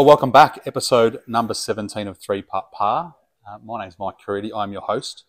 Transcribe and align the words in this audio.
Well, 0.00 0.06
welcome 0.06 0.30
back. 0.30 0.60
Episode 0.64 1.20
number 1.26 1.52
17 1.52 2.08
of 2.08 2.16
Three 2.16 2.40
Putt 2.40 2.72
Par. 2.72 3.16
Uh, 3.46 3.58
my 3.62 3.82
name's 3.82 3.98
Mike 3.98 4.14
Caridi. 4.26 4.50
I'm 4.56 4.72
your 4.72 4.80
host. 4.80 5.24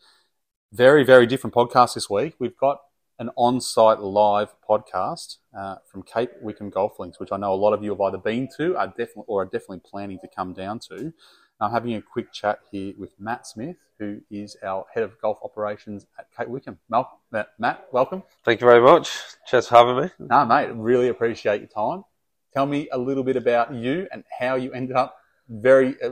Very, 0.72 1.04
very 1.04 1.26
different 1.26 1.54
podcast 1.54 1.96
this 1.96 2.10
week. 2.10 2.36
We've 2.40 2.56
got 2.56 2.80
an 3.20 3.32
on 3.36 3.60
site 3.60 4.00
live 4.00 4.56
podcast 4.66 5.40
uh, 5.54 5.76
from 5.92 6.04
Cape 6.04 6.30
Wickham 6.42 6.70
Golf 6.70 7.00
Links, 7.00 7.20
which 7.20 7.34
I 7.34 7.38
know 7.38 7.54
a 7.54 7.56
lot 7.56 7.74
of 7.74 7.84
you 7.84 7.90
have 7.90 8.00
either 8.00 8.18
been 8.18 8.48
to 8.56 8.78
are 8.78 8.88
definitely, 8.88 9.26
or 9.28 9.42
are 9.42 9.46
definitely 9.46 9.82
planning 9.84 10.20
to 10.20 10.30
come 10.34 10.54
down 10.54 10.80
to. 10.88 11.12
I'm 11.60 11.72
having 11.72 11.96
a 11.96 12.02
quick 12.02 12.32
chat 12.32 12.60
here 12.72 12.94
with 12.98 13.12
Matt 13.20 13.46
Smith, 13.48 13.76
who 14.00 14.22
is 14.32 14.56
our 14.64 14.86
head 14.94 15.04
of 15.04 15.20
golf 15.20 15.40
operations 15.44 16.06
at 16.18 16.28
Cape 16.34 16.48
Wickham. 16.48 16.80
Mal- 16.88 17.20
Matt, 17.60 17.88
welcome. 17.92 18.24
Thank 18.46 18.62
you 18.62 18.68
very 18.68 18.82
much. 18.82 19.12
Cheers 19.48 19.68
for 19.68 19.76
having 19.76 20.02
me. 20.02 20.10
No, 20.18 20.46
mate, 20.46 20.70
really 20.74 21.10
appreciate 21.10 21.60
your 21.60 21.68
time. 21.68 22.06
Tell 22.54 22.66
me 22.66 22.90
a 22.92 22.98
little 22.98 23.24
bit 23.24 23.36
about 23.36 23.74
you 23.74 24.08
and 24.12 24.24
how 24.40 24.56
you 24.56 24.72
ended 24.74 24.96
up 24.96 25.18
very, 25.52 25.96
uh, 26.02 26.12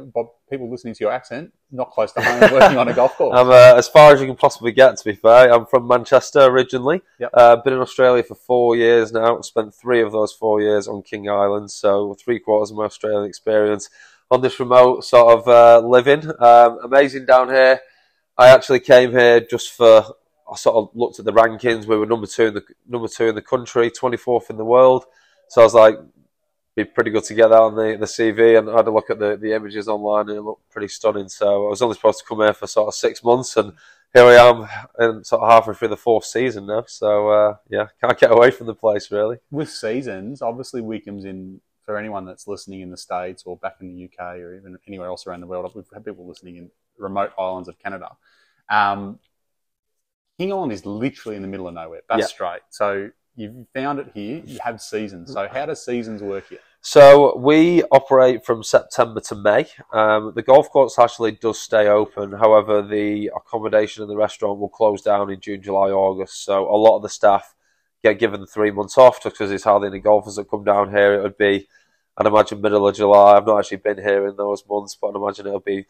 people 0.49 0.69
listening 0.69 0.93
to 0.93 0.99
your 1.03 1.11
accent, 1.11 1.53
not 1.71 1.91
close 1.91 2.11
to 2.13 2.21
home, 2.21 2.39
working 2.51 2.77
on 2.77 2.87
a 2.87 2.93
golf 2.93 3.15
course. 3.15 3.33
I'm 3.37 3.49
uh, 3.49 3.77
as 3.77 3.87
far 3.87 4.13
as 4.13 4.19
you 4.19 4.27
can 4.27 4.35
possibly 4.35 4.71
get, 4.71 4.97
to 4.97 5.05
be 5.05 5.15
fair. 5.15 5.51
I'm 5.51 5.65
from 5.65 5.87
Manchester 5.87 6.41
originally. 6.41 7.01
Yep. 7.19 7.29
Uh, 7.33 7.55
been 7.57 7.73
in 7.73 7.79
Australia 7.79 8.23
for 8.23 8.35
four 8.35 8.75
years 8.75 9.11
now. 9.11 9.39
Spent 9.41 9.73
three 9.73 10.01
of 10.01 10.11
those 10.11 10.33
four 10.33 10.61
years 10.61 10.87
on 10.87 11.03
King 11.03 11.29
Island, 11.29 11.71
so 11.71 12.15
three 12.15 12.39
quarters 12.39 12.71
of 12.71 12.77
my 12.77 12.85
Australian 12.85 13.25
experience 13.25 13.89
on 14.31 14.41
this 14.41 14.59
remote 14.59 15.03
sort 15.03 15.39
of 15.39 15.47
uh, 15.47 15.85
living. 15.87 16.31
Um, 16.39 16.79
amazing 16.83 17.25
down 17.25 17.49
here. 17.49 17.79
I 18.37 18.49
actually 18.49 18.79
came 18.79 19.11
here 19.11 19.41
just 19.41 19.71
for. 19.71 20.05
I 20.51 20.55
sort 20.55 20.77
of 20.77 20.89
looked 20.95 21.19
at 21.19 21.25
the 21.25 21.33
rankings. 21.33 21.85
We 21.85 21.95
were 21.95 22.07
number 22.07 22.25
two 22.25 22.47
in 22.47 22.53
the 22.55 22.63
number 22.87 23.07
two 23.07 23.27
in 23.27 23.35
the 23.35 23.41
country, 23.41 23.91
24th 23.91 24.49
in 24.49 24.57
the 24.57 24.65
world. 24.65 25.05
So 25.47 25.61
I 25.61 25.63
was 25.63 25.75
like, 25.75 25.99
be 26.83 26.91
pretty 26.91 27.11
good 27.11 27.23
to 27.25 27.33
get 27.33 27.49
that 27.49 27.59
on 27.61 27.75
the, 27.75 27.97
the 27.99 28.05
CV. 28.05 28.57
And 28.57 28.69
I 28.69 28.77
had 28.77 28.87
a 28.87 28.91
look 28.91 29.09
at 29.09 29.19
the, 29.19 29.37
the 29.37 29.53
images 29.53 29.87
online 29.87 30.29
and 30.29 30.37
it 30.37 30.41
looked 30.41 30.69
pretty 30.69 30.87
stunning. 30.87 31.29
So 31.29 31.67
I 31.67 31.69
was 31.69 31.81
only 31.81 31.95
supposed 31.95 32.19
to 32.19 32.25
come 32.25 32.39
here 32.39 32.53
for 32.53 32.67
sort 32.67 32.87
of 32.87 32.93
six 32.95 33.23
months 33.23 33.57
and 33.57 33.73
here 34.13 34.25
I 34.25 34.35
am 34.35 34.67
and 34.97 35.25
sort 35.25 35.43
of 35.43 35.49
halfway 35.49 35.75
through 35.75 35.89
the 35.89 35.97
fourth 35.97 36.25
season 36.25 36.65
now. 36.65 36.83
So 36.87 37.29
uh, 37.29 37.55
yeah, 37.69 37.87
can't 38.01 38.17
get 38.17 38.31
away 38.31 38.51
from 38.51 38.67
the 38.67 38.73
place 38.75 39.11
really. 39.11 39.37
With 39.51 39.69
seasons, 39.69 40.41
obviously 40.41 40.81
Wickham's 40.81 41.25
in 41.25 41.61
for 41.85 41.97
anyone 41.97 42.25
that's 42.25 42.47
listening 42.47 42.81
in 42.81 42.91
the 42.91 42.97
States 42.97 43.43
or 43.45 43.57
back 43.57 43.77
in 43.81 43.87
the 43.87 44.05
UK 44.05 44.37
or 44.37 44.55
even 44.55 44.77
anywhere 44.87 45.07
else 45.07 45.27
around 45.27 45.41
the 45.41 45.47
world. 45.47 45.71
We've 45.75 45.85
had 45.93 46.05
people 46.05 46.27
listening 46.27 46.57
in 46.57 46.71
remote 46.97 47.31
islands 47.37 47.67
of 47.67 47.77
Canada. 47.79 48.15
Um, 48.69 49.19
King 50.37 50.53
Island 50.53 50.71
is 50.71 50.85
literally 50.85 51.35
in 51.35 51.41
the 51.41 51.47
middle 51.47 51.67
of 51.67 51.73
nowhere. 51.73 52.01
That's 52.07 52.21
Yeah. 52.21 52.25
straight. 52.27 52.61
So 52.69 53.09
you've 53.35 53.67
found 53.73 53.99
it 53.99 54.11
here. 54.13 54.41
You 54.45 54.59
have 54.63 54.81
seasons. 54.81 55.33
So 55.33 55.47
how 55.47 55.65
do 55.65 55.75
seasons 55.75 56.21
work 56.21 56.47
here? 56.49 56.59
So 56.81 57.37
we 57.37 57.83
operate 57.91 58.45
from 58.45 58.63
September 58.63 59.19
to 59.21 59.35
May. 59.35 59.67
Um, 59.91 60.31
the 60.33 60.41
golf 60.41 60.69
course 60.69 60.97
actually 60.97 61.33
does 61.33 61.59
stay 61.59 61.87
open. 61.87 62.31
However, 62.31 62.81
the 62.81 63.31
accommodation 63.35 64.01
and 64.01 64.09
the 64.09 64.15
restaurant 64.15 64.59
will 64.59 64.69
close 64.69 65.01
down 65.01 65.29
in 65.29 65.41
June, 65.41 65.61
July, 65.61 65.89
August. 65.89 66.45
So 66.45 66.73
a 66.73 66.77
lot 66.77 66.95
of 66.95 67.01
the 67.01 67.09
staff 67.09 67.53
get 68.01 68.17
given 68.17 68.45
three 68.45 68.71
months 68.71 68.97
off 68.97 69.21
just 69.21 69.35
because 69.35 69.51
it's 69.51 69.65
hardly 69.65 69.89
any 69.89 69.99
golfers 69.99 70.37
that 70.37 70.49
come 70.49 70.63
down 70.63 70.89
here. 70.89 71.15
It 71.15 71.23
would 71.23 71.37
be, 71.37 71.67
I'd 72.17 72.25
imagine, 72.27 72.61
middle 72.61 72.87
of 72.87 72.95
July. 72.95 73.35
I've 73.35 73.45
not 73.45 73.59
actually 73.59 73.77
been 73.77 73.97
here 73.97 74.27
in 74.27 74.37
those 74.37 74.63
months, 74.69 74.95
but 74.95 75.09
I'd 75.09 75.15
imagine 75.15 75.47
it'll 75.47 75.59
be 75.59 75.85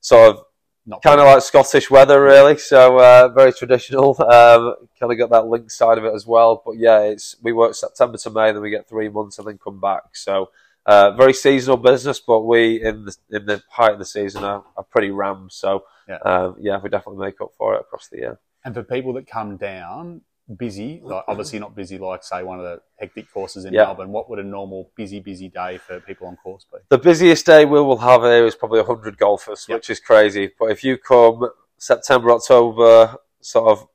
sort 0.00 0.36
of 0.36 0.44
Not 0.86 1.02
kind 1.02 1.18
of 1.18 1.26
like 1.26 1.42
Scottish 1.42 1.90
weather, 1.90 2.22
really. 2.22 2.58
So 2.58 2.98
uh, 2.98 3.28
very 3.28 3.52
traditional. 3.52 4.10
Um, 4.22 4.74
kind 5.00 5.10
of 5.12 5.18
got 5.18 5.30
that 5.30 5.46
link 5.46 5.70
side 5.70 5.96
of 5.96 6.04
it 6.04 6.12
as 6.14 6.26
well. 6.26 6.62
But 6.64 6.76
yeah, 6.76 7.00
it's 7.00 7.36
we 7.42 7.52
work 7.52 7.74
September 7.74 8.18
to 8.18 8.30
May, 8.30 8.52
then 8.52 8.60
we 8.60 8.70
get 8.70 8.88
three 8.88 9.08
months 9.08 9.38
and 9.38 9.48
then 9.48 9.58
come 9.58 9.80
back. 9.80 10.14
So 10.14 10.50
uh, 10.84 11.12
very 11.12 11.32
seasonal 11.32 11.78
business, 11.78 12.20
but 12.20 12.40
we 12.40 12.82
in 12.82 13.06
the 13.06 13.16
in 13.30 13.46
the 13.46 13.62
height 13.70 13.92
of 13.92 13.98
the 13.98 14.04
season 14.04 14.44
are, 14.44 14.62
are 14.76 14.84
pretty 14.84 15.10
rammed. 15.10 15.52
So 15.52 15.84
Yeah. 16.06 16.18
um, 16.18 16.56
yeah, 16.60 16.78
we 16.82 16.90
definitely 16.90 17.24
make 17.24 17.40
up 17.40 17.52
for 17.56 17.74
it 17.74 17.80
across 17.80 18.08
the 18.08 18.18
year. 18.18 18.38
And 18.64 18.74
for 18.74 18.82
people 18.82 19.14
that 19.14 19.26
come 19.26 19.56
down 19.56 20.20
busy, 20.58 21.00
like 21.02 21.24
obviously 21.26 21.58
not 21.58 21.74
busy 21.74 21.98
like 21.98 22.22
say 22.22 22.42
one 22.42 22.58
of 22.58 22.64
the 22.64 22.80
hectic 22.98 23.32
courses 23.32 23.64
in 23.64 23.72
Yeah. 23.72 23.84
Melbourne, 23.84 24.10
what 24.12 24.28
would 24.28 24.38
a 24.38 24.42
normal 24.44 24.90
busy, 24.96 25.20
busy 25.20 25.48
day 25.48 25.78
for 25.78 26.00
people 26.00 26.26
on 26.26 26.36
course 26.36 26.66
be? 26.70 26.78
The 26.88 26.98
busiest 26.98 27.46
day 27.46 27.64
we 27.64 27.80
will 27.80 27.98
have 27.98 28.22
here 28.22 28.44
is 28.44 28.54
probably 28.54 28.80
100 28.80 29.16
golfers, 29.16 29.66
Yep. 29.68 29.76
which 29.76 29.90
is 29.90 30.00
crazy. 30.00 30.50
But 30.58 30.70
if 30.70 30.84
you 30.84 30.98
come 30.98 31.48
September, 31.78 32.30
October, 32.30 33.16
sort 33.40 33.70
of 33.70 33.88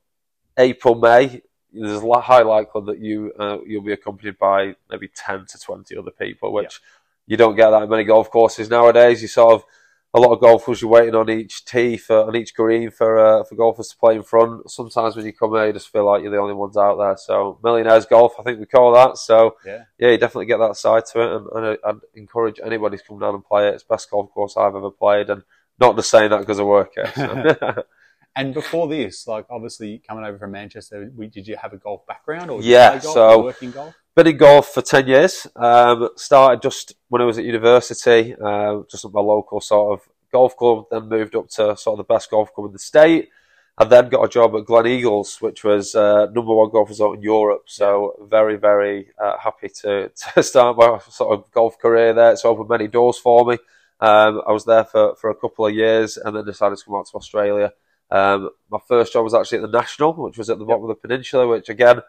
April, 0.58 0.96
May, 0.96 1.42
there's 1.72 2.02
a 2.02 2.22
high 2.22 2.42
likelihood 2.42 2.88
that 2.88 3.00
you 3.00 3.32
uh, 3.38 3.60
you'll 3.66 3.84
be 3.84 3.94
accompanied 3.94 4.40
by 4.40 4.76
maybe 4.90 5.08
10 5.08 5.46
to 5.50 5.60
20 5.60 5.96
other 5.98 6.12
people, 6.12 6.52
which 6.52 6.82
you 7.28 7.38
don't 7.38 7.56
get 7.56 7.70
that 7.70 7.84
in 7.84 7.90
many 7.90 8.04
golf 8.04 8.32
courses 8.32 8.70
nowadays. 8.70 9.22
You 9.22 9.28
sort 9.28 9.54
of 9.54 9.64
a 10.14 10.20
lot 10.20 10.32
of 10.34 10.42
golfers 10.42 10.82
you're 10.82 10.90
waiting 10.90 11.14
on 11.14 11.30
each 11.30 11.66
tee 11.66 11.96
for 11.96 12.26
on 12.28 12.36
each 12.36 12.56
green 12.56 12.90
for 12.90 13.20
uh, 13.20 13.44
for 13.44 13.56
golfers 13.56 13.90
to 13.90 13.98
play 13.98 14.16
in 14.16 14.24
front. 14.24 14.70
Sometimes 14.72 15.16
when 15.16 15.26
you 15.26 15.34
come 15.34 15.54
here, 15.54 15.68
you 15.68 15.74
just 15.74 15.90
feel 15.92 16.06
like 16.06 16.22
you're 16.24 16.32
the 16.32 16.38
only 16.40 16.54
ones 16.56 16.78
out 16.78 16.98
there. 16.98 17.16
So 17.18 17.60
millionaires 17.64 18.06
golf, 18.08 18.34
I 18.40 18.44
think 18.44 18.60
we 18.60 18.66
call 18.66 18.94
that. 18.94 19.18
So 19.18 19.56
Yeah. 19.66 19.84
yeah, 20.00 20.10
you 20.10 20.18
definitely 20.18 20.48
get 20.48 20.58
that 20.58 20.78
side 20.78 21.06
to 21.14 21.22
it, 21.22 21.36
and, 21.36 21.48
and 21.56 21.66
I- 21.84 21.90
I'd 21.90 21.96
encourage 22.16 22.60
anybody 22.64 22.98
to 22.98 23.04
come 23.04 23.20
down 23.20 23.36
and 23.36 23.46
play 23.46 23.68
it. 23.68 23.76
It's 23.76 23.84
the 23.84 23.94
best 23.94 24.10
golf 24.10 24.32
course 24.32 24.58
I've 24.58 24.76
ever 24.76 24.90
played, 24.92 25.30
and 25.30 25.44
not 25.80 25.96
just 25.96 26.10
saying 26.10 26.32
that 26.32 26.40
because 26.40 26.60
I 26.60 26.64
work 26.64 26.92
here. 26.96 27.12
So. 27.16 27.84
And 28.36 28.54
before 28.54 28.88
this, 28.88 29.28
like 29.28 29.48
obviously 29.50 30.02
coming 30.08 30.24
over 30.24 30.38
from 30.38 30.52
Manchester, 30.52 31.12
we, 31.16 31.28
did 31.28 31.48
you 31.48 31.58
have 31.58 31.74
a 31.74 31.78
golf 31.78 32.06
background 32.08 32.50
or 32.52 32.62
did 32.62 32.68
Yeah, 32.68 32.94
you 32.94 33.00
play 33.00 33.04
golf 33.04 33.14
so- 33.16 33.40
or 33.40 33.44
work 33.44 33.64
in 33.64 33.72
golf? 33.72 33.96
Been 34.20 34.28
in 34.28 34.38
golf 34.38 34.74
for 34.74 34.82
ten 34.82 35.08
years. 35.08 35.48
Um, 35.56 36.10
started 36.18 36.62
just 36.62 36.94
when 37.08 37.22
I 37.22 37.26
was 37.26 37.38
at 37.38 37.46
university, 37.46 38.36
uh, 38.36 38.82
just 38.92 39.06
at 39.06 39.14
my 39.14 39.22
local 39.22 39.62
sort 39.62 39.94
of 39.98 40.10
golf 40.30 40.58
club. 40.58 40.88
Then 40.92 41.08
moved 41.08 41.38
up 41.38 41.48
to 41.52 41.78
sort 41.78 41.98
of 41.98 42.06
the 42.06 42.14
best 42.14 42.30
golf 42.30 42.54
club 42.54 42.68
in 42.68 42.74
the 42.74 42.80
state. 42.80 43.30
and 43.78 43.90
then 43.90 44.10
got 44.10 44.26
a 44.26 44.28
job 44.28 44.54
at 44.58 44.66
Glen 44.66 44.88
Eagles, 44.88 45.38
which 45.40 45.64
was 45.64 45.96
uh, 45.96 46.26
number 46.34 46.54
one 46.54 46.70
golf 46.70 46.90
resort 46.90 47.18
in 47.18 47.24
Europe. 47.24 47.64
So 47.68 48.28
very, 48.30 48.58
very 48.58 49.08
uh, 49.18 49.38
happy 49.38 49.70
to, 49.84 50.12
to 50.34 50.44
start 50.44 50.76
my 50.76 51.00
sort 51.10 51.40
of 51.40 51.50
golf 51.52 51.80
career 51.80 52.14
there. 52.14 52.34
It's 52.34 52.44
opened 52.44 52.68
many 52.68 52.90
doors 52.90 53.18
for 53.18 53.46
me. 53.46 53.54
Um, 54.02 54.42
I 54.46 54.52
was 54.52 54.66
there 54.66 54.84
for, 54.84 55.16
for 55.16 55.30
a 55.30 55.36
couple 55.36 55.66
of 55.66 55.74
years 55.74 56.18
and 56.18 56.36
then 56.36 56.44
decided 56.44 56.78
to 56.78 56.84
come 56.84 56.96
out 56.96 57.06
to 57.06 57.16
Australia. 57.16 57.72
Um, 58.12 58.50
my 58.70 58.80
first 58.86 59.14
job 59.14 59.24
was 59.24 59.34
actually 59.34 59.60
at 59.60 59.72
the 59.72 59.80
National, 59.80 60.12
which 60.12 60.38
was 60.38 60.50
at 60.50 60.60
the 60.60 60.66
bottom 60.66 60.84
of 60.84 60.90
the 60.90 61.08
peninsula, 61.08 61.48
which 61.48 61.70
again, 61.70 62.02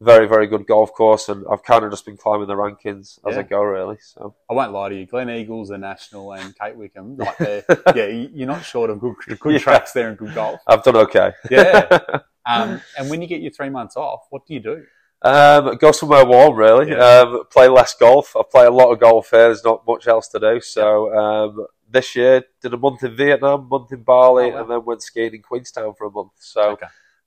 very, 0.00 0.26
very 0.28 0.46
good 0.46 0.66
golf 0.66 0.92
course. 0.92 1.28
And 1.28 1.44
I've 1.50 1.62
kind 1.62 1.84
of 1.84 1.90
just 1.90 2.04
been 2.04 2.16
climbing 2.16 2.48
the 2.48 2.54
rankings 2.54 3.18
as 3.26 3.34
Yeah. 3.34 3.38
I 3.38 3.42
go, 3.42 3.62
really. 3.62 3.96
So 4.00 4.34
I 4.50 4.54
won't 4.54 4.72
lie 4.72 4.90
to 4.90 4.94
you. 4.94 5.06
Glen 5.06 5.30
Eagles, 5.30 5.68
the 5.68 5.78
National, 5.78 6.32
and 6.34 6.56
Cape 6.58 6.76
Wickham, 6.76 7.16
like 7.18 7.38
they're, 7.38 7.64
yeah, 7.94 8.06
you- 8.06 8.30
you're 8.34 8.46
not 8.46 8.64
short 8.64 8.90
of 8.90 9.00
good, 9.00 9.14
good 9.40 9.52
Yeah. 9.54 9.58
tracks 9.58 9.92
there 9.92 10.08
and 10.08 10.18
good 10.18 10.34
golf. 10.34 10.60
I've 10.66 10.82
done 10.82 10.96
okay. 10.96 11.32
Yeah. 11.50 11.98
Um, 12.48 12.80
and 12.96 13.10
when 13.10 13.20
you 13.20 13.26
get 13.26 13.40
your 13.40 13.50
three 13.50 13.70
months 13.70 13.96
off, 13.96 14.26
what 14.30 14.46
do 14.46 14.54
you 14.54 14.60
do? 14.60 14.84
Um, 15.22 15.76
go 15.78 15.90
somewhere 15.90 16.24
warm, 16.24 16.54
really. 16.54 16.90
Yeah. 16.92 17.22
Um, 17.22 17.42
play 17.50 17.66
less 17.66 17.92
golf. 17.94 18.36
I 18.36 18.42
play 18.48 18.66
a 18.66 18.70
lot 18.70 18.92
of 18.92 19.00
golf 19.00 19.30
here. 19.30 19.46
There's 19.48 19.64
not 19.64 19.82
much 19.84 20.06
else 20.06 20.28
to 20.28 20.38
do. 20.38 20.60
So 20.60 21.12
um, 21.12 21.66
this 21.90 22.14
year, 22.14 22.44
did 22.62 22.72
a 22.72 22.76
month 22.76 23.02
in 23.02 23.16
Vietnam, 23.16 23.68
month 23.68 23.90
in 23.90 24.04
Bali, 24.04 24.44
Oh, 24.44 24.54
wow. 24.54 24.60
and 24.60 24.70
then 24.70 24.84
went 24.84 25.02
skiing 25.02 25.34
in 25.34 25.42
Queenstown 25.42 25.94
for 25.98 26.06
a 26.06 26.10
month. 26.12 26.30
So 26.38 26.70
Okay. 26.74 26.86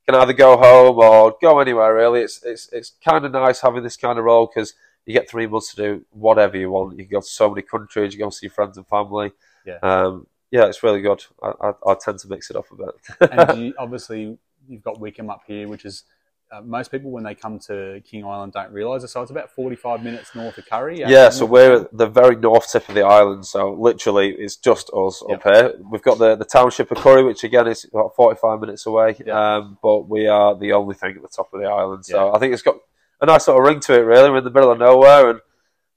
Can 0.09 0.19
either 0.19 0.33
go 0.33 0.57
home 0.57 0.97
or 0.97 1.35
go 1.41 1.59
anywhere. 1.59 1.93
Really, 1.93 2.21
it's 2.21 2.43
it's 2.43 2.69
it's 2.71 2.93
kind 3.03 3.25
of 3.25 3.31
nice 3.31 3.61
having 3.61 3.83
this 3.83 3.97
kind 3.97 4.17
of 4.17 4.25
role 4.25 4.47
because 4.47 4.73
you 5.05 5.13
get 5.13 5.29
three 5.29 5.47
months 5.47 5.73
to 5.73 5.75
do 5.75 6.05
whatever 6.11 6.57
you 6.57 6.71
want. 6.71 6.97
You 6.97 7.05
can 7.05 7.11
go 7.11 7.21
to 7.21 7.27
so 7.27 7.49
many 7.49 7.61
countries. 7.61 8.13
You 8.13 8.19
go 8.19 8.29
see 8.29 8.47
friends 8.47 8.77
and 8.77 8.87
family. 8.87 9.31
Yeah. 9.65 9.77
Um, 9.83 10.27
yeah, 10.51 10.65
it's 10.65 10.81
really 10.81 11.01
good. 11.01 11.23
I, 11.43 11.51
I, 11.61 11.91
I 11.91 11.93
tend 11.93 12.17
to 12.19 12.27
mix 12.27 12.49
it 12.49 12.55
up 12.55 12.65
a 12.71 12.75
bit. 12.75 13.31
and 13.31 13.59
you, 13.65 13.73
obviously 13.77 14.35
you've 14.67 14.83
got 14.83 14.99
Wickham 14.99 15.29
up 15.29 15.43
here, 15.45 15.67
which 15.67 15.85
is 15.85 16.03
uh, 16.51 16.61
most 16.61 16.89
people 16.91 17.11
when 17.11 17.23
they 17.23 17.35
come 17.35 17.59
to 17.59 18.01
King 18.03 18.25
Island 18.25 18.53
don't 18.53 18.71
realise 18.71 19.03
it. 19.03 19.09
So 19.09 19.21
it's 19.21 19.31
about 19.31 19.51
forty-five 19.51 20.03
minutes 20.03 20.33
north 20.33 20.57
of 20.57 20.65
Currie. 20.65 20.99
Yeah, 20.99 21.29
so 21.29 21.45
we're 21.45 21.81
at 21.81 21.95
the 21.97 22.07
very 22.07 22.35
north 22.35 22.71
tip 22.71 22.87
of 22.89 22.95
the 22.95 23.03
island, 23.03 23.45
so 23.45 23.73
literally 23.73 24.31
it's 24.31 24.55
just 24.55 24.89
us 24.93 25.21
Yep. 25.27 25.45
up 25.45 25.53
here. 25.53 25.73
We've 25.91 26.01
got 26.01 26.17
the, 26.17 26.35
the 26.35 26.45
township 26.45 26.91
of 26.91 26.97
Currie, 26.97 27.23
which 27.23 27.43
again 27.43 27.67
is 27.67 27.85
about 27.85 28.15
45 28.15 28.59
minutes 28.61 28.85
away, 28.85 29.15
Yeah. 29.25 29.55
um, 29.57 29.77
but 29.83 30.09
we 30.09 30.27
are 30.27 30.55
the 30.57 30.73
only 30.73 30.95
thing 30.95 31.15
at 31.15 31.21
the 31.21 31.27
top 31.27 31.53
of 31.53 31.61
the 31.61 31.67
island. 31.67 32.05
So 32.05 32.25
Yeah. 32.27 32.31
I 32.33 32.39
think 32.39 32.53
it's 32.53 32.63
got 32.63 32.77
a 33.21 33.25
nice 33.27 33.45
sort 33.45 33.59
of 33.61 33.67
ring 33.67 33.79
to 33.81 33.93
it, 33.93 34.03
really. 34.03 34.29
We're 34.31 34.37
in 34.37 34.43
the 34.43 34.49
middle 34.51 34.71
of 34.71 34.79
nowhere 34.79 35.29
and 35.29 35.39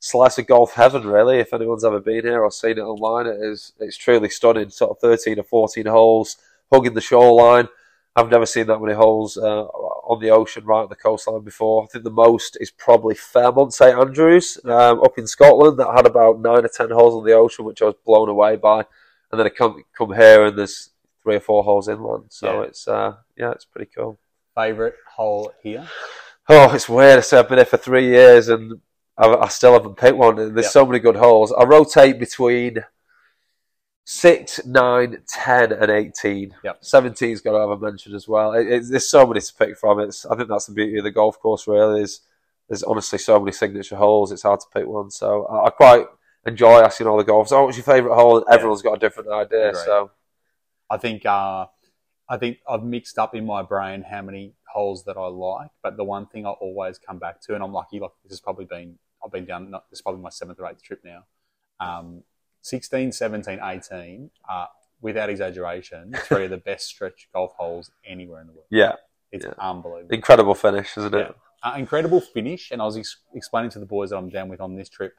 slice 0.00 0.36
of 0.38 0.46
golf 0.48 0.74
heaven, 0.74 1.06
really. 1.06 1.38
If 1.38 1.54
anyone's 1.54 1.84
ever 1.84 2.00
been 2.00 2.24
here 2.24 2.42
or 2.42 2.50
seen 2.50 2.76
it 2.78 2.82
online, 2.82 3.26
it 3.26 3.38
is 3.40 3.72
it's 3.78 3.96
truly 3.96 4.28
stunning. 4.28 4.68
Sort 4.70 4.90
of 4.90 4.98
13 4.98 5.38
or 5.38 5.44
14 5.44 5.86
holes, 5.86 6.36
hugging 6.72 6.94
the 6.94 7.00
shoreline. 7.00 7.68
I've 8.14 8.28
never 8.28 8.44
seen 8.44 8.66
that 8.66 8.78
many 8.80 8.92
holes 8.94 9.38
uh, 9.38 9.64
on 10.04 10.20
the 10.20 10.30
ocean 10.30 10.64
right 10.64 10.82
on 10.82 10.88
the 10.88 10.96
coastline 10.96 11.42
before. 11.42 11.84
I 11.84 11.86
think 11.86 12.04
the 12.04 12.10
most 12.10 12.56
is 12.60 12.70
probably 12.70 13.14
Fairmont 13.14 13.72
St 13.74 13.96
Andrews 13.98 14.58
um, 14.64 15.00
up 15.02 15.16
in 15.18 15.26
Scotland 15.26 15.78
that 15.78 15.92
had 15.94 16.06
about 16.06 16.40
nine 16.40 16.64
or 16.64 16.68
ten 16.68 16.90
holes 16.90 17.14
on 17.14 17.24
the 17.24 17.32
ocean, 17.32 17.64
which 17.64 17.82
I 17.82 17.86
was 17.86 17.94
blown 18.04 18.28
away 18.28 18.56
by. 18.56 18.84
And 19.30 19.38
then 19.38 19.46
I 19.46 19.50
come 19.50 19.84
come 19.96 20.12
here 20.14 20.44
and 20.46 20.58
there's 20.58 20.90
three 21.22 21.36
or 21.36 21.40
four 21.40 21.62
holes 21.64 21.88
inland. 21.88 22.24
So 22.30 22.60
Yeah. 22.62 22.66
it's 22.68 22.88
uh, 22.88 23.14
yeah, 23.36 23.52
it's 23.52 23.64
pretty 23.64 23.90
cool. 23.96 24.18
Favourite 24.54 24.94
hole 25.16 25.52
here? 25.62 25.88
Oh, 26.48 26.74
it's 26.74 26.88
weird. 26.88 27.18
I 27.18 27.20
say 27.22 27.38
I've 27.38 27.48
been 27.48 27.58
here 27.58 27.64
for 27.64 27.76
three 27.78 28.08
years, 28.08 28.48
and 28.48 28.80
I, 29.16 29.28
I 29.28 29.48
still 29.48 29.72
haven't 29.72 29.96
picked 29.96 30.16
one. 30.18 30.36
There's 30.36 30.64
Yep. 30.66 30.72
so 30.72 30.84
many 30.84 30.98
good 30.98 31.16
holes. 31.16 31.52
I 31.52 31.64
rotate 31.64 32.18
between 32.18 32.84
six, 34.04 34.64
nine, 34.66 35.22
ten, 35.28 35.72
and 35.72 35.90
eighteen. 35.90 36.54
Yep. 36.64 36.82
17's 36.82 37.40
got 37.40 37.52
to 37.52 37.60
have 37.60 37.70
a 37.70 37.78
mention 37.78 38.14
as 38.14 38.26
well. 38.28 38.52
It, 38.52 38.66
it, 38.66 38.84
there's 38.88 39.08
so 39.08 39.26
many 39.26 39.40
to 39.40 39.54
pick 39.54 39.78
from. 39.78 40.00
It's 40.00 40.26
I 40.26 40.36
think 40.36 40.48
that's 40.48 40.66
the 40.66 40.74
beauty 40.74 40.98
of 40.98 41.04
the 41.04 41.10
golf 41.10 41.38
course. 41.40 41.66
Really, 41.66 42.02
is 42.02 42.20
there's 42.68 42.82
honestly 42.82 43.18
so 43.18 43.38
many 43.38 43.52
signature 43.52 43.96
holes. 43.96 44.32
It's 44.32 44.42
hard 44.42 44.60
to 44.60 44.66
pick 44.72 44.86
one. 44.86 45.10
So 45.10 45.46
I, 45.46 45.66
I 45.66 45.70
quite 45.70 46.06
enjoy 46.46 46.80
asking 46.80 47.06
all 47.06 47.16
the 47.16 47.24
golfers, 47.24 47.52
"Oh, 47.52 47.64
what's 47.64 47.76
your 47.76 47.84
favourite 47.84 48.14
hole?" 48.14 48.38
And 48.38 48.46
Yeah. 48.48 48.54
everyone's 48.54 48.82
got 48.82 48.94
a 48.94 49.00
different 49.00 49.30
idea. 49.30 49.74
So 49.74 50.10
I 50.90 50.96
think 50.96 51.24
uh, 51.24 51.66
I 52.28 52.36
think 52.38 52.58
I've 52.68 52.82
mixed 52.84 53.18
up 53.18 53.34
in 53.34 53.46
my 53.46 53.62
brain 53.62 54.02
how 54.02 54.22
many 54.22 54.54
holes 54.72 55.04
that 55.04 55.16
I 55.16 55.26
like, 55.26 55.70
but 55.82 55.96
the 55.96 56.04
one 56.04 56.26
thing 56.26 56.46
I 56.46 56.50
always 56.50 56.98
come 56.98 57.18
back 57.18 57.40
to, 57.42 57.54
and 57.54 57.62
I'm 57.62 57.72
lucky, 57.72 58.00
like 58.00 58.10
this 58.24 58.32
has 58.32 58.40
probably 58.40 58.64
been 58.64 58.98
I've 59.24 59.30
been 59.30 59.44
down. 59.44 59.70
Not, 59.70 59.88
this 59.90 59.98
is 59.98 60.02
probably 60.02 60.22
my 60.22 60.30
seventh 60.30 60.58
or 60.58 60.66
eighth 60.66 60.82
trip 60.82 61.02
now. 61.04 61.24
Um, 61.78 62.22
16, 62.62 63.12
17, 63.12 63.58
18 63.62 64.30
are, 64.48 64.68
without 65.00 65.28
exaggeration, 65.28 66.12
three 66.24 66.44
of 66.44 66.50
the 66.50 66.56
best 66.56 66.86
stretch 66.86 67.28
golf 67.32 67.52
holes 67.58 67.90
anywhere 68.04 68.40
in 68.40 68.46
the 68.46 68.52
world. 68.52 68.66
yeah, 68.70 68.94
It's 69.30 69.44
Yeah. 69.44 69.52
unbelievable. 69.58 70.14
incredible 70.14 70.54
finish, 70.54 70.96
isn't 70.96 71.14
it? 71.14 71.34
Uh, 71.62 71.74
incredible 71.76 72.20
finish, 72.20 72.70
and 72.70 72.82
I 72.82 72.84
was 72.86 72.96
ex- 72.96 73.18
explaining 73.34 73.70
to 73.72 73.78
the 73.78 73.86
boys 73.86 74.10
that 74.10 74.16
I'm 74.16 74.28
down 74.28 74.48
with 74.48 74.60
on 74.60 74.74
this 74.74 74.88
trip. 74.88 75.14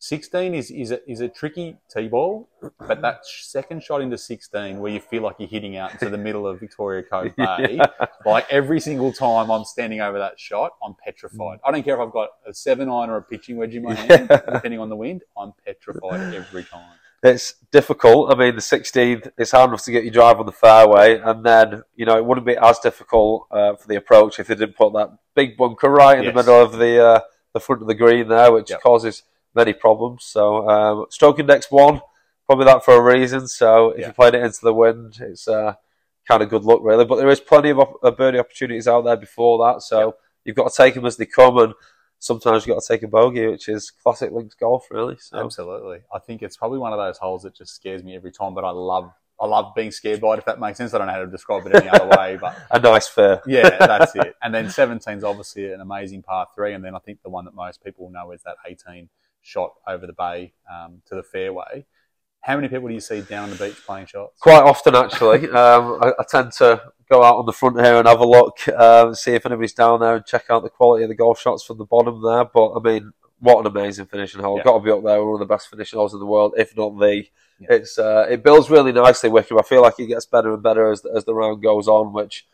16 0.00 0.54
is 0.54 0.70
is 0.70 0.90
a, 0.92 1.10
is 1.10 1.20
a 1.20 1.28
tricky 1.28 1.76
tee 1.92 2.06
ball, 2.08 2.48
but 2.86 3.00
that 3.02 3.26
second 3.26 3.82
shot 3.82 4.00
into 4.00 4.16
16, 4.16 4.78
where 4.78 4.92
you 4.92 5.00
feel 5.00 5.22
like 5.22 5.36
you're 5.40 5.48
hitting 5.48 5.76
out 5.76 5.92
into 5.92 6.08
the 6.08 6.16
middle 6.18 6.46
of 6.46 6.60
Victoria 6.60 7.02
Cove 7.02 7.34
Bay, 7.36 7.76
Yeah. 7.78 7.86
like 8.24 8.46
every 8.48 8.78
single 8.80 9.12
time 9.12 9.50
I'm 9.50 9.64
standing 9.64 10.00
over 10.00 10.18
that 10.18 10.38
shot, 10.38 10.72
I'm 10.84 10.94
petrified. 11.04 11.58
I 11.64 11.72
don't 11.72 11.82
care 11.82 11.94
if 11.94 12.00
I've 12.00 12.12
got 12.12 12.28
a 12.46 12.54
seven 12.54 12.88
iron 12.88 13.10
or 13.10 13.16
a 13.16 13.22
pitching 13.22 13.56
wedge 13.56 13.74
in 13.74 13.82
my 13.82 13.94
hand, 13.94 14.28
Yeah. 14.30 14.40
depending 14.52 14.78
on 14.78 14.88
the 14.88 14.96
wind, 14.96 15.22
I'm 15.36 15.52
petrified 15.66 16.32
every 16.32 16.62
time. 16.64 16.92
It's 17.20 17.54
difficult. 17.72 18.32
I 18.32 18.38
mean, 18.38 18.54
the 18.54 18.60
16th, 18.60 19.32
it's 19.36 19.50
hard 19.50 19.70
enough 19.70 19.82
to 19.86 19.90
get 19.90 20.04
your 20.04 20.12
drive 20.12 20.38
on 20.38 20.46
the 20.46 20.52
fairway, 20.52 21.18
and 21.18 21.44
then, 21.44 21.82
you 21.96 22.06
know, 22.06 22.16
it 22.16 22.24
wouldn't 22.24 22.46
be 22.46 22.56
as 22.56 22.78
difficult 22.78 23.48
uh, 23.50 23.74
for 23.74 23.88
the 23.88 23.96
approach 23.96 24.38
if 24.38 24.46
they 24.46 24.54
didn't 24.54 24.76
put 24.76 24.92
that 24.92 25.10
big 25.34 25.56
bunker 25.56 25.88
right 25.90 26.18
in 26.18 26.24
Yes. 26.24 26.32
the 26.32 26.36
middle 26.40 26.62
of 26.62 26.78
the 26.78 27.04
uh, 27.04 27.20
the 27.54 27.58
front 27.60 27.82
of 27.82 27.88
the 27.88 27.94
green 27.96 28.28
there, 28.28 28.52
which 28.52 28.70
Yep. 28.70 28.82
causes 28.82 29.24
many 29.58 29.72
problems. 29.74 30.24
So, 30.24 30.68
um, 30.68 31.06
stroke 31.10 31.38
index 31.38 31.70
one, 31.70 32.00
probably 32.46 32.64
that 32.66 32.84
for 32.84 32.94
a 32.94 33.02
reason. 33.02 33.46
So, 33.48 33.90
if 33.90 33.98
Yeah. 34.00 34.06
you 34.08 34.12
played 34.14 34.34
it 34.34 34.42
into 34.42 34.60
the 34.62 34.72
wind, 34.74 35.18
it's 35.20 35.46
uh, 35.48 35.74
kind 36.26 36.42
of 36.42 36.48
good 36.48 36.64
luck, 36.64 36.80
really. 36.82 37.04
But 37.04 37.16
there 37.16 37.28
is 37.28 37.40
plenty 37.40 37.70
of 37.70 37.78
op- 37.80 38.16
birdie 38.16 38.38
opportunities 38.38 38.88
out 38.88 39.02
there 39.04 39.16
before 39.16 39.58
that. 39.66 39.82
So, 39.82 39.98
Yep. 40.06 40.18
you've 40.44 40.56
got 40.56 40.70
to 40.70 40.76
take 40.76 40.94
them 40.94 41.06
as 41.06 41.16
they 41.16 41.26
come, 41.26 41.58
and 41.58 41.74
sometimes 42.18 42.66
you've 42.66 42.74
got 42.74 42.82
to 42.82 42.88
take 42.88 43.02
a 43.02 43.08
bogey, 43.08 43.46
which 43.48 43.68
is 43.68 43.90
classic 43.90 44.30
links 44.32 44.54
golf, 44.54 44.86
really. 44.90 45.16
So, 45.18 45.38
Absolutely. 45.44 46.00
I 46.12 46.18
think 46.20 46.42
it's 46.42 46.56
probably 46.56 46.78
one 46.78 46.92
of 46.92 46.98
those 46.98 47.18
holes 47.18 47.42
that 47.42 47.54
just 47.54 47.74
scares 47.74 48.02
me 48.02 48.14
every 48.16 48.32
time, 48.32 48.54
but 48.54 48.64
I 48.64 48.70
love 48.70 49.12
I 49.40 49.46
love 49.46 49.72
being 49.76 49.92
scared 49.92 50.20
by 50.20 50.32
it, 50.32 50.38
if 50.40 50.46
that 50.46 50.58
makes 50.58 50.78
sense. 50.78 50.92
I 50.94 50.98
don't 50.98 51.06
know 51.06 51.12
how 51.12 51.20
to 51.20 51.26
describe 51.28 51.64
it 51.66 51.72
any 51.72 51.88
other 51.88 52.08
way, 52.18 52.36
but 52.40 52.56
a 52.72 52.80
nice 52.80 53.06
fair. 53.06 53.40
yeah, 53.46 53.68
that's 53.78 54.16
it. 54.16 54.34
And 54.42 54.52
then 54.52 54.68
17 54.68 55.18
is 55.18 55.22
obviously 55.22 55.72
an 55.72 55.80
amazing 55.80 56.22
par 56.24 56.48
three. 56.56 56.72
And 56.74 56.84
then 56.84 56.96
I 56.96 56.98
think 56.98 57.22
the 57.22 57.28
one 57.30 57.44
that 57.44 57.54
most 57.54 57.84
people 57.84 58.10
know 58.10 58.32
is 58.32 58.42
that 58.42 58.56
18 58.66 59.08
shot 59.48 59.72
over 59.86 60.06
the 60.06 60.12
bay 60.12 60.52
um, 60.70 61.02
to 61.06 61.14
the 61.14 61.22
fairway. 61.22 61.86
How 62.42 62.56
many 62.56 62.68
people 62.68 62.88
do 62.88 62.94
you 62.94 63.00
see 63.00 63.20
down 63.20 63.44
on 63.44 63.50
the 63.50 63.56
beach 63.56 63.84
playing 63.84 64.06
shots? 64.06 64.38
Quite 64.40 64.62
often, 64.62 64.94
actually. 64.94 65.48
um, 65.50 65.98
I, 66.00 66.12
I 66.18 66.24
tend 66.28 66.52
to 66.52 66.82
go 67.10 67.24
out 67.24 67.36
on 67.36 67.46
the 67.46 67.52
front 67.52 67.80
here 67.80 67.96
and 67.96 68.06
have 68.06 68.20
a 68.20 68.26
look, 68.26 68.68
um, 68.68 69.14
see 69.14 69.32
if 69.32 69.46
anybody's 69.46 69.72
down 69.72 70.00
there 70.00 70.16
and 70.16 70.26
check 70.26 70.44
out 70.50 70.62
the 70.62 70.70
quality 70.70 71.04
of 71.04 71.08
the 71.08 71.16
golf 71.16 71.40
shots 71.40 71.64
from 71.64 71.78
the 71.78 71.84
bottom 71.84 72.22
there. 72.22 72.44
But 72.44 72.74
I 72.74 72.80
mean, 72.80 73.12
what 73.40 73.60
an 73.60 73.66
amazing 73.66 74.06
finishing 74.06 74.40
hole! 74.40 74.58
Yeah. 74.58 74.64
Got 74.64 74.78
to 74.78 74.84
be 74.84 74.90
up 74.90 75.02
there, 75.02 75.24
one 75.24 75.40
of 75.40 75.48
the 75.48 75.52
best 75.52 75.68
finishing 75.68 75.98
holes 75.98 76.12
in 76.12 76.20
the 76.20 76.26
world, 76.26 76.54
if 76.56 76.76
not 76.76 76.98
the. 76.98 77.24
Yeah. 77.60 77.66
It's 77.70 77.98
uh, 77.98 78.26
it 78.30 78.44
builds 78.44 78.70
really 78.70 78.92
nicely, 78.92 79.30
Wickham. 79.30 79.58
I 79.58 79.62
feel 79.62 79.82
like 79.82 79.98
it 79.98 80.06
gets 80.06 80.26
better 80.26 80.54
and 80.54 80.62
better 80.62 80.92
as 80.92 81.04
as 81.04 81.24
the 81.24 81.34
round 81.34 81.62
goes 81.62 81.88
on, 81.88 82.12
which 82.12 82.46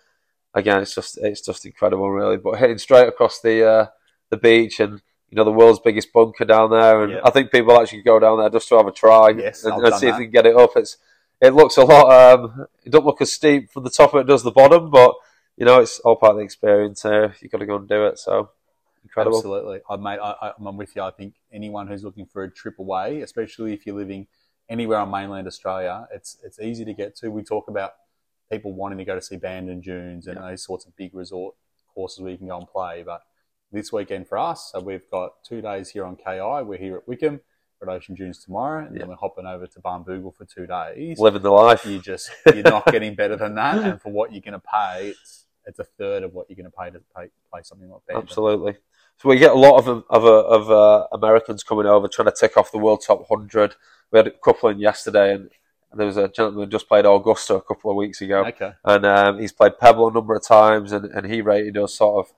again, 0.55 0.81
it's 0.81 0.95
just 0.95 1.19
it's 1.19 1.43
just 1.43 1.67
incredible, 1.67 2.11
really. 2.11 2.39
But 2.39 2.59
hitting 2.59 2.79
straight 2.79 3.09
across 3.09 3.41
the 3.41 3.69
uh, 3.69 3.87
the 4.31 4.37
beach 4.37 4.81
and 4.81 5.03
you 5.35 5.39
know 5.39 5.45
the 5.45 5.51
world's 5.51 5.81
biggest 5.81 6.13
bunker 6.13 6.45
down 6.45 6.71
there, 6.71 7.03
and 7.03 7.13
Yeah. 7.15 7.21
I 7.25 7.31
think 7.31 7.51
people 7.51 7.77
actually 7.77 8.03
go 8.03 8.21
down 8.21 8.39
there 8.39 8.49
just 8.51 8.69
to 8.69 8.77
have 8.77 8.87
a 8.87 8.93
try 8.93 9.31
Yes, 9.31 9.65
and, 9.65 9.85
and 9.85 9.95
see 9.97 10.07
if 10.07 10.13
that. 10.13 10.19
they 10.19 10.25
can 10.27 10.31
get 10.31 10.47
it 10.47 10.55
up. 10.55 10.71
It's 10.77 10.97
it 11.41 11.55
looks 11.55 11.77
a 11.77 11.83
lot. 11.83 12.07
Um, 12.13 12.67
it 12.85 12.91
don't 12.91 13.05
look 13.05 13.21
as 13.21 13.33
steep 13.33 13.73
from 13.73 13.83
the 13.83 13.91
top 13.91 14.15
as 14.15 14.21
it 14.21 14.27
does 14.29 14.45
the 14.45 14.53
bottom, 14.53 14.91
but 14.93 15.13
you 15.57 15.67
know 15.67 15.81
it's 15.81 15.99
all 16.01 16.15
part 16.15 16.31
of 16.31 16.37
the 16.37 16.45
experience. 16.45 17.03
Here, 17.03 17.35
you've 17.41 17.51
got 17.51 17.59
to 17.59 17.67
go 17.67 17.75
and 17.75 17.89
do 17.89 18.07
it. 18.07 18.21
So 18.21 18.51
incredible. 19.03 19.39
Absolutely. 19.39 19.81
I, 19.91 19.97
mate, 19.97 20.21
I, 20.23 20.35
I, 20.41 20.53
I'm 20.57 20.77
with 20.77 20.95
you. 20.95 21.03
I 21.03 21.11
think 21.11 21.35
anyone 21.53 21.89
who's 21.89 22.05
looking 22.05 22.27
for 22.27 22.45
a 22.45 22.51
trip 22.51 22.79
away, 22.79 23.21
especially 23.23 23.73
if 23.73 23.87
you're 23.87 23.97
living 23.97 24.29
anywhere 24.69 24.99
on 24.99 25.11
mainland 25.11 25.49
Australia, 25.49 26.07
it's 26.15 26.37
it's 26.45 26.61
easy 26.61 26.85
to 26.85 26.95
get 26.95 27.17
to. 27.17 27.29
We 27.29 27.43
talk 27.43 27.67
about 27.67 27.95
people 28.53 28.73
wanting 28.73 28.99
to 28.99 29.05
go 29.05 29.17
to 29.17 29.21
see 29.23 29.37
Bandon 29.37 29.81
Dunes 29.81 30.29
and 30.29 30.37
those 30.37 30.63
sorts 30.63 30.87
of 30.87 30.95
big 30.95 31.13
resort 31.13 31.57
courses 31.93 32.21
where 32.21 32.31
you 32.31 32.39
can 32.39 32.47
go 32.47 32.59
and 32.59 32.69
play. 32.69 33.03
But 33.05 33.23
this 33.75 33.93
weekend 33.93 34.29
for 34.29 34.39
us, 34.39 34.71
so 34.73 34.81
we've 34.81 35.09
got 35.11 35.43
two 35.45 35.61
days 35.61 35.91
here 35.91 36.05
on 36.05 36.17
KI. 36.17 36.63
We're 36.65 36.79
here 36.79 36.97
at 36.97 37.07
Wickham, 37.09 37.41
Ocean 37.87 38.15
Dunes 38.15 38.43
tomorrow, 38.43 38.87
and 38.87 38.95
Yeah. 38.95 39.01
then 39.01 39.09
we're 39.11 39.17
hopping 39.17 39.45
over 39.47 39.67
to 39.67 39.81
Barnbougle 39.81 40.35
for 40.35 40.47
two 40.47 40.67
days. 40.67 41.19
Living 41.19 41.43
the 41.43 41.51
life. 41.51 41.85
You 41.85 41.99
just 41.99 42.31
you're 42.47 42.63
not 42.63 42.87
getting 42.87 43.15
better 43.15 43.37
than 43.37 43.55
that, 43.57 43.77
and 43.85 44.01
for 44.01 44.11
what 44.11 44.33
you're 44.33 44.41
going 44.41 44.55
to 44.55 44.59
pay, 44.61 45.09
it's 45.09 45.45
it's 45.67 45.79
a 45.79 45.85
third 45.85 46.23
of 46.23 46.33
what 46.33 46.47
you're 46.49 46.57
going 46.57 46.71
to 46.71 46.77
pay 46.79 46.91
to 46.91 47.01
pay, 47.15 47.29
play 47.51 47.61
something 47.63 47.91
like 47.91 48.01
that. 48.09 48.17
Absolutely. 48.17 48.77
So 49.19 49.29
we 49.29 49.37
get 49.37 49.51
a 49.51 49.55
lot 49.55 49.77
of 49.77 49.87
of, 50.09 50.25
of 50.25 50.71
uh, 50.71 51.07
Americans 51.13 51.63
coming 51.63 51.85
over 51.87 52.09
trying 52.09 52.27
to 52.27 52.33
tick 52.39 52.57
off 52.57 52.73
the 52.73 52.79
world 52.79 53.03
top 53.07 53.29
hundred. 53.29 53.75
We 54.11 54.19
had 54.19 54.27
a 54.29 54.31
couple 54.31 54.71
in 54.71 54.79
yesterday, 54.79 55.35
and 55.35 55.51
there 55.93 56.07
was 56.07 56.17
a 56.17 56.29
gentleman 56.29 56.65
who 56.65 56.71
just 56.71 56.89
played 56.89 57.05
Augusta 57.05 57.57
a 57.57 57.61
couple 57.63 57.91
of 57.91 57.97
weeks 57.99 58.23
ago. 58.23 58.47
Okay. 58.47 58.73
and 58.85 59.05
um, 59.05 59.39
he's 59.41 59.53
played 59.53 59.79
Pebble 59.79 60.09
a 60.09 60.13
number 60.13 60.35
of 60.35 60.43
times, 60.43 60.91
and, 60.93 61.05
and 61.05 61.27
he 61.31 61.43
rated 61.43 61.77
us 61.77 61.95
sort 61.95 62.27
of 62.27 62.33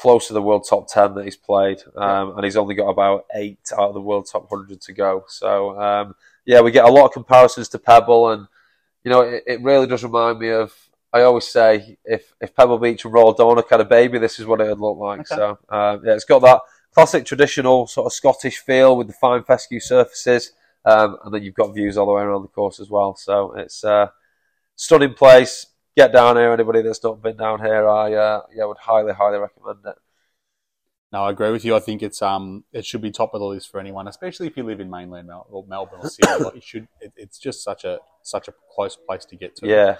close 0.00 0.28
to 0.28 0.32
the 0.32 0.40
world 0.42 0.64
top 0.66 0.88
ten 0.88 1.14
that 1.14 1.24
he's 1.24 1.36
played, 1.36 1.82
um, 1.94 2.34
and 2.36 2.44
he's 2.44 2.56
only 2.56 2.74
got 2.74 2.88
about 2.88 3.26
eight 3.34 3.58
out 3.72 3.88
of 3.88 3.94
the 3.94 4.00
world 4.00 4.26
top 4.30 4.48
hundred 4.48 4.80
to 4.80 4.92
go. 4.92 5.24
So 5.28 5.78
um, 5.78 6.14
yeah, 6.46 6.60
we 6.62 6.70
get 6.70 6.86
a 6.86 6.90
lot 6.90 7.04
of 7.04 7.12
comparisons 7.12 7.68
to 7.70 7.78
Pebble, 7.78 8.30
and 8.30 8.46
you 9.04 9.10
know 9.10 9.20
it, 9.20 9.44
it 9.46 9.62
really 9.62 9.86
does 9.86 10.02
remind 10.02 10.38
me 10.38 10.50
of. 10.50 10.72
I 11.12 11.22
always 11.22 11.48
say 11.48 11.98
if 12.04 12.32
if 12.40 12.54
Pebble 12.54 12.78
Beach 12.78 13.04
and 13.04 13.12
Royal 13.12 13.34
Dornoch 13.34 13.68
had 13.68 13.80
a 13.80 13.84
baby, 13.84 14.18
this 14.18 14.38
is 14.38 14.46
what 14.46 14.60
it 14.60 14.68
would 14.68 14.78
look 14.78 14.96
like. 14.96 15.20
Okay. 15.20 15.34
So 15.34 15.58
um, 15.68 16.02
yeah, 16.04 16.14
it's 16.14 16.24
got 16.24 16.40
that 16.42 16.60
classic 16.94 17.26
traditional 17.26 17.86
sort 17.86 18.06
of 18.06 18.12
Scottish 18.12 18.58
feel 18.58 18.96
with 18.96 19.08
the 19.08 19.12
fine 19.12 19.42
fescue 19.42 19.80
surfaces. 19.80 20.52
Um, 20.84 21.18
and 21.24 21.34
then 21.34 21.42
you've 21.42 21.54
got 21.54 21.74
views 21.74 21.98
all 21.98 22.06
the 22.06 22.12
way 22.12 22.22
around 22.22 22.42
the 22.42 22.48
course 22.48 22.80
as 22.80 22.88
well. 22.88 23.14
So 23.16 23.52
it's 23.52 23.84
uh, 23.84 24.08
stunning 24.76 25.14
place. 25.14 25.66
Get 25.96 26.12
down 26.12 26.36
here. 26.36 26.52
Anybody 26.52 26.82
that's 26.82 27.02
not 27.02 27.22
been 27.22 27.36
down 27.36 27.60
here, 27.60 27.88
I 27.88 28.12
uh, 28.14 28.42
yeah 28.54 28.64
would 28.64 28.78
highly, 28.78 29.12
highly 29.12 29.38
recommend 29.38 29.78
it. 29.84 29.96
No, 31.12 31.24
I 31.24 31.30
agree 31.30 31.50
with 31.50 31.64
you. 31.64 31.74
I 31.74 31.80
think 31.80 32.02
it's 32.02 32.22
um 32.22 32.62
it 32.72 32.84
should 32.86 33.00
be 33.02 33.10
top 33.10 33.34
of 33.34 33.40
the 33.40 33.46
list 33.46 33.70
for 33.70 33.80
anyone, 33.80 34.06
especially 34.06 34.46
if 34.46 34.56
you 34.56 34.62
live 34.62 34.78
in 34.80 34.88
mainland 34.88 35.26
Mel- 35.26 35.46
or 35.50 35.64
Melbourne 35.66 36.00
or 36.02 36.08
Sydney. 36.08 36.44
like 36.44 36.54
you 36.54 36.60
should. 36.60 36.86
It, 37.00 37.12
it's 37.16 37.38
just 37.38 37.64
such 37.64 37.84
a 37.84 37.98
such 38.22 38.46
a 38.48 38.54
close 38.74 38.96
place 38.96 39.24
to 39.26 39.36
get 39.36 39.56
to. 39.56 39.66
Yeah, 39.66 39.96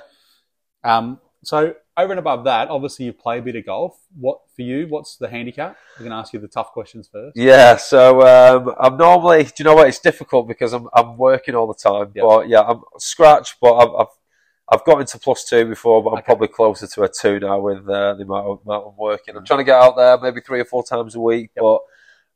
Um. 0.85 1.21
So 1.43 1.75
over 1.97 2.13
and 2.13 2.19
above 2.19 2.45
that, 2.45 2.69
obviously 2.69 3.07
you 3.07 3.15
play 3.15 3.39
a 3.39 3.43
bit 3.43 3.57
of 3.57 3.65
golf. 3.65 3.99
What 4.15 4.41
for 4.55 4.61
you? 4.63 4.87
What's 4.89 5.17
the 5.17 5.27
handicap? 5.29 5.77
I'm 5.97 6.05
going 6.05 6.11
to 6.11 6.17
ask 6.17 6.35
you 6.35 6.39
the 6.39 6.49
tough 6.49 6.71
questions 6.73 7.09
first. 7.11 7.35
yeah. 7.35 7.77
So 7.77 8.21
um, 8.21 8.75
I'm 8.79 8.99
normally, 8.99 9.45
do 9.45 9.51
you 9.59 9.65
know 9.65 9.75
what? 9.75 9.89
It's 9.89 9.99
difficult 9.99 10.47
because 10.47 10.75
I'm 10.75 10.89
I'm 10.95 11.17
working 11.17 11.55
all 11.55 11.67
the 11.67 11.75
time. 11.75 12.13
Yep. 12.15 12.25
But 12.25 12.49
yeah, 12.49 12.61
I'm 12.61 12.83
scratch, 12.99 13.59
but 13.61 13.75
I've. 13.75 13.95
I've 14.01 14.07
I've 14.73 14.85
got 14.85 15.01
into 15.01 15.19
plus 15.19 15.45
two 15.45 15.65
before, 15.67 16.03
but 16.03 16.11
I'm 16.11 16.19
Okay. 16.19 16.27
probably 16.27 16.49
closer 16.49 16.87
to 16.87 17.03
a 17.03 17.09
two 17.09 17.41
now 17.41 17.59
with 17.59 17.89
uh, 17.89 18.15
the 18.15 18.23
amount 18.23 18.47
of, 18.47 18.61
amount 18.65 18.85
of 18.87 18.97
working. 18.97 19.37
I'm 19.37 19.45
trying 19.45 19.59
to 19.61 19.65
get 19.65 19.75
out 19.81 19.97
there 19.97 20.17
maybe 20.19 20.41
three 20.41 20.61
or 20.61 20.65
four 20.65 20.85
times 20.85 21.15
a 21.17 21.21
week, 21.21 21.51
Yep. 21.57 21.63
but 21.63 21.81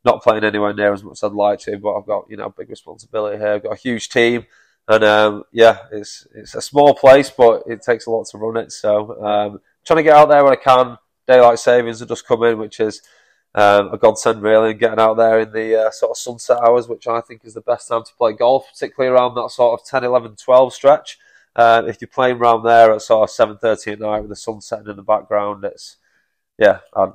not 0.03 0.21
playing 0.23 0.43
anywhere 0.43 0.73
near 0.73 0.93
as 0.93 1.03
much 1.03 1.13
as 1.13 1.23
I'd 1.23 1.31
like 1.31 1.59
to. 1.61 1.77
But 1.77 1.95
I've 1.95 2.05
got 2.05 2.25
you 2.29 2.37
know 2.37 2.49
big 2.49 2.69
responsibility 2.69 3.37
here. 3.37 3.53
I've 3.53 3.63
got 3.63 3.73
a 3.73 3.77
huge 3.77 4.09
team, 4.09 4.45
and 4.87 5.03
um, 5.03 5.43
yeah, 5.51 5.77
it's 5.91 6.27
it's 6.35 6.55
a 6.55 6.61
small 6.61 6.93
place, 6.93 7.29
but 7.29 7.63
it 7.67 7.81
takes 7.81 8.05
a 8.05 8.11
lot 8.11 8.27
to 8.31 8.37
run 8.37 8.57
it. 8.57 8.71
So 8.71 9.23
um, 9.25 9.61
trying 9.85 9.97
to 9.97 10.03
get 10.03 10.15
out 10.15 10.29
there 10.29 10.43
when 10.43 10.53
I 10.53 10.57
can. 10.57 10.97
Daylight 11.27 11.57
savings 11.57 12.01
have 12.01 12.09
just 12.09 12.27
come 12.27 12.43
in, 12.43 12.59
which 12.59 12.79
is 12.79 13.01
um, 13.55 13.91
a 13.93 13.97
godsend 13.97 14.43
really, 14.43 14.71
and 14.71 14.79
getting 14.79 14.99
out 14.99 15.15
there 15.15 15.39
in 15.39 15.51
the 15.53 15.87
uh, 15.87 15.89
sort 15.89 16.11
of 16.11 16.17
sunset 16.17 16.59
hours, 16.61 16.87
which 16.87 17.07
I 17.07 17.21
think 17.21 17.43
is 17.45 17.53
the 17.55 17.61
best 17.61 17.87
time 17.87 18.03
to 18.03 18.13
play 18.15 18.33
golf, 18.33 18.67
particularly 18.71 19.15
around 19.15 19.33
that 19.35 19.49
sort 19.49 19.79
of 19.79 19.87
10, 19.87 20.03
11, 20.03 20.35
12 20.35 20.73
stretch. 20.73 21.17
Uh, 21.55 21.83
if 21.87 22.01
you're 22.01 22.07
playing 22.07 22.37
around 22.37 22.63
there 22.63 22.93
at 22.93 23.01
sort 23.01 23.29
of 23.29 23.33
seven 23.33 23.57
thirty 23.57 23.91
at 23.91 23.99
night 23.99 24.19
with 24.19 24.29
the 24.29 24.35
sun 24.35 24.61
setting 24.61 24.89
in 24.89 24.95
the 24.95 25.03
background, 25.03 25.63
it's 25.63 25.97
yeah, 26.57 26.79
I'd 26.95 27.13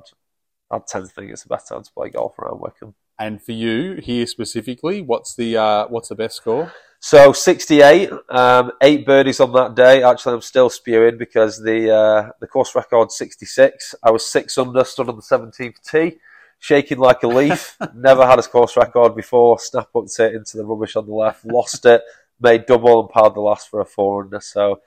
I'd 0.71 0.87
tend 0.87 1.05
to 1.05 1.11
think 1.11 1.31
it's 1.31 1.43
the 1.43 1.49
best 1.49 1.67
time 1.67 1.83
to 1.83 1.91
play 1.91 2.09
golf 2.09 2.37
around 2.39 2.61
Wickham. 2.61 2.95
And 3.19 3.41
for 3.41 3.51
you 3.51 3.95
here 3.95 4.25
specifically, 4.25 5.01
what's 5.01 5.35
the 5.35 5.57
uh, 5.57 5.87
what's 5.87 6.09
the 6.09 6.15
best 6.15 6.37
score? 6.37 6.73
So 7.03 7.33
68, 7.33 8.11
um, 8.29 8.71
eight 8.79 9.07
birdies 9.07 9.39
on 9.39 9.51
that 9.53 9.73
day. 9.73 10.03
Actually, 10.03 10.35
I'm 10.35 10.41
still 10.41 10.69
spewing 10.69 11.17
because 11.17 11.61
the 11.61 11.91
uh, 11.91 12.31
the 12.39 12.47
course 12.47 12.75
record 12.75 13.11
66. 13.11 13.95
I 14.03 14.11
was 14.11 14.25
six 14.25 14.57
under, 14.57 14.83
stood 14.83 15.09
on 15.09 15.15
the 15.15 15.21
17th 15.23 15.81
tee, 15.81 16.19
shaking 16.59 16.99
like 16.99 17.23
a 17.23 17.27
leaf. 17.27 17.75
Never 17.95 18.25
had 18.25 18.37
a 18.37 18.43
course 18.43 18.77
record 18.77 19.15
before. 19.15 19.57
Snap 19.57 19.89
up 19.95 20.05
it 20.05 20.35
into 20.35 20.57
the 20.57 20.65
rubbish 20.65 20.95
on 20.95 21.07
the 21.07 21.13
left, 21.13 21.43
lost 21.43 21.87
it, 21.87 22.03
made 22.41 22.65
double 22.65 23.01
and 23.01 23.09
powered 23.09 23.35
the 23.35 23.41
last 23.41 23.69
for 23.69 23.81
a 23.81 23.85
four 23.85 24.23
under. 24.23 24.39
So 24.39 24.81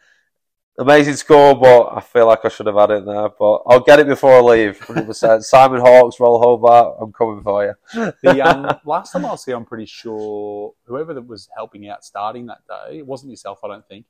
amazing 0.79 1.15
score, 1.15 1.55
but 1.55 1.89
I 1.93 2.01
feel 2.01 2.27
like 2.27 2.45
I 2.45 2.49
should 2.49 2.67
have 2.67 2.77
had 2.77 2.91
it 2.91 3.07
there. 3.07 3.29
But 3.39 3.63
I'll 3.67 3.81
get 3.81 4.01
it 4.01 4.07
before 4.07 4.35
I 4.37 4.41
leave. 4.41 4.79
100%. 4.81 5.43
Simon 5.45 5.81
Hawks, 5.81 6.19
Royal 6.19 6.41
Hobart, 6.41 6.97
I'm 7.01 7.13
coming 7.13 7.43
for 7.43 7.65
you. 7.65 8.13
The 8.23 8.41
um, 8.43 8.79
last 8.85 9.13
time 9.13 9.25
I 9.25 9.31
was 9.31 9.45
here, 9.45 9.57
I'm 9.57 9.65
pretty 9.65 9.87
sure 9.87 10.73
whoever 10.85 11.15
that 11.15 11.27
was 11.27 11.49
helping 11.55 11.89
out 11.89 12.05
starting 12.05 12.47
that 12.47 12.67
day, 12.69 12.99
it 12.99 13.07
wasn't 13.07 13.31
yourself, 13.31 13.61
I 13.65 13.69
don't 13.69 13.87
think. 13.87 14.07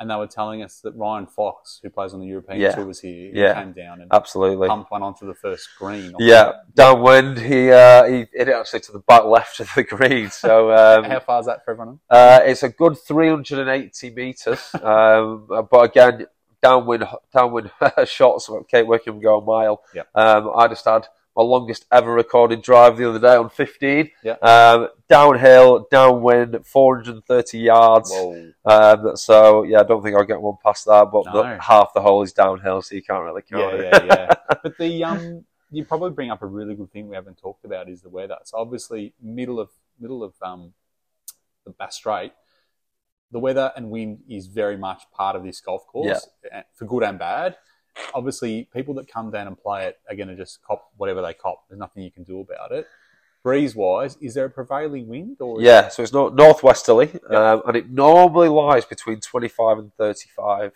And 0.00 0.10
they 0.10 0.16
were 0.16 0.26
telling 0.26 0.60
us 0.62 0.80
that 0.80 0.92
Ryan 0.96 1.26
Fox, 1.26 1.78
who 1.82 1.88
plays 1.88 2.12
on 2.14 2.20
the 2.20 2.26
European 2.26 2.60
Yeah. 2.60 2.72
tour, 2.72 2.84
was 2.84 3.00
here. 3.00 3.30
He 3.32 3.40
Yeah. 3.40 3.54
came 3.54 3.72
down 3.72 4.00
and 4.00 4.12
Absolutely. 4.12 4.66
pumped 4.66 4.90
one 4.90 5.04
onto 5.04 5.24
the 5.24 5.34
first 5.34 5.68
green. 5.78 6.14
Yeah, 6.18 6.52
downwind. 6.74 7.38
He 7.38 7.70
uh, 7.70 8.04
he 8.04 8.16
hit 8.32 8.48
it 8.48 8.56
actually 8.56 8.80
to 8.80 8.92
the 8.92 8.98
back 8.98 9.24
left 9.24 9.60
of 9.60 9.70
the 9.76 9.84
green. 9.84 10.30
So 10.30 10.72
um, 10.76 11.04
How 11.04 11.20
far 11.20 11.40
is 11.40 11.46
that 11.46 11.64
for 11.64 11.70
everyone? 11.70 12.00
Uh, 12.10 12.40
it's 12.44 12.64
a 12.64 12.70
good 12.70 12.98
380 12.98 14.10
meters, 14.10 14.74
um, 14.82 15.46
but 15.70 15.80
again, 15.90 16.26
downwind 16.60 17.06
downwind 17.32 17.70
shots. 18.06 18.50
Cape 18.68 18.86
Wickham 18.88 19.20
go 19.20 19.38
a 19.38 19.44
mile. 19.44 19.80
Yep. 19.94 20.08
Um, 20.14 20.50
I 20.56 20.66
just 20.66 20.84
had 20.84 21.06
my 21.36 21.42
longest 21.42 21.84
ever 21.90 22.12
recorded 22.12 22.62
drive 22.62 22.96
the 22.96 23.08
other 23.08 23.18
day 23.18 23.34
on 23.36 23.50
15. 23.50 24.10
Yeah. 24.22 24.32
Um, 24.34 24.88
downhill, 25.08 25.86
downwind, 25.90 26.64
430 26.64 27.58
yards. 27.58 28.12
Um, 28.64 29.16
so 29.16 29.64
yeah, 29.64 29.80
I 29.80 29.82
don't 29.82 30.02
think 30.02 30.16
I'll 30.16 30.24
get 30.24 30.40
one 30.40 30.56
past 30.64 30.84
that. 30.86 31.08
But 31.12 31.26
No. 31.26 31.42
the, 31.42 31.60
half 31.60 31.92
the 31.94 32.00
hole 32.00 32.22
is 32.22 32.32
downhill, 32.32 32.82
so 32.82 32.94
you 32.94 33.02
can't 33.02 33.24
really 33.24 33.42
count 33.42 33.74
Yeah, 33.74 33.80
it. 33.80 33.92
yeah, 33.92 34.04
yeah. 34.06 34.34
but 34.62 34.78
the 34.78 35.04
um, 35.04 35.44
you 35.70 35.84
probably 35.84 36.10
bring 36.10 36.30
up 36.30 36.42
a 36.42 36.46
really 36.46 36.74
good 36.74 36.92
thing 36.92 37.08
we 37.08 37.16
haven't 37.16 37.38
talked 37.38 37.64
about 37.64 37.88
is 37.88 38.02
the 38.02 38.08
weather. 38.08 38.36
So 38.44 38.58
obviously, 38.58 39.12
middle 39.20 39.58
of 39.58 39.70
middle 39.98 40.22
of 40.22 40.34
um, 40.40 40.72
the 41.64 41.72
Bass 41.72 41.96
Strait, 41.96 42.32
the 43.32 43.40
weather 43.40 43.72
and 43.76 43.90
wind 43.90 44.20
is 44.28 44.46
very 44.46 44.76
much 44.76 45.02
part 45.12 45.34
of 45.34 45.42
this 45.42 45.60
golf 45.60 45.84
course, 45.86 46.28
eh, 46.52 46.62
for 46.74 46.84
good 46.84 47.02
and 47.02 47.18
bad. 47.18 47.56
Obviously, 48.14 48.68
people 48.72 48.94
that 48.94 49.08
come 49.08 49.30
down 49.30 49.46
and 49.46 49.58
play 49.58 49.86
it 49.86 49.98
are 50.08 50.16
going 50.16 50.28
to 50.28 50.36
just 50.36 50.62
cop 50.62 50.90
whatever 50.96 51.22
they 51.22 51.34
cop. 51.34 51.64
There's 51.68 51.78
nothing 51.78 52.02
you 52.02 52.10
can 52.10 52.24
do 52.24 52.40
about 52.40 52.72
it. 52.72 52.86
Breeze 53.42 53.74
wise, 53.76 54.16
is 54.22 54.34
there 54.34 54.46
a 54.46 54.50
prevailing 54.50 55.06
wind 55.06 55.36
or 55.40 55.60
Yeah, 55.60 55.88
so 55.88 56.02
it's 56.02 56.12
not 56.12 56.34
northwesterly, 56.34 57.10
Yeah. 57.30 57.52
um, 57.52 57.62
and 57.66 57.76
it 57.76 57.90
normally 57.90 58.48
lies 58.48 58.84
between 58.86 59.20
25 59.20 59.78
and 59.78 59.94
35. 59.94 60.72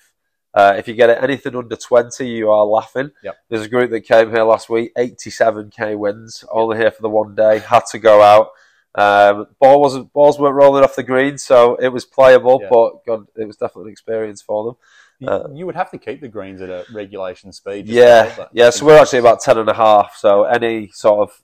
Uh, 0.53 0.75
if 0.77 0.87
you 0.89 0.95
get 0.95 1.09
it 1.11 1.23
anything 1.23 1.55
under 1.57 1.77
20, 1.77 2.27
you 2.29 2.51
are 2.51 2.65
laughing. 2.65 3.11
Yep. 3.23 3.37
There's 3.49 3.65
a 3.67 3.69
group 3.69 3.91
that 3.91 4.01
came 4.03 4.31
here 4.31 4.43
last 4.43 4.69
week, 4.69 4.93
87k 4.97 5.97
wins, 5.97 6.45
only 6.51 6.77
here 6.79 6.91
for 6.91 7.03
the 7.03 7.09
one 7.09 7.35
day, 7.35 7.59
had 7.61 7.87
to 7.93 7.99
go 7.99 8.23
out. 8.23 8.51
Um, 8.99 9.47
ball 9.61 9.81
wasn't 9.81 10.13
balls 10.13 10.39
weren't 10.41 10.57
rolling 10.57 10.83
off 10.83 10.97
the 10.97 11.03
green, 11.05 11.39
so 11.39 11.77
it 11.77 11.89
was 11.89 12.05
playable, 12.05 12.59
Yeah. 12.63 12.69
but 12.71 13.05
God, 13.07 13.27
it 13.37 13.47
was 13.47 13.57
definitely 13.57 13.91
an 13.91 13.93
experience 13.93 14.43
for 14.43 14.65
them. 14.65 14.77
You, 15.21 15.29
Uh, 15.29 15.49
you 15.53 15.67
would 15.67 15.77
have 15.77 15.91
to 15.93 15.99
keep 15.99 16.21
the 16.21 16.29
greens 16.29 16.61
at 16.63 16.69
a 16.71 16.85
regulation 16.93 17.53
speed. 17.53 17.87
Yeah, 17.87 18.47
yeah. 18.53 18.71
So 18.71 18.87
we're 18.87 18.99
actually 19.01 19.21
about 19.21 19.41
ten 19.41 19.57
and 19.59 19.69
a 19.69 19.75
half. 19.75 20.17
So 20.17 20.45
any 20.45 20.89
sort 20.89 21.21
of 21.21 21.43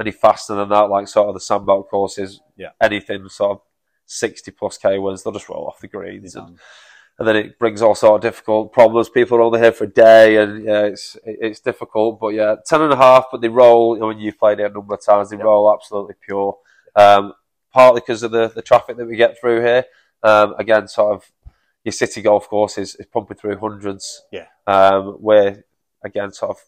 any 0.00 0.10
faster 0.10 0.54
than 0.54 0.68
that, 0.70 0.90
like 0.90 1.06
sort 1.08 1.28
of 1.28 1.34
the 1.34 1.40
sandbelt 1.40 1.88
courses, 1.88 2.40
Yeah. 2.56 2.70
anything 2.80 3.28
sort 3.28 3.52
of 3.52 3.60
sixty 4.06 4.50
plus 4.50 4.76
k 4.76 4.98
wins, 4.98 5.22
they'll 5.22 5.32
just 5.32 5.48
roll 5.48 5.66
off 5.66 5.80
the 5.80 5.88
greens, 5.88 6.34
and, 6.36 6.58
and 7.18 7.26
then 7.28 7.36
it 7.36 7.58
brings 7.58 7.82
all 7.82 7.94
sort 7.94 8.16
of 8.16 8.20
difficult 8.20 8.72
problems. 8.72 9.08
People 9.08 9.38
are 9.38 9.42
only 9.42 9.60
here 9.60 9.72
for 9.72 9.84
a 9.84 9.92
day, 9.92 10.36
and 10.36 10.64
yeah, 10.64 10.82
it's 10.82 11.16
it's 11.24 11.60
difficult. 11.60 12.18
But 12.20 12.28
yeah, 12.34 12.56
ten 12.66 12.82
and 12.82 12.92
a 12.92 12.96
half. 12.96 13.26
But 13.30 13.40
they 13.42 13.48
roll. 13.48 14.02
I 14.02 14.08
mean, 14.08 14.18
you've 14.18 14.38
played 14.38 14.60
it 14.60 14.70
a 14.70 14.74
number 14.74 14.94
of 14.94 15.04
times. 15.04 15.30
They 15.30 15.36
Yeah. 15.36 15.44
roll 15.44 15.72
absolutely 15.72 16.14
pure. 16.26 16.58
Um, 16.96 17.34
partly 17.72 18.00
because 18.00 18.22
of 18.22 18.30
the 18.30 18.48
the 18.48 18.62
traffic 18.62 18.96
that 18.96 19.06
we 19.06 19.16
get 19.16 19.38
through 19.38 19.60
here. 19.60 19.84
Um, 20.22 20.54
again, 20.58 20.88
sort 20.88 21.14
of 21.14 21.30
your 21.84 21.92
city 21.92 22.20
golf 22.20 22.48
course 22.48 22.78
is, 22.78 22.96
is 22.96 23.06
pumping 23.06 23.36
through 23.36 23.58
hundreds. 23.58 24.24
Yeah. 24.32 24.46
Um, 24.66 25.18
where 25.20 25.64
again, 26.04 26.32
sort 26.32 26.50
of 26.50 26.64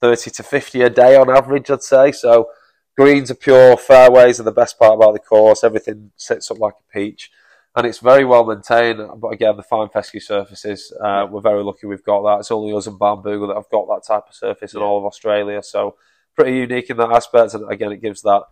30 0.00 0.30
to 0.30 0.42
50 0.42 0.82
a 0.82 0.90
day 0.90 1.16
on 1.16 1.30
average, 1.30 1.70
I'd 1.70 1.82
say. 1.82 2.12
So 2.12 2.48
greens 2.96 3.30
are 3.30 3.34
pure, 3.34 3.76
fairways 3.76 4.40
are 4.40 4.44
the 4.44 4.52
best 4.52 4.78
part 4.78 4.94
about 4.94 5.12
the 5.12 5.18
course. 5.18 5.64
Everything 5.64 6.10
sits 6.16 6.50
up 6.50 6.58
like 6.58 6.74
a 6.74 6.92
peach. 6.92 7.30
And 7.74 7.86
it's 7.86 7.98
very 7.98 8.24
well 8.24 8.46
maintained. 8.46 9.00
But 9.18 9.28
again, 9.34 9.56
the 9.56 9.62
fine 9.62 9.90
fescue 9.90 10.20
surfaces, 10.20 10.90
uh, 11.04 11.26
we're 11.30 11.42
very 11.42 11.62
lucky 11.62 11.86
we've 11.86 12.02
got 12.04 12.22
that. 12.22 12.40
It's 12.40 12.50
only 12.50 12.74
us 12.74 12.86
and 12.86 12.98
Barnbougle 12.98 13.48
that 13.48 13.56
have 13.56 13.70
got 13.70 13.86
that 13.88 14.06
type 14.06 14.24
of 14.28 14.34
surface 14.34 14.72
in 14.72 14.80
all 14.80 14.98
of 14.98 15.04
Australia. 15.04 15.62
So 15.62 15.96
pretty 16.34 16.56
unique 16.56 16.88
in 16.88 16.96
that 16.96 17.12
aspect. 17.12 17.52
And 17.52 17.70
again, 17.70 17.92
it 17.92 18.00
gives 18.00 18.22
that 18.22 18.44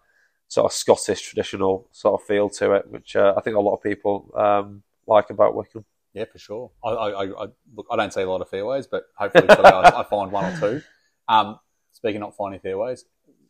sort 0.48 0.66
of 0.66 0.72
Scottish 0.72 1.22
traditional 1.22 1.88
sort 1.92 2.20
of 2.20 2.26
feel 2.26 2.48
to 2.50 2.72
it, 2.72 2.90
which 2.90 3.16
uh, 3.16 3.34
I 3.36 3.40
think 3.40 3.56
a 3.56 3.60
lot 3.60 3.74
of 3.74 3.82
people 3.82 4.30
um, 4.36 4.82
like 5.06 5.30
about 5.30 5.54
Wickham. 5.54 5.84
Yeah, 6.12 6.26
for 6.26 6.38
sure. 6.38 6.70
I, 6.84 6.90
I, 6.90 7.24
I, 7.24 7.46
look, 7.74 7.86
I 7.90 7.96
don't 7.96 8.12
see 8.12 8.22
a 8.22 8.30
lot 8.30 8.40
of 8.40 8.48
fairways, 8.48 8.86
but 8.86 9.04
hopefully 9.16 9.48
I, 9.48 10.00
I 10.00 10.04
find 10.04 10.30
one 10.30 10.52
or 10.52 10.60
two. 10.60 10.82
Um, 11.28 11.58
speaking 11.92 12.16
of 12.16 12.20
not 12.28 12.36
finding 12.36 12.60
fairways, 12.60 13.04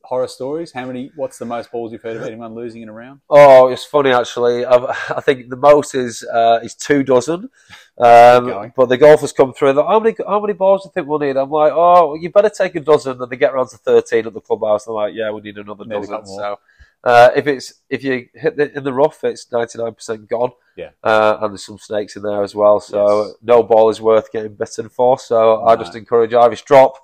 horror 0.05 0.29
stories. 0.29 0.73
How 0.73 0.87
many? 0.87 1.11
What's 1.17 1.39
the 1.39 1.45
most 1.45 1.73
balls 1.73 1.93
you've 1.93 2.03
heard 2.03 2.17
of 2.17 2.23
anyone 2.23 2.55
losing 2.55 2.83
in 2.83 2.89
a 2.89 2.93
round? 2.93 3.21
Oh, 3.29 3.69
it's 3.69 3.85
funny 3.85 4.13
actually. 4.13 4.65
I've, 4.65 4.85
I 5.11 5.21
think 5.21 5.49
the 5.51 5.57
most 5.57 5.95
is 5.95 6.25
uh, 6.25 6.61
is 6.63 6.75
two 6.75 7.03
dozen. 7.03 7.51
Um, 7.99 8.73
but 8.77 8.89
the 8.89 8.97
golfers 8.97 9.33
come 9.33 9.53
through. 9.53 9.71
and 9.71 9.79
they're, 9.79 9.85
How 9.85 10.01
many 10.01 10.15
how 10.27 10.41
many 10.41 10.53
balls 10.53 10.83
do 10.83 10.89
you 10.89 10.93
think 10.93 11.07
we'll 11.07 11.19
need? 11.19 11.37
I'm 11.37 11.51
like, 11.51 11.73
oh, 11.75 12.15
you 12.15 12.31
better 12.31 12.51
take 12.51 12.75
a 12.77 12.81
dozen. 12.81 13.21
And 13.21 13.31
they 13.31 13.37
get 13.37 13.53
around 13.53 13.69
to 13.69 13.77
thirteen 13.77 14.27
at 14.27 14.35
the 14.35 14.41
clubhouse. 14.41 14.87
I'm 14.87 14.95
like, 14.95 15.15
yeah, 15.15 15.31
we 15.31 15.41
need 15.41 15.59
another 15.59 15.85
a 15.85 15.89
dozen. 15.89 16.13
more. 16.13 16.25
So 16.25 16.59
uh, 17.05 17.31
if 17.37 17.47
it's 17.47 17.75
if 17.89 18.03
you 18.03 18.27
hit 18.35 18.57
the, 18.57 18.77
in 18.77 18.83
the 18.83 18.93
rough, 18.93 19.23
it's 19.23 19.51
ninety 19.53 19.79
nine 19.79 19.95
percent 19.95 20.29
gone. 20.29 20.53
Yeah. 20.77 20.91
uh, 21.05 21.39
and 21.41 21.53
there's 21.53 21.65
some 21.65 21.79
snakes 21.79 22.17
in 22.17 22.23
there 22.23 22.43
as 22.43 22.53
well. 22.53 22.81
So 22.81 23.27
Yes. 23.27 23.35
no 23.43 23.63
ball 23.63 23.91
is 23.91 24.01
worth 24.01 24.33
getting 24.33 24.57
bitten 24.57 24.89
for. 24.89 25.19
So 25.21 25.63
I 25.65 25.77
just 25.77 25.95
encourage 25.95 26.35
Irish 26.35 26.63
drop 26.63 26.97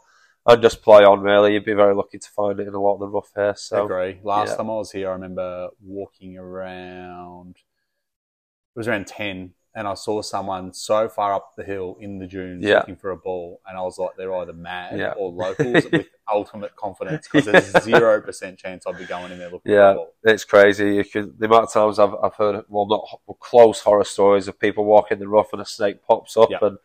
and 0.45 0.61
just 0.61 0.83
play 0.83 1.05
on. 1.05 1.21
Really, 1.21 1.53
you'd 1.53 1.65
be 1.65 1.75
very 1.75 1.95
lucky 1.95 2.19
to 2.19 2.29
find 2.31 2.59
it 2.59 2.67
in 2.67 2.75
a 2.75 2.81
lot 2.81 2.95
of 2.95 3.01
the 3.01 3.07
rough 3.07 3.31
here. 3.37 3.55
So 3.57 3.85
agree. 3.85 4.19
Last 4.25 4.51
yeah. 4.51 4.57
time 4.57 4.71
I 4.71 4.75
was 4.75 4.91
here, 4.91 5.09
I 5.11 5.13
remember 5.13 5.69
walking 5.81 6.37
around. 6.37 7.57
It 8.75 8.79
was 8.79 8.89
around 8.89 9.07
ten, 9.07 9.53
and 9.75 9.87
I 9.87 9.95
saw 9.95 10.21
someone 10.21 10.73
so 10.73 11.09
far 11.09 11.33
up 11.33 11.55
the 11.57 11.63
hill 11.63 11.97
in 12.01 12.19
the 12.19 12.27
dunes 12.27 12.65
Yeah. 12.65 12.79
looking 12.79 12.97
for 12.97 13.11
a 13.11 13.17
ball, 13.17 13.61
and 13.67 13.79
I 13.79 13.83
was 13.83 13.99
like, 13.99 14.11
they're 14.17 14.35
either 14.35 14.53
mad 14.53 14.99
Yeah. 14.99 15.13
or 15.13 15.31
locals 15.31 15.85
with 15.93 16.07
ultimate 16.33 16.75
confidence 16.77 17.29
because 17.31 17.47
there's 17.47 17.85
zero 17.85 18.21
percent 18.21 18.59
chance 18.59 18.85
I'd 18.87 18.99
be 18.99 19.05
going 19.05 19.31
in 19.33 19.39
there 19.39 19.49
looking 19.51 19.71
for 19.71 19.79
Yeah. 19.79 19.91
a 19.91 19.95
ball. 19.95 20.15
It's 20.25 20.45
crazy. 20.45 20.97
You 20.97 21.05
can, 21.05 21.35
the 21.39 21.47
amount 21.47 21.65
of 21.65 21.73
times 21.73 21.99
I've, 21.99 22.15
I've 22.23 22.35
heard, 22.35 22.65
well, 22.69 22.87
not 22.89 23.07
well, 23.27 23.37
close 23.41 23.81
horror 23.81 24.05
stories 24.05 24.49
of 24.49 24.59
people 24.59 24.85
walking 24.85 25.19
the 25.21 25.29
rough 25.29 25.53
and 25.53 25.63
a 25.63 25.67
snake 25.67 26.03
pops 26.05 26.37
up 26.37 26.51
Yep. 26.51 26.63
and 26.63 26.79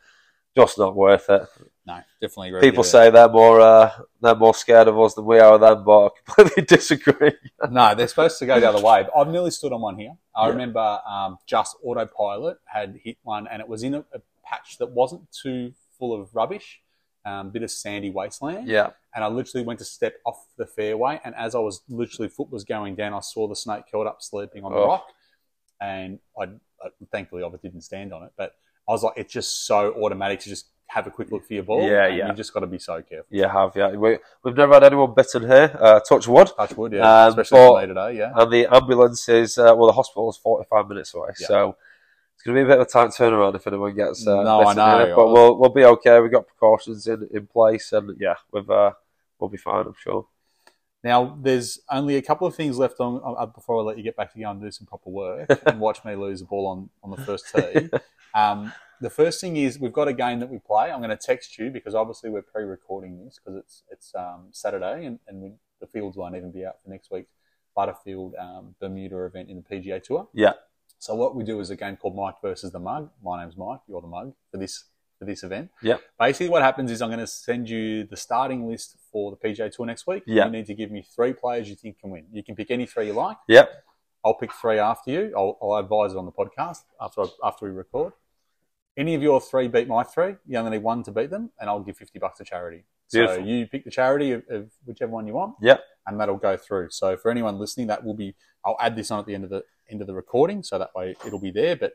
just 0.56 0.78
not 0.78 0.96
worth 0.96 1.30
it. 1.30 1.42
No, 1.88 2.00
definitely 2.20 2.50
agree. 2.50 2.62
People 2.62 2.84
say 2.84 3.12
they're 3.12 3.30
more 3.30 3.62
uh, 3.62 3.92
they're 4.20 4.36
more 4.36 4.56
scared 4.56 4.88
of 4.88 5.00
us 5.00 5.14
than 5.14 5.26
we 5.26 5.38
are 5.40 5.54
of 5.54 5.62
them, 5.62 5.84
but 5.86 6.06
I 6.06 6.10
completely 6.26 6.64
disagree. 6.64 7.32
no. 7.70 7.94
They're 7.94 8.08
supposed 8.08 8.40
to 8.40 8.46
go 8.48 8.60
the 8.60 8.68
other 8.70 8.82
way. 8.82 9.04
But 9.04 9.20
I've 9.20 9.28
nearly 9.28 9.52
stood 9.52 9.72
on 9.72 9.82
one 9.82 9.98
here. 9.98 10.14
I 10.36 10.46
Yeah. 10.48 10.52
remember 10.54 11.00
um, 11.08 11.38
just 11.46 11.76
autopilot 11.84 12.58
had 12.66 13.00
hit 13.04 13.18
one, 13.24 13.48
and 13.48 13.62
it 13.62 13.68
was 13.68 13.84
in 13.84 13.94
a, 13.94 14.00
a 14.14 14.20
patch 14.44 14.78
that 14.80 14.90
wasn't 14.92 15.32
too 15.32 15.74
full 16.00 16.20
of 16.20 16.34
rubbish, 16.36 16.82
um, 17.24 17.52
bit 17.52 17.62
of 17.62 17.70
sandy 17.70 18.10
wasteland. 18.10 18.68
Yeah, 18.68 18.90
and 19.14 19.24
I 19.24 19.28
literally 19.28 19.64
went 19.66 19.78
to 19.80 19.86
step 19.86 20.16
off 20.26 20.44
the 20.58 20.66
fairway, 20.66 21.22
and 21.24 21.36
as 21.36 21.54
I 21.54 21.60
was 21.60 21.82
literally 21.88 22.30
foot 22.30 22.50
was 22.52 22.64
going 22.64 22.96
down, 22.96 23.14
I 23.14 23.20
saw 23.20 23.48
the 23.48 23.56
snake 23.56 23.84
curled 23.92 24.08
up 24.08 24.24
sleeping 24.24 24.64
on 24.64 24.72
the 24.72 24.80
Oh. 24.80 24.88
rock, 24.88 25.06
and 25.80 26.18
I, 26.40 26.46
I 26.84 26.90
thankfully 27.12 27.44
I 27.44 27.50
didn't 27.62 27.82
stand 27.82 28.12
on 28.12 28.24
it, 28.24 28.32
but 28.38 28.56
I 28.90 28.92
was 28.92 29.04
like, 29.04 29.14
it's 29.18 29.32
just 29.34 29.66
so 29.68 29.94
automatic 30.04 30.40
to 30.42 30.50
just 30.50 30.68
have 30.88 31.08
a 31.08 31.12
quick 31.12 31.32
look 31.32 31.46
for 31.46 31.54
your 31.54 31.64
ball. 31.64 31.82
Yeah, 31.82 32.06
and 32.06 32.18
yeah. 32.18 32.28
You 32.30 32.34
just 32.36 32.54
got 32.54 32.62
to 32.62 32.68
be 32.68 32.80
so 32.80 33.02
careful. 33.02 33.26
you 33.30 33.48
have. 33.48 33.72
Yeah, 33.76 33.92
we, 33.92 34.18
we've 34.44 34.56
never 34.56 34.74
had 34.76 34.84
anyone 34.84 35.14
bitten 35.16 35.42
here. 35.48 35.76
Uh, 35.80 36.00
touch 36.00 36.28
wood. 36.28 36.50
Touch 36.56 36.76
wood, 36.78 36.94
yeah, 36.94 37.24
Um, 37.26 37.30
especially 37.30 37.58
but- 37.60 37.82
for 37.82 37.88
today. 37.88 38.18
Yeah, 38.20 38.32
And 38.36 38.52
the 38.52 38.74
ambulance 38.74 39.28
is 39.30 39.58
uh, 39.58 39.74
well, 39.76 39.88
the 39.88 39.94
hospital 39.94 40.30
is 40.30 40.38
forty 40.38 40.66
five 40.70 40.88
minutes 40.88 41.14
away, 41.14 41.30
Yeah. 41.40 41.48
so 41.48 41.76
it's 42.36 42.44
going 42.44 42.56
to 42.56 42.60
be 42.62 42.66
a 42.66 42.68
bit 42.76 42.80
of 42.82 42.88
a 42.88 42.90
tight 42.90 43.10
turnaround 43.10 43.56
if 43.56 43.66
anyone 43.68 43.96
gets. 43.96 44.26
Uh, 44.28 44.44
No, 44.44 44.60
I 44.62 44.74
bitten 44.74 44.76
know. 44.78 45.06
here, 45.06 45.16
but 45.16 45.28
we'll 45.32 45.58
we'll 45.60 45.70
be 45.74 45.86
okay. 45.86 46.20
We've 46.20 46.32
got 46.32 46.48
precautions 46.48 47.08
in, 47.08 47.28
in 47.34 47.48
place, 47.48 47.92
and 47.92 48.16
yeah, 48.20 48.36
we've 48.52 48.70
uh, 48.70 48.92
we'll 49.40 49.50
be 49.50 49.58
fine. 49.58 49.86
I'm 49.88 49.96
sure. 50.00 50.28
Now, 51.04 51.38
there's 51.40 51.80
only 51.92 52.16
a 52.16 52.22
couple 52.24 52.48
of 52.48 52.56
things 52.56 52.80
left 52.80 53.00
on 53.00 53.22
uh, 53.24 53.46
before 53.46 53.80
I 53.80 53.84
let 53.84 53.98
you 53.98 54.04
get 54.04 54.16
back 54.16 54.34
to 54.34 54.40
go 54.40 54.50
and 54.50 54.60
do 54.60 54.72
some 54.72 54.88
proper 54.88 55.12
work 55.12 55.48
and 55.68 55.80
watch 55.80 56.04
me 56.04 56.16
lose 56.16 56.42
a 56.42 56.46
ball 56.46 56.66
on, 56.66 56.90
on 57.04 57.12
the 57.12 57.24
first 57.26 57.46
tee. 57.56 57.90
Um, 58.34 58.74
the 59.02 59.10
first 59.10 59.42
thing 59.42 59.58
is 59.58 59.80
we've 59.80 59.94
got 59.94 60.08
a 60.08 60.14
game 60.14 60.40
that 60.40 60.50
we 60.50 60.60
play. 60.60 60.92
I'm 60.92 61.00
going 61.00 61.10
to 61.10 61.18
text 61.18 61.58
you 61.58 61.70
because 61.70 61.96
obviously 61.96 62.30
we're 62.30 62.42
pre-recording 62.42 63.24
this 63.24 63.40
because 63.40 63.60
it's 63.60 63.84
it's 63.92 64.14
um, 64.16 64.48
Saturday 64.52 65.06
and, 65.06 65.20
and 65.28 65.42
we, 65.42 65.54
the 65.80 65.88
fields 65.88 66.18
won't 66.18 66.36
even 66.36 66.52
be 66.52 66.66
out 66.66 66.78
for 66.84 66.90
next 66.90 67.12
week's 67.12 67.32
Butterfield 67.76 68.36
um, 68.40 68.76
Bermuda 68.80 69.26
event 69.26 69.50
in 69.50 69.58
the 69.58 69.76
PGA 69.76 70.02
Tour. 70.02 70.28
Yeah. 70.34 70.54
So 71.00 71.14
what 71.14 71.36
we 71.36 71.44
do 71.44 71.60
is 71.60 71.70
a 71.70 71.76
game 71.76 71.98
called 71.98 72.16
Mike 72.16 72.36
versus 72.42 72.72
the 72.72 72.80
Mug. 72.80 73.10
My 73.24 73.42
name's 73.42 73.58
Mike. 73.58 73.82
You're 73.88 74.02
the 74.02 74.08
Mug 74.08 74.34
for 74.50 74.58
this 74.58 74.86
for 75.20 75.26
this 75.26 75.44
event. 75.44 75.70
Yep. 75.82 76.02
Basically, 76.20 76.50
what 76.50 76.62
happens 76.62 76.92
is 76.92 77.02
I'm 77.02 77.10
going 77.10 77.20
to 77.20 77.28
send 77.28 77.70
you 77.70 78.04
the 78.06 78.18
starting 78.18 78.68
list 78.68 78.98
for 79.12 79.32
the 79.32 79.38
PGA 79.38 79.72
Tour 79.72 79.86
next 79.86 80.08
week. 80.08 80.24
Yeah. 80.26 80.46
You 80.46 80.52
need 80.52 80.66
to 80.66 80.74
give 80.74 80.92
me 80.92 81.06
three 81.16 81.34
players 81.34 81.70
you 81.70 81.76
think 81.76 82.00
can 82.00 82.10
win. 82.10 82.26
You 82.32 82.44
can 82.44 82.56
pick 82.56 82.72
any 82.72 82.86
three 82.86 83.08
you 83.08 83.14
like. 83.14 83.38
Yep. 83.48 83.70
I'll 84.26 84.34
pick 84.34 84.52
three 84.54 84.80
after 84.80 85.12
you. 85.12 85.34
I'll, 85.38 85.58
I'll 85.62 85.76
advise 85.76 86.14
it 86.14 86.18
on 86.18 86.26
the 86.26 86.32
podcast 86.32 86.80
after 87.00 87.22
I, 87.22 87.28
after 87.44 87.66
we 87.66 87.72
record. 87.72 88.14
Any 88.98 89.16
of 89.16 89.22
your 89.22 89.42
three 89.42 89.68
beat 89.68 89.88
my 89.88 90.04
three. 90.04 90.36
You 90.48 90.58
only 90.58 90.72
need 90.72 90.84
one 90.84 91.04
to 91.04 91.12
beat 91.12 91.30
them, 91.30 91.52
and 91.60 91.70
I'll 91.70 91.82
give 91.82 91.98
fifty 91.98 92.20
bucks 92.20 92.38
to 92.38 92.46
charity. 92.46 92.86
So 93.08 93.36
you 93.36 93.68
pick 93.68 93.86
the 93.86 93.92
charity 93.92 94.32
of, 94.32 94.44
of 94.50 94.72
whichever 94.86 95.12
one 95.12 95.28
you 95.28 95.34
want. 95.34 95.56
Yep. 95.62 95.84
And 96.08 96.20
that'll 96.20 96.38
go 96.38 96.58
through. 96.58 96.90
So 96.92 97.18
for 97.18 97.30
anyone 97.30 97.60
listening, 97.60 97.88
that 97.88 98.04
will 98.04 98.14
be. 98.14 98.36
I'll 98.64 98.78
add 98.80 98.96
this 98.96 99.12
on 99.12 99.20
at 99.20 99.26
the 99.26 99.36
end 99.36 99.44
of 99.44 99.50
the 99.50 99.64
end 99.90 100.02
of 100.02 100.08
the 100.08 100.14
recording, 100.14 100.64
so 100.64 100.80
that 100.80 100.90
way 100.96 101.16
it'll 101.26 101.40
be 101.40 101.52
there. 101.52 101.76
But 101.76 101.94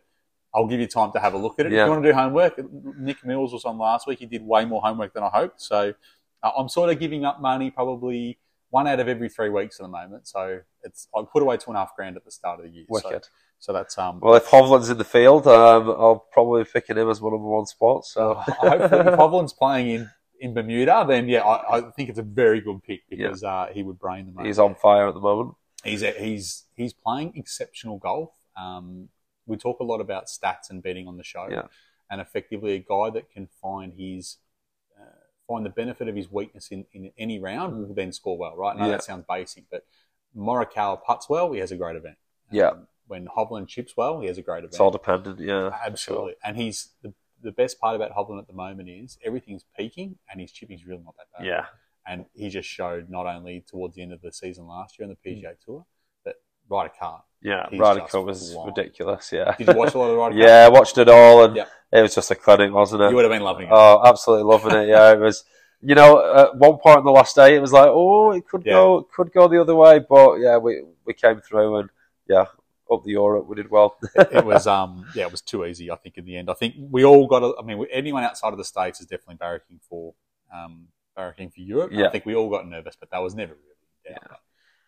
I'll 0.54 0.66
give 0.66 0.80
you 0.80 0.86
time 0.86 1.12
to 1.12 1.20
have 1.20 1.34
a 1.34 1.38
look 1.38 1.58
at 1.58 1.66
it. 1.66 1.72
If 1.72 1.78
you 1.78 1.88
want 1.88 2.02
to 2.02 2.08
do 2.10 2.14
homework, 2.14 2.60
Nick 2.98 3.24
Mills 3.24 3.52
was 3.52 3.64
on 3.64 3.78
last 3.78 4.06
week. 4.06 4.18
He 4.18 4.26
did 4.26 4.42
way 4.44 4.64
more 4.64 4.82
homework 4.82 5.14
than 5.14 5.22
I 5.22 5.28
hoped. 5.28 5.60
So 5.60 5.94
uh, 6.42 6.50
I'm 6.56 6.68
sort 6.68 6.90
of 6.90 6.98
giving 6.98 7.24
up 7.24 7.40
money 7.40 7.70
probably 7.70 8.38
one 8.70 8.86
out 8.86 9.00
of 9.00 9.08
every 9.08 9.28
three 9.28 9.50
weeks 9.50 9.78
at 9.78 9.84
the 9.84 9.88
moment. 9.88 10.26
So 10.26 10.60
it's 10.82 11.08
I 11.14 11.22
put 11.30 11.42
away 11.42 11.56
two 11.56 11.70
and 11.70 11.76
a 11.76 11.80
half 11.80 11.94
grand 11.94 12.16
at 12.16 12.24
the 12.24 12.30
start 12.30 12.58
of 12.60 12.64
the 12.66 12.70
year. 12.70 12.84
So, 12.92 13.00
Wicked. 13.08 13.28
so 13.58 13.72
that's 13.72 13.96
um. 13.98 14.20
Well, 14.20 14.34
if 14.34 14.46
Hovland's 14.46 14.90
in 14.90 14.98
the 14.98 15.04
field, 15.04 15.46
um, 15.46 15.88
I'll 15.90 16.26
probably 16.32 16.64
be 16.64 16.70
picking 16.72 16.96
him 16.96 17.10
as 17.10 17.20
one 17.20 17.32
of 17.32 17.40
number 17.40 17.50
one 17.50 17.66
spot. 17.66 18.04
So 18.06 18.34
hopefully, 18.34 19.00
if 19.00 19.18
Hovland's 19.18 19.52
playing 19.52 19.88
in, 19.90 20.10
in 20.40 20.54
Bermuda, 20.54 21.04
then 21.06 21.28
yeah, 21.28 21.42
I, 21.42 21.78
I 21.78 21.90
think 21.90 22.08
it's 22.08 22.18
a 22.18 22.22
very 22.24 22.60
good 22.60 22.82
pick 22.82 23.00
because 23.08 23.42
uh, 23.44 23.66
he 23.72 23.82
would 23.82 23.98
brain 23.98 24.26
the 24.26 24.32
over 24.38 24.46
he's 24.46 24.58
on 24.58 24.74
fire 24.74 25.08
at 25.08 25.14
the 25.14 25.20
moment. 25.20 25.54
He's 25.84 26.02
he's 26.02 26.64
he's 26.76 26.92
playing 26.92 27.32
exceptional 27.36 27.98
golf. 27.98 28.30
Um, 28.56 29.08
we 29.46 29.56
talk 29.56 29.80
a 29.80 29.84
lot 29.84 30.00
about 30.00 30.26
stats 30.26 30.70
and 30.70 30.82
betting 30.82 31.08
on 31.08 31.16
the 31.16 31.24
show, 31.24 31.48
Yeah. 31.50 31.62
and 32.10 32.20
effectively 32.20 32.72
a 32.74 32.78
guy 32.78 33.10
that 33.10 33.30
can 33.30 33.48
find 33.60 33.94
his 33.96 34.36
uh, 34.36 34.49
find 35.50 35.66
the 35.66 35.70
benefit 35.70 36.06
of 36.08 36.14
his 36.16 36.30
weakness 36.30 36.68
in, 36.70 36.84
in 36.92 37.10
any 37.18 37.38
round 37.40 37.76
will 37.88 37.94
then 37.94 38.12
score 38.12 38.38
well. 38.38 38.56
Right? 38.56 38.76
Now 38.76 38.84
Yeah. 38.86 38.92
that 38.92 39.04
sounds 39.04 39.24
basic, 39.28 39.64
but 39.70 39.84
Morikawa 40.36 41.02
puts 41.04 41.28
well, 41.28 41.52
he 41.52 41.58
has 41.60 41.72
a 41.72 41.76
great 41.76 41.96
event. 41.96 42.16
Yeah. 42.50 42.70
When 43.06 43.26
Hovland 43.26 43.66
chips 43.68 43.96
well, 43.96 44.20
he 44.20 44.26
has 44.28 44.38
a 44.38 44.42
great 44.42 44.58
event. 44.58 44.72
It's 44.74 44.80
all 44.80 44.90
dependent. 44.92 45.40
Yeah. 45.40 45.70
Absolutely. 45.84 46.34
And 46.44 46.56
he's 46.56 46.90
the, 47.02 47.12
the 47.42 47.50
best 47.52 47.80
part 47.80 47.96
about 47.96 48.12
Hovland 48.12 48.38
at 48.38 48.46
the 48.46 48.52
moment 48.52 48.88
is 48.88 49.18
everything's 49.24 49.64
peaking 49.76 50.18
and 50.30 50.40
his 50.40 50.52
chipping's 50.52 50.86
really 50.86 51.02
not 51.02 51.14
that 51.16 51.26
bad. 51.36 51.46
Yeah. 51.46 51.66
And 52.06 52.26
he 52.32 52.48
just 52.48 52.68
showed 52.68 53.10
not 53.10 53.26
only 53.26 53.64
towards 53.68 53.96
the 53.96 54.02
end 54.02 54.12
of 54.12 54.20
the 54.22 54.32
season 54.32 54.66
last 54.66 54.98
year 54.98 55.08
on 55.08 55.16
the 55.22 55.30
Mm. 55.30 55.42
PGA 55.42 55.54
Tour, 55.64 55.80
but 55.80 55.89
Ryder 56.70 56.92
Cup. 56.98 57.26
Yeah. 57.42 57.66
He's 57.70 57.80
Ryder 57.80 58.00
Cup 58.02 58.24
was 58.24 58.54
ridiculous. 58.66 59.30
Yeah. 59.32 59.54
Did 59.56 59.68
you 59.68 59.74
watch 59.74 59.94
a 59.94 59.98
lot 59.98 60.10
of 60.10 60.16
Ryder 60.16 60.34
Cup? 60.38 60.42
yeah, 60.48 60.66
I 60.66 60.68
watched 60.68 60.98
it 60.98 61.08
all, 61.08 61.44
and 61.44 61.56
Yep. 61.56 61.68
it 61.92 62.02
was 62.02 62.14
just 62.14 62.30
a 62.30 62.34
clinic, 62.34 62.72
wasn't 62.72 63.02
it? 63.02 63.10
You 63.10 63.16
would 63.16 63.24
have 63.24 63.32
been 63.32 63.42
loving 63.42 63.66
it. 63.66 63.72
Oh, 63.72 64.02
absolutely 64.04 64.44
loving 64.44 64.72
it. 64.74 64.88
Yeah, 64.88 65.12
it 65.12 65.18
was. 65.18 65.44
You 65.82 65.94
know, 65.94 66.34
at 66.34 66.56
one 66.56 66.76
point 66.76 66.98
in 66.98 67.04
the 67.04 67.10
last 67.10 67.34
day, 67.34 67.56
it 67.56 67.60
was 67.60 67.72
like, 67.72 67.88
oh, 67.88 68.32
it 68.32 68.46
could 68.46 68.64
Yeah. 68.66 68.74
go, 68.74 68.98
it 68.98 69.06
could 69.16 69.32
go 69.32 69.48
the 69.48 69.60
other 69.60 69.74
way, 69.74 69.98
but 69.98 70.34
yeah, 70.36 70.58
we 70.58 70.82
we 71.06 71.14
came 71.14 71.40
through, 71.40 71.76
and 71.76 71.88
yeah, 72.28 72.44
up 72.92 73.02
the 73.02 73.12
Europe, 73.12 73.46
we 73.46 73.56
did 73.56 73.70
well. 73.70 73.96
it 74.14 74.44
was 74.44 74.66
um 74.66 75.06
yeah, 75.14 75.24
it 75.24 75.30
was 75.32 75.40
too 75.40 75.64
easy. 75.64 75.90
I 75.90 75.96
think 75.96 76.18
in 76.18 76.26
the 76.26 76.36
end, 76.36 76.50
I 76.50 76.54
think 76.54 76.74
we 76.90 77.04
all 77.06 77.26
got. 77.26 77.42
A, 77.42 77.54
I 77.58 77.62
mean, 77.62 77.86
anyone 77.90 78.24
outside 78.24 78.52
of 78.52 78.58
the 78.58 78.64
states 78.64 79.00
is 79.00 79.06
definitely 79.06 79.36
barracking 79.36 79.80
for 79.88 80.12
um 80.54 80.88
barracking 81.16 81.50
for 81.50 81.60
Europe. 81.60 81.92
Yeah. 81.94 82.08
I 82.08 82.10
think 82.10 82.26
we 82.26 82.34
all 82.34 82.50
got 82.50 82.68
nervous, 82.68 82.96
but 83.00 83.10
that 83.12 83.22
was 83.22 83.34
never 83.34 83.54
really 83.54 84.14
down. 84.20 84.36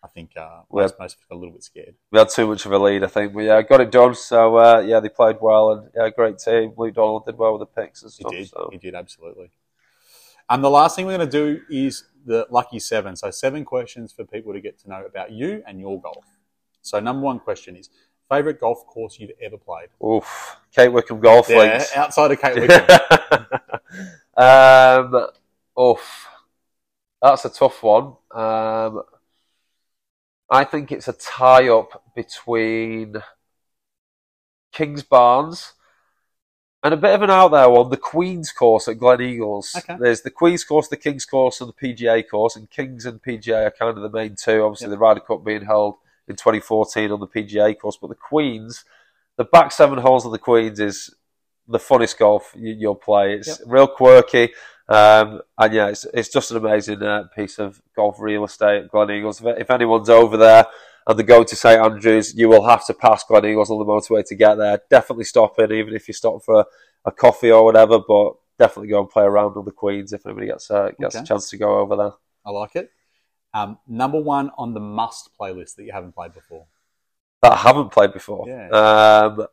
I 0.04 0.08
think 0.08 0.30
uh, 0.36 0.62
Well- 0.68 0.84
most 0.84 0.98
most 0.98 1.16
a 1.30 1.34
little 1.34 1.52
bit 1.52 1.62
scared. 1.62 1.94
we 2.10 2.18
had 2.18 2.28
too 2.28 2.46
much 2.48 2.66
of 2.66 2.72
a 2.72 2.78
lead, 2.78 3.04
I 3.04 3.06
think. 3.06 3.34
We 3.34 3.46
yeah, 3.46 3.62
got 3.62 3.80
it 3.80 3.90
done. 3.92 4.14
So 4.14 4.56
uh, 4.56 4.80
yeah, 4.86 5.00
they 5.00 5.08
played 5.08 5.36
well, 5.40 5.70
and 5.72 5.90
yeah, 5.94 6.08
great 6.10 6.38
team. 6.38 6.72
Luke 6.76 6.94
Donald 6.94 7.24
did 7.24 7.38
well 7.38 7.56
with 7.58 7.60
the 7.68 7.80
picks 7.82 8.02
and 8.02 8.12
He 8.12 8.24
did. 8.36 8.48
So 8.48 8.68
He 8.72 8.78
did 8.78 8.94
absolutely. 8.94 9.50
And 10.50 10.62
the 10.62 10.70
last 10.70 10.96
thing 10.96 11.06
we're 11.06 11.16
going 11.16 11.30
to 11.30 11.44
do 11.44 11.62
is 11.70 12.04
the 12.26 12.46
lucky 12.50 12.78
seven. 12.80 13.14
So 13.16 13.30
seven 13.30 13.64
questions 13.64 14.12
for 14.12 14.24
people 14.24 14.52
to 14.52 14.60
get 14.60 14.78
to 14.80 14.88
know 14.88 15.04
about 15.06 15.30
you 15.32 15.62
and 15.66 15.80
your 15.80 16.00
golf. 16.00 16.24
So 16.82 16.98
number 17.00 17.24
one 17.24 17.38
question 17.38 17.76
is 17.76 17.88
favorite 18.28 18.60
golf 18.60 18.84
course 18.86 19.18
you've 19.20 19.30
ever 19.40 19.56
played. 19.56 19.88
oof, 20.04 20.56
Cape 20.74 20.90
Wickham 20.92 21.20
golf 21.20 21.48
Yeah, 21.48 21.58
links. 21.58 21.94
outside 21.96 22.32
of 22.32 22.40
Cape 22.40 22.56
Wickham. 22.56 23.46
um, 24.36 25.26
oof, 25.80 26.26
that's 27.20 27.44
a 27.44 27.50
tough 27.50 27.82
one. 27.82 28.14
Um, 28.32 29.02
I 30.52 30.64
think 30.64 30.92
it's 30.92 31.08
a 31.08 31.14
tie 31.14 31.68
up 31.68 32.04
between 32.14 33.16
Kingsbarns 34.74 35.72
and 36.82 36.92
a 36.92 36.96
bit 36.96 37.14
of 37.14 37.22
an 37.22 37.30
out 37.30 37.52
there 37.52 37.70
one, 37.70 37.88
the 37.88 37.96
Queen's 37.96 38.52
course 38.52 38.86
at 38.86 38.98
Glen 38.98 39.22
Eagles. 39.22 39.74
Okay. 39.78 39.96
There's 39.98 40.20
the 40.20 40.30
Queen's 40.30 40.62
course, 40.62 40.88
the 40.88 40.96
King's 40.98 41.24
course, 41.24 41.60
and 41.60 41.72
the 41.72 41.94
PGA 41.94 42.28
course, 42.28 42.54
and 42.54 42.68
Kings 42.68 43.06
and 43.06 43.22
PGA 43.22 43.66
are 43.66 43.70
kind 43.70 43.96
of 43.96 44.02
the 44.02 44.10
main 44.10 44.36
two. 44.36 44.62
Obviously, 44.62 44.90
the 44.90 44.98
Ryder 44.98 45.20
Cup 45.20 45.42
being 45.42 45.64
held 45.64 45.94
in 46.28 46.36
2014 46.36 47.10
on 47.10 47.20
the 47.20 47.26
PGA 47.26 47.78
course, 47.78 47.96
but 48.00 48.08
the 48.08 48.14
Queen's, 48.14 48.84
the 49.36 49.44
back 49.44 49.72
seven 49.72 49.98
holes 49.98 50.26
of 50.26 50.32
the 50.32 50.38
Queen's 50.38 50.80
is 50.80 51.14
the 51.66 51.78
funnest 51.78 52.18
golf 52.18 52.52
you, 52.56 52.74
you'll 52.74 52.94
play. 52.94 53.34
It's 53.34 53.48
Yep. 53.48 53.58
real 53.66 53.86
quirky, 53.88 54.52
um, 54.92 55.40
and 55.58 55.74
yeah, 55.74 55.88
it's 55.88 56.04
it's 56.12 56.28
just 56.28 56.50
an 56.50 56.58
amazing 56.58 57.02
uh, 57.02 57.24
piece 57.34 57.58
of 57.58 57.80
golf 57.96 58.16
real 58.20 58.44
estate 58.44 58.84
at 58.84 58.90
Glen 58.90 59.10
Eagles. 59.10 59.40
If, 59.40 59.58
if 59.58 59.70
anyone's 59.70 60.08
over 60.10 60.36
there 60.36 60.66
and 61.06 61.18
they 61.18 61.22
go 61.22 61.42
to 61.44 61.56
St 61.56 61.80
Andrews, 61.80 62.34
you 62.34 62.48
will 62.48 62.66
have 62.68 62.84
to 62.86 62.94
pass 62.94 63.24
Glen 63.24 63.44
Eagles 63.46 63.70
on 63.70 63.78
the 63.78 63.84
motorway 63.84 64.24
to 64.26 64.34
get 64.34 64.56
there. 64.56 64.80
Definitely 64.90 65.24
stop 65.24 65.58
in, 65.58 65.72
even 65.72 65.94
if 65.94 66.08
you 66.08 66.14
stop 66.14 66.44
for 66.44 66.64
a 67.04 67.12
coffee 67.12 67.50
or 67.50 67.64
whatever. 67.64 67.98
But 68.06 68.34
definitely 68.58 68.88
go 68.88 69.00
and 69.00 69.10
play 69.10 69.24
around 69.24 69.56
on 69.56 69.64
the 69.64 69.72
Queens 69.72 70.12
if 70.12 70.24
anybody 70.26 70.46
gets 70.46 70.70
uh, 70.70 70.90
gets 71.00 71.16
Okay. 71.16 71.22
a 71.22 71.26
chance 71.26 71.48
to 71.50 71.56
go 71.56 71.78
over 71.78 71.96
there. 71.96 72.12
I 72.44 72.50
like 72.50 72.76
it. 72.76 72.90
Um, 73.54 73.78
number 73.86 74.20
one 74.20 74.50
on 74.56 74.74
the 74.74 74.80
must 74.80 75.30
playlist 75.38 75.76
that 75.76 75.84
you 75.84 75.92
haven't 75.92 76.14
played 76.14 76.32
before. 76.34 76.66
That 77.42 77.52
I 77.52 77.56
haven't 77.56 77.90
played 77.90 78.12
before. 78.12 78.46
Yeah. 78.48 78.68
Um, 78.68 79.46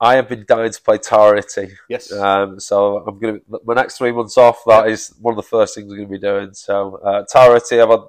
I 0.00 0.16
have 0.16 0.28
been 0.28 0.44
dying 0.46 0.70
to 0.70 0.82
play 0.82 0.98
Tara 0.98 1.38
Iti. 1.38 1.72
Yes. 1.88 2.12
Um, 2.12 2.60
so 2.60 2.98
I'm 3.06 3.18
gonna 3.18 3.38
my 3.64 3.74
next 3.74 3.96
three 3.96 4.12
months 4.12 4.36
off. 4.36 4.62
That 4.66 4.88
is 4.88 5.14
one 5.20 5.32
of 5.32 5.36
the 5.36 5.48
first 5.48 5.74
things 5.74 5.90
I'm 5.90 5.96
gonna 5.96 6.08
be 6.08 6.18
doing. 6.18 6.52
So 6.52 6.96
uh, 7.04 7.24
Tara 7.30 7.56
Iti, 7.56 7.80
I've 7.80 7.88
had 7.88 8.00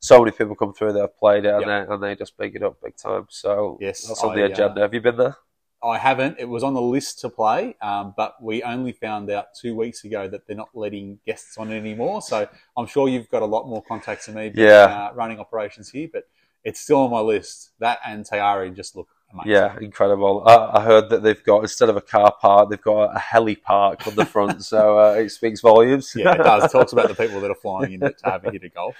so 0.00 0.18
many 0.18 0.32
people 0.32 0.56
come 0.56 0.74
through 0.74 0.92
that 0.94 1.00
have 1.00 1.18
played 1.18 1.44
it, 1.44 1.54
and, 1.54 1.68
they, 1.68 1.94
and 1.94 2.02
they 2.02 2.16
just 2.16 2.36
big 2.36 2.56
it 2.56 2.62
up 2.62 2.80
big 2.82 2.96
time. 2.96 3.26
So 3.30 3.78
Yes, 3.80 4.06
that's 4.06 4.22
on 4.22 4.32
I, 4.32 4.36
the 4.36 4.42
uh, 4.44 4.48
agenda. 4.48 4.80
Have 4.80 4.94
you 4.94 5.00
been 5.00 5.16
there? 5.16 5.36
I 5.82 5.98
haven't. 5.98 6.36
It 6.40 6.48
was 6.48 6.64
on 6.64 6.74
the 6.74 6.80
list 6.80 7.20
to 7.20 7.28
play, 7.28 7.76
um, 7.80 8.14
but 8.16 8.42
we 8.42 8.62
only 8.62 8.92
found 8.92 9.30
out 9.30 9.54
two 9.54 9.76
weeks 9.76 10.04
ago 10.04 10.26
that 10.26 10.46
they're 10.46 10.56
not 10.56 10.70
letting 10.74 11.20
guests 11.24 11.56
on 11.58 11.70
anymore. 11.70 12.22
So 12.22 12.48
I'm 12.76 12.86
sure 12.86 13.08
you've 13.08 13.28
got 13.28 13.42
a 13.42 13.46
lot 13.46 13.68
more 13.68 13.82
contacts 13.82 14.26
than 14.26 14.34
me 14.34 14.48
being, 14.48 14.66
Yeah. 14.66 15.10
uh, 15.10 15.14
running 15.14 15.38
operations 15.38 15.90
here, 15.90 16.08
but 16.12 16.24
it's 16.64 16.80
still 16.80 17.00
on 17.00 17.10
my 17.10 17.20
list. 17.20 17.70
That 17.78 18.00
and 18.04 18.24
Te 18.26 18.36
Arai 18.36 18.74
just 18.74 18.96
look 18.96 19.08
amazing. 19.40 19.52
Yeah, 19.52 19.76
incredible. 19.80 20.42
I, 20.46 20.78
I 20.78 20.82
heard 20.82 21.10
that 21.10 21.22
they've 21.22 21.42
got 21.42 21.62
instead 21.62 21.88
of 21.88 21.96
a 21.96 22.00
car 22.00 22.34
park, 22.40 22.70
they've 22.70 22.80
got 22.80 23.16
a 23.16 23.18
heli 23.18 23.56
park 23.56 24.06
on 24.06 24.14
the 24.14 24.24
front, 24.24 24.64
so 24.72 24.98
uh, 24.98 25.12
it 25.12 25.30
speaks 25.30 25.60
volumes. 25.60 26.12
yeah, 26.16 26.34
it 26.34 26.38
does. 26.38 26.72
Talks 26.72 26.92
about 26.92 27.08
the 27.08 27.14
people 27.14 27.40
that 27.40 27.50
are 27.50 27.56
flying 27.56 27.92
in 27.92 28.00
to 28.00 28.14
have 28.24 28.44
a 28.44 28.50
hit 28.50 28.64
of 28.64 28.74
golf. 28.74 28.96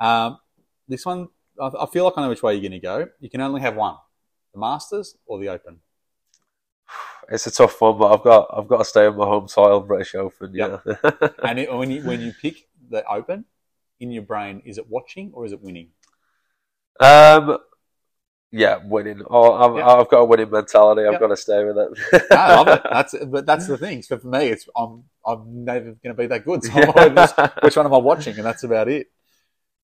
Um, 0.00 0.38
this 0.86 1.04
one, 1.04 1.28
I, 1.60 1.70
I 1.80 1.86
feel 1.86 2.04
like 2.04 2.14
I 2.16 2.22
know 2.22 2.28
which 2.28 2.42
way 2.42 2.54
you're 2.54 2.62
going 2.62 2.72
to 2.72 2.78
go. 2.78 3.08
You 3.20 3.30
can 3.30 3.40
only 3.40 3.60
have 3.60 3.76
one: 3.76 3.96
the 4.52 4.60
Masters 4.60 5.16
or 5.26 5.38
the 5.38 5.48
Open. 5.48 5.80
it's 7.28 7.46
a 7.46 7.50
tough 7.50 7.80
one, 7.80 7.98
but 7.98 8.12
I've 8.12 8.24
got 8.24 8.48
I've 8.56 8.68
got 8.68 8.78
to 8.78 8.84
stay 8.84 9.06
on 9.06 9.16
my 9.16 9.24
home 9.24 9.48
soil, 9.48 9.80
British 9.80 10.14
Open. 10.14 10.52
Yeah. 10.54 10.78
And 11.42 11.58
it, 11.58 11.72
when 11.72 11.90
you 11.90 12.02
when 12.02 12.20
you 12.20 12.32
pick 12.32 12.68
the 12.90 13.04
Open, 13.06 13.44
in 14.00 14.10
your 14.10 14.22
brain, 14.22 14.62
is 14.64 14.78
it 14.78 14.88
watching 14.88 15.30
or 15.34 15.44
is 15.44 15.52
it 15.52 15.62
winning? 15.62 15.88
Um, 17.00 17.58
yeah, 18.50 18.78
winning. 18.84 19.22
Oh, 19.28 19.52
I'm, 19.54 19.76
Yeah. 19.76 19.86
I've 19.88 20.08
got 20.08 20.20
a 20.20 20.24
winning 20.24 20.50
mentality. 20.50 21.02
I've 21.06 21.14
Yeah. 21.14 21.18
got 21.18 21.28
to 21.28 21.36
stay 21.36 21.64
with 21.64 21.76
it. 21.78 22.26
I 22.32 22.54
love 22.56 22.68
it. 22.68 22.82
That's 22.90 23.14
but 23.26 23.46
that's 23.46 23.66
the 23.66 23.76
thing. 23.78 24.02
So 24.02 24.18
for 24.18 24.26
me, 24.28 24.48
it's 24.48 24.68
I'm 24.76 25.04
I'm 25.26 25.64
never 25.64 25.84
going 25.86 25.98
to 26.04 26.14
be 26.14 26.26
that 26.26 26.44
good. 26.44 26.64
So 26.64 26.72
I'm 26.72 26.90
always 26.90 27.14
just, 27.14 27.36
which 27.62 27.76
one 27.76 27.86
am 27.86 27.94
I 27.94 27.98
watching, 27.98 28.36
and 28.36 28.44
that's 28.44 28.62
about 28.64 28.88
it. 28.88 29.08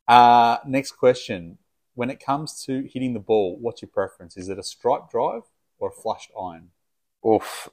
Uh, 0.08 0.58
next 0.66 0.92
question: 0.92 1.58
When 1.94 2.10
it 2.10 2.20
comes 2.24 2.62
to 2.64 2.82
hitting 2.90 3.12
the 3.14 3.20
ball, 3.20 3.58
what's 3.60 3.82
your 3.82 3.90
preference? 3.90 4.36
Is 4.36 4.48
it 4.48 4.58
a 4.58 4.62
stripe 4.62 5.10
drive 5.10 5.42
or 5.78 5.88
a 5.90 5.92
flushed 5.92 6.30
iron? 6.40 6.70
Oof. 7.26 7.68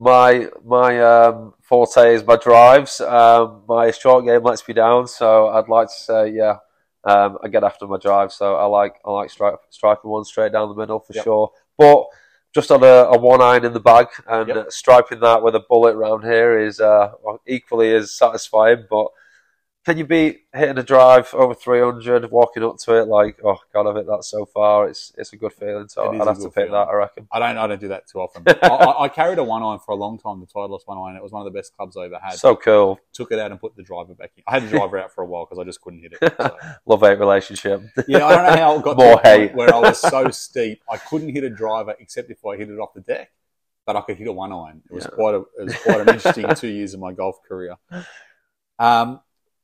My 0.00 0.48
my 0.64 1.00
um, 1.00 1.54
forte 1.62 2.14
is 2.14 2.24
my 2.26 2.36
drives. 2.36 3.00
Um, 3.00 3.62
my 3.68 3.92
short 3.92 4.24
game 4.24 4.42
lets 4.42 4.66
me 4.66 4.74
down, 4.74 5.06
so 5.06 5.48
I'd 5.48 5.68
like 5.68 5.88
to 5.88 5.94
say 5.94 6.30
yeah. 6.30 6.56
Um, 7.04 7.38
I 7.42 7.48
get 7.48 7.64
after 7.64 7.86
my 7.86 7.98
drive, 7.98 8.32
so 8.32 8.54
I 8.54 8.64
like 8.66 9.00
I 9.04 9.10
like 9.10 9.30
stripe, 9.30 9.58
striping 9.70 10.10
one 10.10 10.24
straight 10.24 10.52
down 10.52 10.68
the 10.68 10.74
middle 10.74 11.00
for 11.00 11.12
Yep. 11.12 11.24
sure. 11.24 11.50
But 11.76 12.04
just 12.54 12.70
on 12.70 12.82
a, 12.84 12.86
a 12.86 13.18
one 13.18 13.40
iron 13.40 13.64
in 13.64 13.72
the 13.72 13.80
bag 13.80 14.08
and 14.28 14.48
Yep. 14.48 14.70
striping 14.70 15.20
that 15.20 15.42
with 15.42 15.54
a 15.54 15.64
bullet 15.68 15.96
round 15.96 16.22
here 16.24 16.58
is 16.58 16.80
uh, 16.80 17.12
equally 17.46 17.94
as 17.94 18.14
satisfying. 18.14 18.86
But 18.88 19.06
can 19.84 19.98
you 19.98 20.04
beat 20.06 20.42
hitting 20.54 20.78
a 20.78 20.82
drive 20.84 21.34
over 21.34 21.54
300, 21.54 22.30
walking 22.30 22.62
up 22.62 22.76
to 22.78 22.94
it 23.00 23.08
like, 23.08 23.40
oh 23.44 23.56
god, 23.72 23.88
I've 23.88 23.96
hit 23.96 24.06
that 24.06 24.22
so 24.24 24.44
far. 24.44 24.88
It's 24.88 25.12
it's 25.18 25.32
a 25.32 25.36
good 25.36 25.52
feeling. 25.52 25.88
So 25.88 26.08
I'd 26.08 26.18
have 26.26 26.36
to 26.38 26.44
pick 26.44 26.54
feeling. 26.54 26.70
that. 26.72 26.86
I 26.88 26.94
reckon. 26.94 27.26
I 27.32 27.40
don't 27.40 27.58
I 27.58 27.66
don't 27.66 27.80
do 27.80 27.88
that 27.88 28.06
too 28.06 28.20
often. 28.20 28.44
I, 28.62 28.66
I, 28.68 29.02
I 29.04 29.08
carried 29.08 29.38
a 29.38 29.44
one 29.44 29.62
iron 29.62 29.80
for 29.80 29.90
a 29.92 29.96
long 29.96 30.18
time, 30.18 30.38
the 30.40 30.46
Titleist 30.46 30.82
one 30.86 30.98
iron. 30.98 31.16
It 31.16 31.22
was 31.22 31.32
one 31.32 31.44
of 31.44 31.52
the 31.52 31.58
best 31.58 31.76
clubs 31.76 31.96
I 31.96 32.04
ever 32.04 32.18
had. 32.22 32.34
So 32.34 32.54
cool. 32.54 33.00
Took 33.12 33.32
it 33.32 33.40
out 33.40 33.50
and 33.50 33.60
put 33.60 33.74
the 33.74 33.82
driver 33.82 34.14
back 34.14 34.30
in. 34.36 34.44
I 34.46 34.52
had 34.52 34.62
the 34.64 34.68
driver 34.70 34.98
out 34.98 35.12
for 35.12 35.22
a 35.22 35.26
while 35.26 35.46
because 35.46 35.58
I 35.58 35.64
just 35.64 35.80
couldn't 35.80 36.02
hit 36.02 36.12
it. 36.20 36.34
So. 36.36 36.56
Love 36.86 37.00
hate 37.00 37.18
relationship. 37.18 37.82
Yeah, 38.06 38.24
I 38.26 38.36
don't 38.36 38.46
know 38.54 38.62
how 38.62 38.78
it 38.78 38.82
got 38.84 38.96
More 38.96 39.06
to 39.06 39.10
the 39.16 39.16
point 39.16 39.26
hate. 39.26 39.54
where 39.54 39.74
I 39.74 39.78
was 39.80 39.98
so 40.00 40.30
steep 40.30 40.82
I 40.88 40.96
couldn't 40.96 41.30
hit 41.30 41.42
a 41.42 41.50
driver 41.50 41.96
except 41.98 42.30
if 42.30 42.44
I 42.46 42.56
hit 42.56 42.70
it 42.70 42.78
off 42.78 42.94
the 42.94 43.00
deck, 43.00 43.32
but 43.84 43.96
I 43.96 44.00
could 44.02 44.16
hit 44.16 44.28
a 44.28 44.32
one 44.32 44.52
iron. 44.52 44.82
It 44.88 44.94
was 44.94 45.04
Yeah. 45.04 45.10
quite 45.10 45.34
a 45.34 45.38
it 45.58 45.64
was 45.64 45.76
quite 45.78 46.00
an 46.02 46.08
interesting 46.14 46.54
two 46.54 46.68
years 46.68 46.94
of 46.94 47.00
my 47.00 47.12
golf 47.12 47.42
career. 47.48 47.74
Um, 48.78 49.20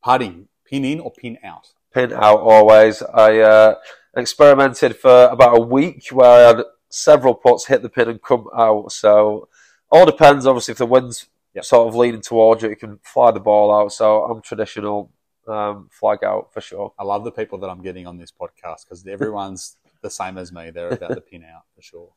putting 0.09 0.49
pin 0.64 0.85
in 0.85 1.01
or 1.01 1.11
pin 1.12 1.38
out. 1.44 1.73
Pin 1.92 2.12
out 2.12 2.40
always. 2.40 3.03
I 3.03 3.38
uh, 3.38 3.75
experimented 4.16 4.97
for 4.97 5.27
about 5.27 5.59
a 5.59 5.61
week 5.61 6.09
where 6.12 6.31
I 6.31 6.57
had 6.57 6.64
several 6.88 7.35
putts 7.35 7.66
hit 7.66 7.83
the 7.83 7.88
pin 7.88 8.09
and 8.09 8.23
come 8.23 8.47
out. 8.57 8.92
So 8.92 9.49
all 9.90 10.07
depends. 10.07 10.47
Obviously, 10.47 10.73
if 10.73 10.79
the 10.79 10.87
wind's 10.87 11.29
Yep. 11.55 11.64
sort 11.64 11.88
of 11.88 11.97
leaning 11.97 12.21
towards 12.21 12.62
you, 12.62 12.68
you 12.68 12.77
can 12.77 12.99
fly 13.03 13.31
the 13.31 13.40
ball 13.40 13.73
out. 13.75 13.90
So 13.92 14.25
I'm 14.25 14.42
traditional 14.42 15.11
um, 15.49 15.88
flag 15.90 16.23
out 16.23 16.53
for 16.53 16.61
sure. 16.61 16.92
I 16.99 17.05
love 17.05 17.25
the 17.25 17.33
people 17.33 17.59
that 17.61 17.68
I'm 17.68 17.83
getting 17.83 18.07
on 18.07 18.18
this 18.18 18.31
podcast 18.31 18.85
because 18.85 19.05
everyone's 19.07 19.77
the 20.03 20.11
same 20.11 20.37
as 20.38 20.53
me. 20.53 20.71
They're 20.71 20.90
about 20.90 21.14
the 21.14 21.21
pin 21.21 21.44
out 21.44 21.64
for 21.75 21.83
sure. 21.83 22.11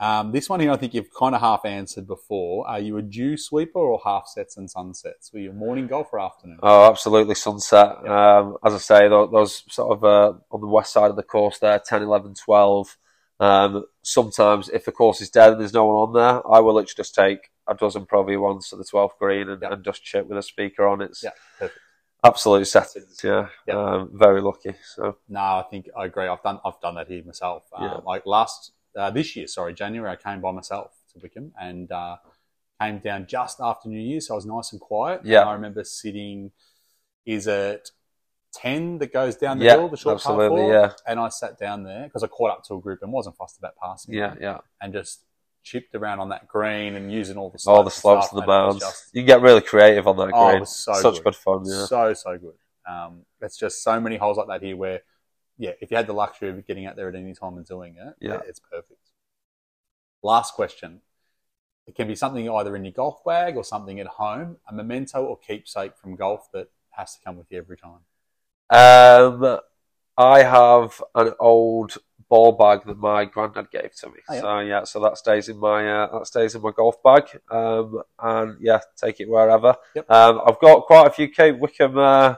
Um, 0.00 0.32
this 0.32 0.48
one 0.48 0.58
here, 0.60 0.72
I 0.72 0.76
think 0.76 0.92
you've 0.92 1.12
kind 1.16 1.34
of 1.34 1.40
half 1.40 1.64
answered 1.64 2.06
before. 2.06 2.66
Are 2.68 2.80
you 2.80 2.96
a 2.98 3.02
dew 3.02 3.36
sweeper 3.36 3.78
or 3.78 4.00
half 4.04 4.26
sets 4.26 4.56
and 4.56 4.68
sunsets? 4.68 5.32
Were 5.32 5.38
you 5.38 5.52
morning 5.52 5.86
golf 5.86 6.08
or 6.12 6.18
afternoon? 6.20 6.58
Oh, 6.62 6.90
absolutely 6.90 7.36
sunset. 7.36 8.06
Um, 8.06 8.56
as 8.64 8.74
I 8.74 8.78
say, 8.78 9.08
those, 9.08 9.62
sort 9.72 9.92
of 9.96 10.04
uh, 10.04 10.32
on 10.50 10.60
the 10.60 10.66
west 10.66 10.92
side 10.92 11.10
of 11.10 11.16
the 11.16 11.22
course 11.22 11.58
there, 11.60 11.78
10, 11.78 12.02
11, 12.02 12.34
12. 12.34 12.96
Um, 13.40 13.84
sometimes 14.02 14.68
if 14.68 14.84
the 14.84 14.92
course 14.92 15.20
is 15.20 15.30
dead 15.30 15.52
and 15.52 15.60
there's 15.60 15.72
no 15.72 15.86
one 15.86 15.96
on 16.08 16.12
there, 16.12 16.52
I 16.52 16.60
will 16.60 16.74
literally 16.74 16.94
just 16.96 17.14
take 17.14 17.50
a 17.68 17.74
dozen 17.74 18.04
Pro 18.06 18.24
V1s 18.24 18.70
to 18.70 18.76
the 18.76 18.84
12th 18.84 19.16
green 19.18 19.48
and, 19.48 19.62
Yeah. 19.62 19.72
and 19.72 19.84
just 19.84 20.02
chip 20.04 20.26
with 20.26 20.38
a 20.38 20.42
speaker 20.42 20.86
on. 20.86 21.02
It's 21.02 21.22
Yeah, 21.22 21.30
perfect. 21.58 21.78
absolute 22.22 22.66
settings. 22.66 23.20
Yeah, 23.24 23.48
Yeah. 23.66 23.74
Um, 23.78 24.10
very 24.12 24.40
lucky. 24.40 24.74
So 24.94 25.16
No, 25.28 25.40
I 25.40 25.64
think 25.70 25.88
I 25.96 26.04
agree. 26.04 26.26
I've 26.28 26.42
done 26.42 26.60
I've 26.64 26.80
done 26.80 26.94
that 26.96 27.08
here 27.08 27.24
myself. 27.24 27.64
Um, 27.72 27.84
Yeah. 27.84 27.94
Like 28.04 28.24
last 28.26 28.72
uh, 28.96 29.10
this 29.10 29.34
year, 29.36 29.46
sorry, 29.46 29.74
January, 29.74 30.10
I 30.10 30.16
came 30.16 30.40
by 30.40 30.50
myself 30.52 30.92
to 31.12 31.18
Wickham 31.22 31.52
and 31.60 31.90
uh, 31.90 32.16
came 32.80 32.98
down 32.98 33.26
just 33.26 33.58
after 33.60 33.88
New 33.88 34.00
Year, 34.00 34.20
so 34.20 34.34
I 34.34 34.36
was 34.36 34.46
nice 34.46 34.72
and 34.72 34.80
quiet. 34.80 35.22
Yeah. 35.24 35.40
And 35.40 35.50
I 35.50 35.52
remember 35.54 35.84
sitting. 35.84 36.50
Is 37.26 37.46
it 37.46 37.90
ten 38.52 38.98
that 38.98 39.12
goes 39.12 39.36
down 39.36 39.58
the 39.58 39.64
yeah, 39.64 39.72
hill, 39.76 39.88
the 39.88 39.96
short 39.96 40.20
par 40.22 40.32
absolutely. 40.34 40.60
four? 40.62 40.72
Yeah, 40.72 40.92
And 41.06 41.18
I 41.18 41.28
sat 41.30 41.58
down 41.58 41.82
there 41.84 42.04
because 42.04 42.22
I 42.22 42.26
caught 42.26 42.50
up 42.50 42.64
to 42.64 42.74
a 42.74 42.80
group 42.80 43.00
and 43.02 43.12
wasn't 43.12 43.36
fussed 43.36 43.58
about 43.58 43.74
passing. 43.82 44.14
yeah, 44.14 44.34
yeah. 44.40 44.58
And 44.80 44.92
just 44.92 45.24
chipped 45.62 45.94
around 45.94 46.20
on 46.20 46.28
that 46.28 46.46
green 46.46 46.94
and 46.94 47.10
using 47.10 47.38
all 47.38 47.48
the 47.48 47.58
All 47.66 47.82
the 47.82 47.90
slopes 47.90 48.28
of 48.30 48.38
the 48.40 48.46
mounds. 48.46 48.80
just 48.80 49.08
You 49.14 49.22
can 49.22 49.26
get 49.26 49.40
really 49.40 49.62
creative 49.62 50.06
on 50.06 50.18
that 50.18 50.30
Oh, 50.34 50.48
it 50.48 50.50
green. 50.50 50.60
was 50.60 50.76
so 50.76 50.92
Such 50.92 51.14
good. 51.14 51.24
good 51.24 51.36
fun. 51.36 51.62
Yeah. 51.64 51.86
So 51.86 52.12
so 52.12 52.36
good. 52.36 52.54
Um, 52.86 53.22
it's 53.40 53.56
just 53.56 53.82
so 53.82 53.98
many 53.98 54.18
holes 54.18 54.36
like 54.36 54.48
that 54.48 54.62
here 54.62 54.76
where, 54.76 55.00
yeah, 55.58 55.72
if 55.80 55.90
you 55.90 55.96
had 55.96 56.06
the 56.06 56.12
luxury 56.12 56.50
of 56.50 56.66
getting 56.66 56.86
out 56.86 56.96
there 56.96 57.08
at 57.08 57.14
any 57.14 57.34
time 57.34 57.56
and 57.56 57.66
doing 57.66 57.96
it, 57.96 58.14
Yeah. 58.20 58.40
it's 58.46 58.60
perfect. 58.60 59.10
Last 60.22 60.54
question. 60.54 61.00
It 61.86 61.94
can 61.94 62.08
be 62.08 62.14
something 62.14 62.48
either 62.48 62.74
in 62.76 62.84
your 62.84 62.92
golf 62.92 63.22
bag 63.24 63.56
or 63.56 63.64
something 63.64 64.00
at 64.00 64.06
home, 64.06 64.56
a 64.68 64.72
memento 64.72 65.22
or 65.22 65.36
keepsake 65.38 65.96
from 65.96 66.16
golf 66.16 66.50
that 66.52 66.70
has 66.90 67.14
to 67.16 67.22
come 67.24 67.36
with 67.36 67.50
you 67.50 67.58
every 67.58 67.76
time. 67.76 68.00
Um, 68.70 69.60
I 70.16 70.42
have 70.42 71.02
an 71.14 71.34
old 71.38 71.98
ball 72.30 72.52
bag 72.52 72.86
that 72.86 72.96
my 72.98 73.26
granddad 73.26 73.70
gave 73.70 73.94
to 73.96 74.06
me. 74.08 74.14
Oh, 74.28 74.34
yeah. 74.34 74.40
So 74.40 74.58
yeah, 74.60 74.84
so 74.84 75.00
that 75.00 75.18
stays 75.18 75.48
in 75.50 75.58
my 75.58 75.86
uh, 75.86 76.18
that 76.18 76.26
stays 76.26 76.54
in 76.54 76.62
my 76.62 76.70
golf 76.74 77.02
bag. 77.02 77.24
Um, 77.50 78.00
and 78.18 78.56
yeah, 78.60 78.80
take 78.96 79.20
it 79.20 79.28
wherever. 79.28 79.76
Yep. 79.94 80.10
Um, 80.10 80.40
I've 80.46 80.60
got 80.60 80.86
quite 80.86 81.06
a 81.08 81.10
few 81.10 81.28
Cape 81.28 81.58
Wickham 81.58 81.98
uh, 81.98 82.36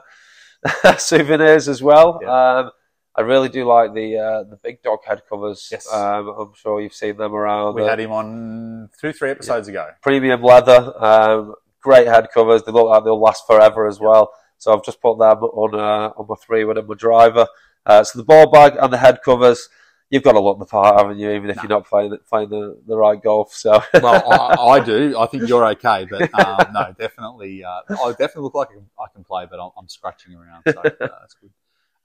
souvenirs 0.97 1.69
as 1.69 1.81
well. 1.81 2.19
Yeah. 2.21 2.57
Um, 2.57 2.71
I 3.17 3.21
really 3.21 3.49
do 3.49 3.65
like 3.65 3.93
the 3.93 4.17
uh, 4.17 4.43
the 4.43 4.57
big 4.57 4.83
dog 4.83 4.99
head 5.07 5.23
covers. 5.27 5.69
Yes. 5.71 5.91
Um, 5.91 6.27
I'm 6.27 6.53
sure 6.53 6.79
you've 6.79 6.93
seen 6.93 7.17
them 7.17 7.33
around. 7.33 7.73
We 7.73 7.83
had 7.83 7.99
him 7.99 8.11
on 8.11 8.89
two, 9.01 9.11
three 9.11 9.31
episodes 9.31 9.67
ago. 9.67 9.89
premium 10.03 10.43
leather, 10.43 10.93
um, 11.03 11.55
great 11.81 12.05
head 12.07 12.27
covers. 12.33 12.61
They 12.63 12.71
look 12.71 12.87
like 12.87 13.03
they'll 13.03 13.19
last 13.19 13.47
forever 13.47 13.87
as 13.87 13.99
well. 13.99 14.31
So 14.59 14.71
I've 14.73 14.83
just 14.83 15.01
put 15.01 15.17
them 15.17 15.39
on 15.39 15.73
uh, 15.79 16.13
on 16.15 16.25
my 16.29 16.35
three 16.35 16.63
when 16.63 16.77
I'm 16.77 16.89
a 16.89 16.95
driver. 16.95 17.47
Uh, 17.85 18.03
so 18.03 18.19
the 18.19 18.25
ball 18.25 18.51
bag 18.51 18.73
and 18.79 18.91
the 18.93 18.97
head 18.97 19.19
covers, 19.23 19.69
you've 20.09 20.21
got 20.23 20.33
to 20.33 20.39
look 20.39 20.59
the 20.59 20.65
part, 20.65 20.97
haven't 20.99 21.17
you? 21.17 21.31
Even 21.31 21.49
if 21.49 21.55
No. 21.55 21.61
you're 21.63 21.69
not 21.69 21.87
playing 21.87 22.11
the- 22.11 22.17
playing 22.19 22.49
the, 22.49 22.77
the 22.85 22.97
right 22.97 23.21
golf. 23.21 23.53
So 23.53 23.81
well, 23.95 24.31
I, 24.59 24.77
I 24.77 24.79
do. 24.79 25.17
I 25.17 25.25
think 25.25 25.47
you're 25.47 25.65
okay, 25.69 26.05
but 26.09 26.21
um, 26.39 26.73
no, 26.73 26.93
definitely. 26.99 27.63
Uh, 27.63 27.81
I 27.89 28.11
definitely 28.11 28.43
look 28.43 28.55
like 28.55 28.69
I 28.69 28.73
can, 28.73 28.85
I 28.99 29.05
can 29.13 29.23
play, 29.23 29.47
but 29.49 29.59
I'm, 29.59 29.71
I'm 29.77 29.87
scratching 29.87 30.35
around, 30.35 30.63
so 30.67 30.79
uh, 30.81 30.89
that's 30.99 31.33
good. 31.41 31.49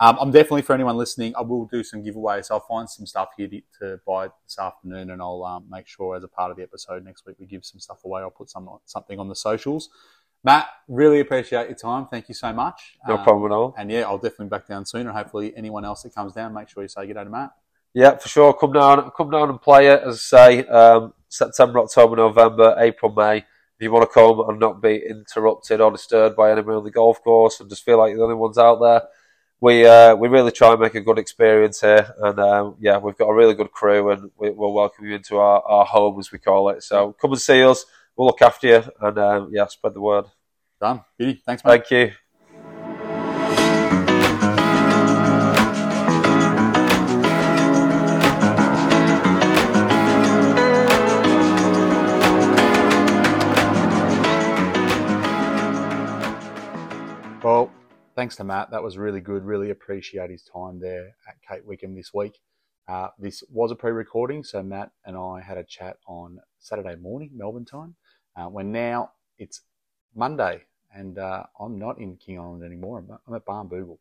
Um, 0.01 0.19
I'm 0.21 0.31
definitely 0.33 0.63
for 0.63 0.73
anyone 0.73 0.97
listening. 0.97 1.35
I 1.37 1.43
will 1.43 1.67
do 1.67 1.85
some 1.85 2.03
giveaways. 2.03 2.51
I'll 2.51 2.61
find 2.61 2.91
some 2.91 3.07
stuff 3.07 3.29
here 3.37 3.49
to, 3.49 3.61
to 3.81 4.01
buy 4.07 4.29
this 4.45 4.59
afternoon, 4.59 5.11
and 5.11 5.23
I'll 5.23 5.45
um, 5.45 5.67
make 5.71 5.87
sure 5.87 6.17
as 6.17 6.25
a 6.25 6.29
part 6.29 6.51
of 6.51 6.57
the 6.57 6.63
episode 6.65 7.05
next 7.05 7.25
week 7.25 7.37
we 7.39 7.47
give 7.47 7.65
some 7.65 7.79
stuff 7.79 8.05
away. 8.05 8.21
I'll 8.23 8.31
put 8.31 8.51
some 8.51 8.69
something 8.85 9.19
on 9.21 9.29
the 9.29 9.37
socials. 9.37 9.91
Matt, 10.45 10.67
really 10.89 11.21
appreciate 11.21 11.69
your 11.69 11.77
time. 11.77 12.09
Thank 12.11 12.29
you 12.29 12.35
so 12.35 12.53
much. 12.53 12.97
no 13.07 13.17
Um, 13.17 13.23
problem 13.23 13.53
at 13.53 13.55
all. 13.55 13.75
And 13.79 13.93
yeah, 13.93 14.01
I'll 14.03 14.19
definitely 14.19 14.47
be 14.47 14.51
back 14.51 14.67
down 14.67 14.85
soon, 14.85 15.03
and 15.07 15.17
hopefully 15.17 15.53
anyone 15.57 15.85
else 15.85 16.03
that 16.03 16.15
comes 16.15 16.33
down, 16.33 16.53
make 16.53 16.69
sure 16.69 16.83
you 16.83 16.89
say 16.89 17.07
good 17.07 17.15
day 17.15 17.23
to 17.25 17.31
Matt. 17.31 17.51
Yeah, 17.95 18.17
for 18.17 18.29
sure. 18.29 18.53
Come 18.55 18.73
down, 18.73 19.11
come 19.17 19.31
down 19.31 19.51
and 19.51 19.61
play 19.61 19.87
it. 19.89 20.03
As 20.03 20.17
I 20.33 20.63
say, 20.63 20.67
um, 20.67 21.13
September, 21.29 21.79
October, 21.79 22.17
November, 22.17 22.75
April, 22.79 23.13
May. 23.13 23.37
If 23.39 23.45
you 23.87 23.93
want 23.93 24.09
to 24.09 24.13
come 24.13 24.49
and 24.49 24.59
not 24.59 24.81
be 24.83 24.97
interrupted 25.09 25.81
or 25.81 25.91
disturbed 25.91 26.35
by 26.37 26.51
anybody 26.51 26.77
on 26.77 26.85
the 26.85 26.91
golf 26.91 27.23
course 27.23 27.61
and 27.61 27.69
just 27.69 27.85
feel 27.85 27.99
like 27.99 28.11
you're 28.11 28.19
the 28.19 28.25
only 28.25 28.37
ones 28.37 28.57
out 28.59 28.81
there, 28.81 29.03
we 29.63 29.87
uh, 29.87 30.17
we 30.17 30.27
really 30.29 30.51
try 30.51 30.73
and 30.73 30.81
make 30.81 30.97
a 30.97 31.01
good 31.01 31.19
experience 31.19 31.81
here. 31.81 32.13
And 32.19 32.39
um, 32.41 32.75
yeah, 32.81 32.99
we've 32.99 33.17
got 33.17 33.29
a 33.29 33.35
really 33.35 33.55
good 33.55 33.71
crew, 33.71 34.11
and 34.11 34.31
we, 34.37 34.51
we'll 34.51 34.73
welcome 34.73 35.07
you 35.07 35.15
into 35.15 35.39
our, 35.39 35.63
our 35.63 35.85
home, 35.85 36.19
as 36.19 36.33
we 36.33 36.39
call 36.39 36.69
it. 36.71 36.83
So 36.83 37.13
come 37.13 37.31
and 37.31 37.41
see 37.41 37.63
us. 37.63 37.87
We'll 38.17 38.27
look 38.27 38.43
after 38.43 38.67
you, 38.67 38.83
and 39.01 39.19
um, 39.19 39.51
yeah, 39.53 39.67
spread 39.69 39.95
the 39.95 40.01
word. 40.01 40.27
Beauty. 41.17 41.41
Thanks, 41.47 41.65
mate. 41.65 41.87
Thank 41.89 41.91
you. 41.93 42.13
Thanks 58.23 58.37
to 58.37 58.45
Matt. 58.45 58.71
That 58.71 58.85
was 58.85 58.97
really 58.97 59.21
good. 59.21 59.43
Really 59.43 59.71
appreciate 59.71 60.31
his 60.31 60.45
time 60.45 60.79
there 60.79 61.17
at 61.27 61.43
Cape 61.43 61.65
Wickham 61.65 61.97
this 61.97 62.15
week. 62.15 62.39
Uh, 62.87 63.09
this 63.19 63.43
was 63.51 63.73
a 63.73 63.75
pre-recording, 63.75 64.45
so 64.45 64.63
Matt 64.63 64.93
and 65.05 65.17
I 65.17 65.41
had 65.41 65.59
a 65.59 65.65
chat 65.65 65.97
on 66.07 66.39
Saturday 66.61 66.95
morning, 66.95 67.31
Melbourne 67.35 67.65
time. 67.65 67.97
Uh, 68.37 68.45
when 68.45 68.71
now 68.71 69.11
it's 69.41 69.63
Monday, 70.15 70.63
and 70.95 71.19
uh, 71.19 71.43
I'm 71.59 71.81
not 71.81 71.99
in 71.99 72.17
King 72.17 72.39
Island 72.39 72.63
anymore. 72.63 72.99
I'm, 72.99 73.19
I'm 73.27 73.35
at 73.35 73.45
Barnbougle. 73.45 73.99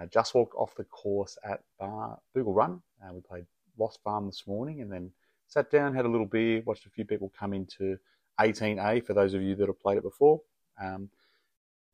Uh, 0.00 0.06
just 0.06 0.36
walked 0.36 0.54
off 0.54 0.76
the 0.76 0.84
course 0.84 1.36
at 1.42 1.64
Bar 1.80 2.20
Boogle 2.32 2.54
Run. 2.54 2.80
Uh, 3.02 3.12
we 3.12 3.22
played 3.22 3.46
Lost 3.76 3.98
Farm 4.04 4.26
this 4.26 4.44
morning, 4.46 4.82
and 4.82 4.92
then 4.92 5.10
sat 5.48 5.68
down, 5.72 5.96
had 5.96 6.04
a 6.04 6.08
little 6.08 6.26
beer, 6.26 6.62
watched 6.64 6.86
a 6.86 6.90
few 6.90 7.04
people 7.04 7.32
come 7.36 7.52
into 7.52 7.98
18A. 8.38 9.04
For 9.04 9.14
those 9.14 9.34
of 9.34 9.42
you 9.42 9.56
that 9.56 9.66
have 9.66 9.82
played 9.82 9.98
it 9.98 10.04
before. 10.04 10.40
Um, 10.80 11.10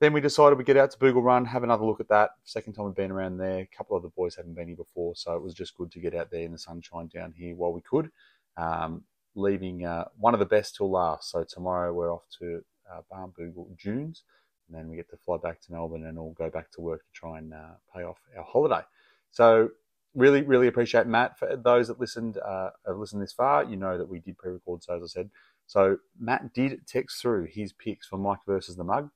then 0.00 0.14
we 0.14 0.20
decided 0.20 0.56
we'd 0.56 0.66
get 0.66 0.78
out 0.78 0.90
to 0.90 0.98
Bougle 0.98 1.22
Run, 1.22 1.44
have 1.44 1.62
another 1.62 1.84
look 1.84 2.00
at 2.00 2.08
that. 2.08 2.30
Second 2.44 2.72
time 2.72 2.86
we've 2.86 2.94
been 2.94 3.10
around 3.10 3.36
there. 3.36 3.60
A 3.60 3.76
couple 3.76 3.96
of 3.96 4.02
the 4.02 4.08
boys 4.08 4.34
hadn't 4.34 4.54
been 4.54 4.68
here 4.68 4.76
before, 4.76 5.14
so 5.14 5.36
it 5.36 5.42
was 5.42 5.54
just 5.54 5.76
good 5.76 5.92
to 5.92 6.00
get 6.00 6.14
out 6.14 6.30
there 6.30 6.42
in 6.42 6.52
the 6.52 6.58
sunshine 6.58 7.08
down 7.14 7.34
here 7.36 7.54
while 7.54 7.72
we 7.72 7.82
could. 7.82 8.10
Um, 8.56 9.04
leaving 9.34 9.84
uh, 9.84 10.06
one 10.18 10.34
of 10.34 10.40
the 10.40 10.46
best 10.46 10.76
till 10.76 10.90
last. 10.90 11.30
So 11.30 11.44
tomorrow 11.44 11.92
we're 11.92 12.12
off 12.12 12.24
to 12.38 12.62
uh, 12.90 13.02
Barnbougle 13.12 13.78
Dunes, 13.78 14.22
and 14.68 14.76
then 14.76 14.88
we 14.88 14.96
get 14.96 15.10
to 15.10 15.16
fly 15.18 15.36
back 15.36 15.60
to 15.60 15.72
Melbourne 15.72 16.06
and 16.06 16.18
all 16.18 16.32
go 16.32 16.48
back 16.48 16.70
to 16.72 16.80
work 16.80 17.00
to 17.00 17.12
try 17.12 17.38
and 17.38 17.52
uh, 17.52 17.74
pay 17.94 18.02
off 18.02 18.18
our 18.36 18.44
holiday. 18.44 18.82
So 19.30 19.68
really, 20.14 20.42
really 20.42 20.66
appreciate 20.66 21.06
Matt. 21.06 21.38
For 21.38 21.56
those 21.56 21.88
that 21.88 22.00
listened, 22.00 22.38
uh, 22.38 22.70
have 22.86 22.96
listened 22.96 23.22
this 23.22 23.32
far, 23.32 23.64
you 23.64 23.76
know 23.76 23.98
that 23.98 24.08
we 24.08 24.18
did 24.18 24.38
pre-record. 24.38 24.82
So 24.82 24.96
as 24.96 25.02
I 25.02 25.06
said, 25.06 25.30
so 25.66 25.98
Matt 26.18 26.52
did 26.52 26.86
text 26.86 27.20
through 27.20 27.44
his 27.44 27.72
picks 27.72 28.06
for 28.06 28.16
Mike 28.16 28.40
versus 28.46 28.76
the 28.76 28.84
Mug. 28.84 29.10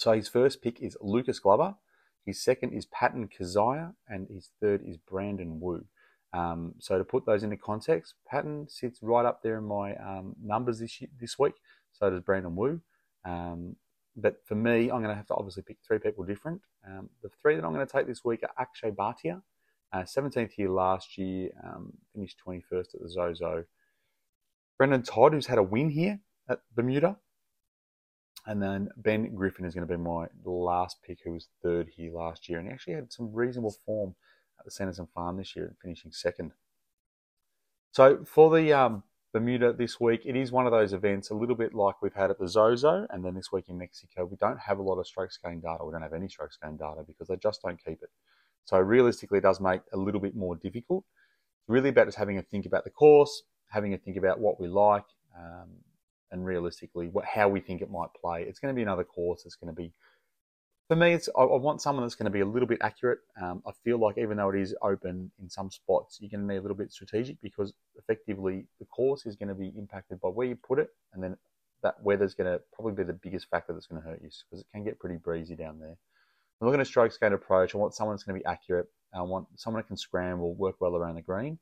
So 0.00 0.12
his 0.12 0.28
first 0.28 0.62
pick 0.62 0.80
is 0.80 0.96
Lucas 1.02 1.38
Glover. 1.38 1.74
His 2.24 2.42
second 2.42 2.72
is 2.72 2.86
Patton 2.86 3.28
Kizzire, 3.28 3.92
and 4.08 4.26
his 4.28 4.48
third 4.58 4.80
is 4.82 4.96
Brandon 4.96 5.60
Wu. 5.60 5.84
Um, 6.32 6.74
so 6.78 6.96
to 6.96 7.04
put 7.04 7.26
those 7.26 7.42
into 7.42 7.58
context, 7.58 8.14
Patton 8.26 8.66
sits 8.66 9.00
right 9.02 9.26
up 9.26 9.42
there 9.42 9.58
in 9.58 9.64
my 9.64 9.94
um, 9.96 10.34
numbers 10.42 10.78
this 10.78 11.02
year, 11.02 11.10
this 11.20 11.38
week. 11.38 11.52
So 11.92 12.08
does 12.08 12.22
Brandon 12.22 12.56
Wu. 12.56 12.80
Um, 13.26 13.76
but 14.16 14.36
for 14.46 14.54
me, 14.54 14.84
I'm 14.84 15.02
going 15.02 15.08
to 15.08 15.14
have 15.14 15.26
to 15.26 15.34
obviously 15.34 15.64
pick 15.64 15.76
three 15.86 15.98
people 15.98 16.24
different. 16.24 16.62
Um, 16.86 17.10
the 17.22 17.28
three 17.42 17.56
that 17.56 17.64
I'm 17.64 17.74
going 17.74 17.86
to 17.86 17.92
take 17.92 18.06
this 18.06 18.24
week 18.24 18.42
are 18.42 18.54
Akshay 18.58 18.92
Bhatia, 18.92 19.42
uh, 19.92 19.98
17th 19.98 20.56
year 20.56 20.70
last 20.70 21.18
year, 21.18 21.50
um, 21.62 21.92
finished 22.14 22.38
21st 22.46 22.94
at 22.94 23.02
the 23.02 23.10
Zozo. 23.10 23.64
Brendon 24.78 25.02
Todd, 25.02 25.34
who's 25.34 25.46
had 25.46 25.58
a 25.58 25.62
win 25.62 25.90
here 25.90 26.20
at 26.48 26.60
Bermuda. 26.74 27.18
And 28.46 28.62
then 28.62 28.88
Ben 28.96 29.34
Griffin 29.34 29.64
is 29.64 29.74
going 29.74 29.86
to 29.86 29.96
be 29.96 30.02
my 30.02 30.26
last 30.44 30.96
pick, 31.06 31.18
who 31.24 31.32
was 31.32 31.48
third 31.62 31.88
here 31.94 32.12
last 32.12 32.48
year. 32.48 32.58
And 32.58 32.68
he 32.68 32.72
actually 32.72 32.94
had 32.94 33.12
some 33.12 33.32
reasonable 33.32 33.74
form 33.84 34.14
at 34.58 34.64
the 34.64 34.70
Sanderson 34.70 35.08
Farm 35.14 35.36
this 35.36 35.54
year, 35.54 35.74
finishing 35.82 36.12
second. 36.12 36.52
So 37.92 38.24
for 38.24 38.54
the 38.54 38.72
um, 38.72 39.02
Bermuda 39.32 39.72
this 39.72 40.00
week, 40.00 40.22
it 40.24 40.36
is 40.36 40.52
one 40.52 40.66
of 40.66 40.72
those 40.72 40.92
events, 40.92 41.30
a 41.30 41.34
little 41.34 41.54
bit 41.54 41.74
like 41.74 42.00
we've 42.02 42.14
had 42.14 42.30
at 42.30 42.38
the 42.38 42.48
Zozo, 42.48 43.06
and 43.10 43.24
then 43.24 43.34
this 43.34 43.52
week 43.52 43.68
in 43.68 43.78
Mexico, 43.78 44.24
we 44.24 44.36
don't 44.36 44.58
have 44.58 44.78
a 44.78 44.82
lot 44.82 44.98
of 44.98 45.06
strokes 45.06 45.38
gain 45.42 45.60
data. 45.60 45.84
We 45.84 45.92
don't 45.92 46.02
have 46.02 46.12
any 46.12 46.28
strokes 46.28 46.58
gain 46.62 46.76
data 46.76 47.02
because 47.06 47.28
they 47.28 47.36
just 47.36 47.62
don't 47.62 47.82
keep 47.82 48.02
it. 48.02 48.10
So 48.64 48.78
realistically, 48.78 49.38
it 49.38 49.42
does 49.42 49.60
make 49.60 49.82
a 49.92 49.96
little 49.96 50.20
bit 50.20 50.34
more 50.34 50.56
difficult. 50.56 51.04
It's 51.60 51.68
really 51.68 51.90
about 51.90 52.06
just 52.06 52.18
having 52.18 52.38
a 52.38 52.42
think 52.42 52.66
about 52.66 52.84
the 52.84 52.90
course, 52.90 53.42
having 53.68 53.94
a 53.94 53.98
think 53.98 54.16
about 54.16 54.40
what 54.40 54.60
we 54.60 54.68
like, 54.68 55.04
um, 55.36 55.70
and 56.30 56.44
realistically, 56.44 57.08
what, 57.08 57.24
how 57.24 57.48
we 57.48 57.60
think 57.60 57.82
it 57.82 57.90
might 57.90 58.10
play. 58.20 58.42
It's 58.42 58.58
going 58.58 58.74
to 58.74 58.76
be 58.76 58.82
another 58.82 59.04
course. 59.04 59.42
It's 59.44 59.56
going 59.56 59.74
to 59.74 59.76
be 59.76 59.92
for 60.90 60.96
me, 60.96 61.12
it's 61.12 61.28
I, 61.38 61.42
I, 61.42 61.56
want 61.56 61.80
someone 61.80 62.04
that's 62.04 62.16
going 62.16 62.24
to 62.24 62.32
be 62.32 62.40
a 62.40 62.44
little 62.44 62.66
bit 62.66 62.80
accurate. 62.82 63.20
Um, 63.40 63.62
I 63.64 63.70
feel 63.84 63.96
like 63.96 64.18
even 64.18 64.38
though 64.38 64.50
it 64.50 64.60
is 64.60 64.74
open 64.82 65.30
in 65.40 65.48
some 65.48 65.70
spots, 65.70 66.18
you're 66.20 66.30
going 66.30 66.40
to 66.48 66.52
need 66.52 66.58
a 66.58 66.62
little 66.62 66.76
bit 66.76 66.90
strategic 66.90 67.40
because 67.40 67.72
effectively 67.94 68.66
the 68.80 68.86
course 68.86 69.24
is 69.24 69.36
going 69.36 69.50
to 69.50 69.54
be 69.54 69.72
impacted 69.78 70.20
by 70.20 70.30
where 70.30 70.48
you 70.48 70.56
put 70.56 70.80
it, 70.80 70.88
and 71.12 71.22
then 71.22 71.36
that 71.84 72.02
weather's 72.02 72.34
going 72.34 72.50
to 72.52 72.60
probably 72.74 72.92
be 72.92 73.04
the 73.04 73.16
biggest 73.22 73.48
factor 73.48 73.72
that's 73.72 73.86
going 73.86 74.02
to 74.02 74.08
hurt 74.08 74.20
you 74.20 74.30
because 74.50 74.62
it 74.62 74.66
can 74.72 74.82
get 74.82 74.98
pretty 74.98 75.16
breezy 75.16 75.54
down 75.54 75.78
there. 75.78 75.96
I'm 76.60 76.66
looking 76.66 76.80
at 76.80 76.86
a 76.88 76.90
strokes 76.90 77.16
gained 77.16 77.34
approach. 77.34 77.72
I 77.72 77.78
want 77.78 77.94
someone 77.94 78.16
that's 78.16 78.24
going 78.24 78.40
to 78.40 78.42
be 78.42 78.50
accurate. 78.50 78.88
I 79.14 79.22
want 79.22 79.46
someone 79.54 79.80
that 79.80 79.86
can 79.86 79.96
scramble, 79.96 80.54
work 80.54 80.74
well 80.80 80.96
around 80.96 81.14
the 81.14 81.22
green. 81.22 81.60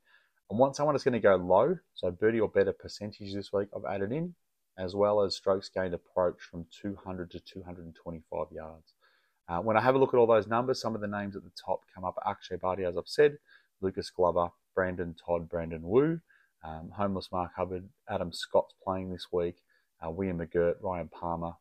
I 0.51 0.55
want 0.55 0.75
someone 0.75 0.95
that's 0.95 1.03
going 1.03 1.13
to 1.13 1.19
go 1.19 1.35
low, 1.35 1.77
so 1.93 2.09
birdie 2.09 2.39
or 2.39 2.49
better 2.49 2.73
percentage 2.73 3.35
this 3.35 3.53
week 3.53 3.69
I've 3.75 3.85
added 3.85 4.11
in, 4.11 4.33
as 4.79 4.95
well 4.95 5.21
as 5.21 5.35
strokes 5.35 5.69
gained 5.69 5.93
approach 5.93 6.37
from 6.39 6.65
200 6.81 7.29
to 7.31 7.39
225 7.39 8.47
yards. 8.51 8.93
Uh, 9.47 9.59
when 9.59 9.75
I 9.75 9.81
have 9.81 9.95
a 9.95 9.97
look 9.97 10.13
at 10.13 10.17
all 10.17 10.27
those 10.27 10.47
numbers, 10.47 10.79
some 10.79 10.95
of 10.95 11.01
the 11.01 11.07
names 11.07 11.35
at 11.35 11.43
the 11.43 11.51
top 11.65 11.81
come 11.93 12.05
up 12.05 12.17
Akshay 12.25 12.55
Bhatia, 12.55 12.87
as 12.87 12.97
I've 12.97 13.07
said, 13.07 13.37
Lucas 13.81 14.09
Glover, 14.09 14.49
Brendon 14.75 15.15
Todd, 15.15 15.49
Brandon 15.49 15.81
Wu, 15.83 16.19
um, 16.63 16.91
Homeless 16.95 17.29
Mark 17.31 17.51
Hubbard, 17.55 17.89
Adam 18.09 18.31
Scott's 18.31 18.73
playing 18.83 19.11
this 19.11 19.27
week, 19.31 19.55
uh, 20.05 20.09
William 20.09 20.39
McGirt, 20.39 20.75
Ryan 20.81 21.09
Palmer, 21.09 21.53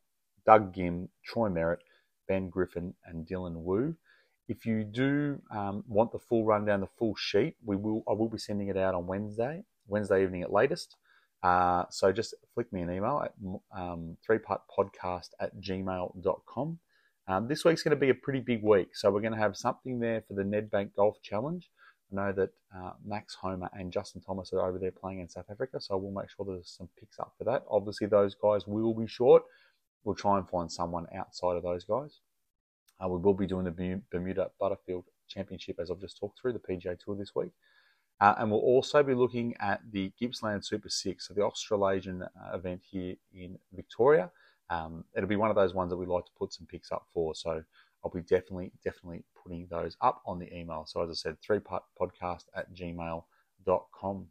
Doug 0.46 0.74
Ghim, 0.74 1.08
Troy 1.24 1.48
Merritt, 1.48 1.80
Ben 2.28 2.50
Griffin, 2.50 2.94
and 3.04 3.26
Dylan 3.26 3.62
Wu. 3.62 3.96
If 4.48 4.64
you 4.64 4.84
do 4.84 5.40
um, 5.50 5.82
want 5.88 6.12
the 6.12 6.18
full 6.18 6.44
rundown, 6.44 6.80
the 6.80 6.88
full 6.98 7.14
sheet, 7.16 7.56
we 7.64 7.76
will 7.76 8.02
I 8.08 8.12
will 8.12 8.28
be 8.28 8.38
sending 8.38 8.68
it 8.68 8.76
out 8.76 8.94
on 8.94 9.06
Wednesday, 9.06 9.64
Wednesday 9.88 10.22
evening 10.22 10.42
at 10.42 10.52
latest. 10.52 10.96
Uh, 11.42 11.84
so 11.90 12.10
just 12.10 12.34
flick 12.54 12.72
me 12.72 12.80
an 12.82 12.90
email 12.90 13.22
at 13.24 13.32
um, 13.76 14.16
threeputtpodcast 14.28 15.28
at 15.40 15.60
gmail.com. 15.60 16.78
Um, 17.28 17.46
this 17.46 17.64
week's 17.64 17.82
going 17.82 17.90
to 17.90 18.00
be 18.00 18.10
a 18.10 18.14
pretty 18.14 18.40
big 18.40 18.62
week, 18.62 18.96
so 18.96 19.10
we're 19.10 19.20
going 19.20 19.34
to 19.34 19.38
have 19.38 19.56
something 19.56 20.00
there 20.00 20.22
for 20.26 20.34
the 20.34 20.42
Nedbank 20.42 20.94
Golf 20.96 21.20
Challenge. 21.22 21.70
I 22.10 22.14
know 22.16 22.32
that 22.32 22.50
uh, 22.74 22.92
Max 23.04 23.34
Homa 23.34 23.68
and 23.74 23.92
Justin 23.92 24.22
Thomas 24.22 24.52
are 24.52 24.66
over 24.66 24.78
there 24.78 24.90
playing 24.90 25.20
in 25.20 25.28
South 25.28 25.44
Africa, 25.50 25.78
so 25.78 25.96
we'll 25.98 26.10
make 26.10 26.30
sure 26.30 26.46
there's 26.46 26.74
some 26.76 26.88
picks 26.98 27.18
up 27.18 27.34
for 27.36 27.44
that. 27.44 27.64
Obviously, 27.70 28.06
those 28.06 28.34
guys 28.34 28.66
will 28.66 28.94
be 28.94 29.06
short. 29.06 29.42
We'll 30.04 30.14
try 30.14 30.38
and 30.38 30.48
find 30.48 30.72
someone 30.72 31.06
outside 31.14 31.56
of 31.56 31.62
those 31.62 31.84
guys. 31.84 32.20
Uh, 33.02 33.08
we 33.08 33.18
will 33.18 33.34
be 33.34 33.46
doing 33.46 33.64
the 33.64 34.00
Bermuda 34.10 34.50
Butterfield 34.58 35.04
Championship, 35.28 35.78
as 35.78 35.90
I've 35.90 36.00
just 36.00 36.18
talked 36.18 36.40
through, 36.40 36.54
the 36.54 36.58
PGA 36.58 36.98
Tour 36.98 37.14
this 37.14 37.34
week. 37.34 37.50
Uh, 38.20 38.34
and 38.38 38.50
we'll 38.50 38.60
also 38.60 39.02
be 39.02 39.14
looking 39.14 39.54
at 39.60 39.80
the 39.92 40.12
Gippsland 40.20 40.64
Super 40.64 40.88
6, 40.88 41.28
so 41.28 41.34
the 41.34 41.42
Australasian 41.42 42.22
uh, 42.22 42.56
event 42.56 42.82
here 42.90 43.14
in 43.32 43.58
Victoria 43.72 44.30
um, 44.70 45.04
it'll 45.16 45.28
be 45.28 45.36
one 45.36 45.50
of 45.50 45.56
those 45.56 45.74
ones 45.74 45.90
that 45.90 45.96
we 45.96 46.06
like 46.06 46.26
to 46.26 46.32
put 46.38 46.52
some 46.52 46.66
picks 46.66 46.92
up 46.92 47.06
for. 47.12 47.34
So 47.34 47.62
I'll 48.04 48.10
be 48.10 48.20
definitely, 48.20 48.72
definitely 48.84 49.24
putting 49.42 49.66
those 49.70 49.96
up 50.00 50.22
on 50.26 50.38
the 50.38 50.52
email. 50.54 50.84
So 50.86 51.02
as 51.02 51.10
I 51.10 51.14
said, 51.14 51.36
three 51.40 51.58
putt 51.58 51.84
podcast 52.00 52.44
at 52.54 52.72
gmail.com. 52.74 54.26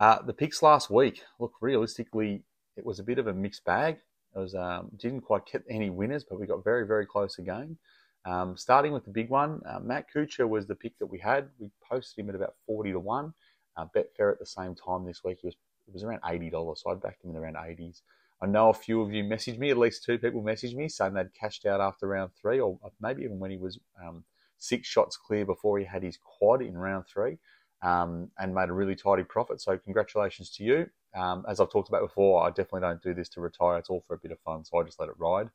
Uh, 0.00 0.22
the 0.22 0.32
picks 0.32 0.62
last 0.62 0.88
week, 0.88 1.22
look, 1.38 1.52
realistically, 1.60 2.42
it 2.76 2.86
was 2.86 2.98
a 2.98 3.04
bit 3.04 3.18
of 3.18 3.26
a 3.26 3.34
mixed 3.34 3.64
bag. 3.64 3.98
It 4.34 4.38
was 4.38 4.54
um, 4.54 4.90
didn't 4.96 5.22
quite 5.22 5.44
get 5.44 5.62
any 5.68 5.90
winners, 5.90 6.24
but 6.24 6.40
we 6.40 6.46
got 6.46 6.64
very, 6.64 6.86
very 6.86 7.04
close 7.04 7.38
again. 7.38 7.76
Um, 8.26 8.56
starting 8.56 8.92
with 8.92 9.04
the 9.04 9.10
big 9.10 9.30
one, 9.30 9.62
uh, 9.68 9.80
Matt 9.80 10.06
Kuchar 10.14 10.48
was 10.48 10.66
the 10.66 10.74
pick 10.74 10.98
that 10.98 11.06
we 11.06 11.18
had. 11.18 11.48
We 11.58 11.70
posted 11.88 12.22
him 12.24 12.30
at 12.30 12.36
about 12.36 12.54
40 12.66 12.92
to 12.92 13.00
1. 13.00 13.34
Uh, 13.76 13.86
Betfair 13.96 14.32
at 14.32 14.38
the 14.38 14.46
same 14.46 14.74
time 14.74 15.06
this 15.06 15.24
week, 15.24 15.38
he 15.42 15.48
was, 15.48 15.56
it 15.88 15.94
was 15.94 16.04
around 16.04 16.22
$80, 16.22 16.50
so 16.76 16.90
I 16.90 16.94
backed 16.94 17.24
him 17.24 17.30
in 17.30 17.36
around 17.36 17.54
80s. 17.56 18.02
I 18.42 18.46
know 18.46 18.70
a 18.70 18.74
few 18.74 19.02
of 19.02 19.12
you 19.12 19.24
messaged 19.24 19.58
me, 19.58 19.70
at 19.70 19.78
least 19.78 20.04
two 20.04 20.18
people 20.18 20.42
messaged 20.42 20.74
me 20.74 20.88
saying 20.88 21.14
they'd 21.14 21.34
cashed 21.34 21.66
out 21.66 21.80
after 21.80 22.08
round 22.08 22.32
three, 22.40 22.60
or 22.60 22.78
maybe 23.00 23.22
even 23.24 23.38
when 23.38 23.50
he 23.50 23.58
was 23.58 23.78
um, 24.04 24.24
six 24.58 24.88
shots 24.88 25.16
clear 25.16 25.46
before 25.46 25.78
he 25.78 25.84
had 25.84 26.02
his 26.02 26.18
quad 26.22 26.62
in 26.62 26.76
round 26.76 27.06
three 27.06 27.38
um, 27.82 28.30
and 28.38 28.54
made 28.54 28.68
a 28.70 28.72
really 28.72 28.96
tidy 28.96 29.24
profit. 29.24 29.60
So, 29.60 29.76
congratulations 29.78 30.50
to 30.56 30.64
you. 30.64 30.86
Um, 31.14 31.44
as 31.48 31.60
I've 31.60 31.70
talked 31.70 31.88
about 31.88 32.02
before, 32.02 32.42
I 32.46 32.50
definitely 32.50 32.82
don't 32.82 33.02
do 33.02 33.14
this 33.14 33.28
to 33.30 33.40
retire, 33.40 33.78
it's 33.78 33.90
all 33.90 34.04
for 34.06 34.14
a 34.14 34.18
bit 34.18 34.32
of 34.32 34.40
fun, 34.40 34.64
so 34.64 34.78
I 34.78 34.84
just 34.84 35.00
let 35.00 35.08
it 35.08 35.16
ride. 35.18 35.50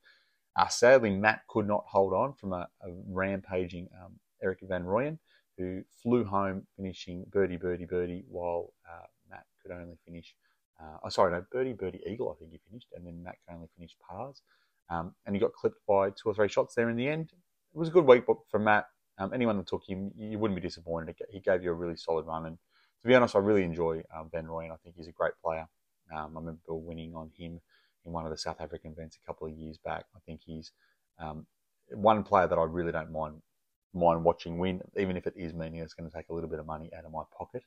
Uh, 0.55 0.67
sadly, 0.67 1.09
Matt 1.09 1.41
could 1.47 1.67
not 1.67 1.83
hold 1.87 2.13
on 2.13 2.33
from 2.33 2.53
a, 2.53 2.67
a 2.81 2.89
rampaging 3.07 3.89
um, 4.01 4.13
Erik 4.41 4.59
van 4.63 4.83
Rooyen, 4.83 5.17
who 5.57 5.83
flew 6.01 6.23
home 6.23 6.65
finishing 6.75 7.25
birdie, 7.29 7.57
birdie, 7.57 7.85
birdie, 7.85 8.23
while 8.29 8.73
uh, 8.89 9.05
Matt 9.29 9.45
could 9.61 9.71
only 9.71 9.97
finish 10.05 10.35
uh, 10.79 10.97
oh, 11.03 11.09
sorry, 11.09 11.31
no, 11.31 11.45
Birdie, 11.51 11.73
Birdie, 11.73 12.01
Eagle, 12.05 12.31
I 12.31 12.39
think 12.39 12.51
he 12.51 12.59
finished, 12.69 12.87
and 12.95 13.05
then 13.05 13.23
Matt 13.23 13.37
could 13.45 13.55
only 13.55 13.67
finished 13.75 13.95
pars. 13.99 14.41
Um, 14.89 15.15
and 15.25 15.35
he 15.35 15.39
got 15.39 15.53
clipped 15.53 15.79
by 15.87 16.09
two 16.09 16.29
or 16.29 16.33
three 16.33 16.49
shots 16.49 16.75
there 16.75 16.89
in 16.89 16.97
the 16.97 17.07
end. 17.07 17.31
It 17.31 17.77
was 17.77 17.87
a 17.87 17.91
good 17.91 18.05
week 18.05 18.25
for 18.49 18.59
Matt. 18.59 18.87
Um, 19.17 19.33
anyone 19.33 19.57
that 19.57 19.67
took 19.67 19.83
him, 19.87 20.11
you 20.17 20.37
wouldn't 20.37 20.59
be 20.61 20.67
disappointed. 20.67 21.15
He 21.29 21.39
gave 21.39 21.63
you 21.63 21.71
a 21.71 21.73
really 21.73 21.95
solid 21.95 22.25
run. 22.25 22.45
And 22.45 22.57
to 23.01 23.07
be 23.07 23.15
honest, 23.15 23.35
I 23.35 23.39
really 23.39 23.63
enjoy 23.63 24.03
um, 24.15 24.29
Van 24.31 24.45
Rooyen. 24.45 24.71
I 24.71 24.75
think 24.83 24.95
he's 24.95 25.07
a 25.07 25.13
great 25.13 25.33
player. 25.43 25.67
Um, 26.13 26.35
I 26.35 26.39
remember 26.39 26.59
winning 26.67 27.15
on 27.15 27.31
him 27.35 27.61
in 28.05 28.11
one 28.11 28.25
of 28.25 28.31
the 28.31 28.37
South 28.37 28.59
African 28.59 28.91
events 28.91 29.17
a 29.21 29.25
couple 29.25 29.47
of 29.47 29.53
years 29.53 29.77
back. 29.77 30.05
I 30.15 30.19
think 30.25 30.41
he's 30.45 30.71
um, 31.19 31.45
one 31.91 32.23
player 32.23 32.47
that 32.47 32.57
I 32.57 32.63
really 32.63 32.91
don't 32.91 33.11
mind 33.11 33.41
mind 33.93 34.23
watching 34.23 34.57
win, 34.57 34.81
even 34.97 35.15
if 35.15 35.25
it 35.25 35.33
is 35.37 35.53
meaning 35.53 35.79
it's 35.79 35.93
going 35.93 36.09
to 36.09 36.15
take 36.15 36.29
a 36.29 36.33
little 36.33 36.49
bit 36.49 36.59
of 36.59 36.65
money 36.65 36.91
out 36.95 37.05
of 37.05 37.11
my 37.11 37.23
pocket. 37.35 37.63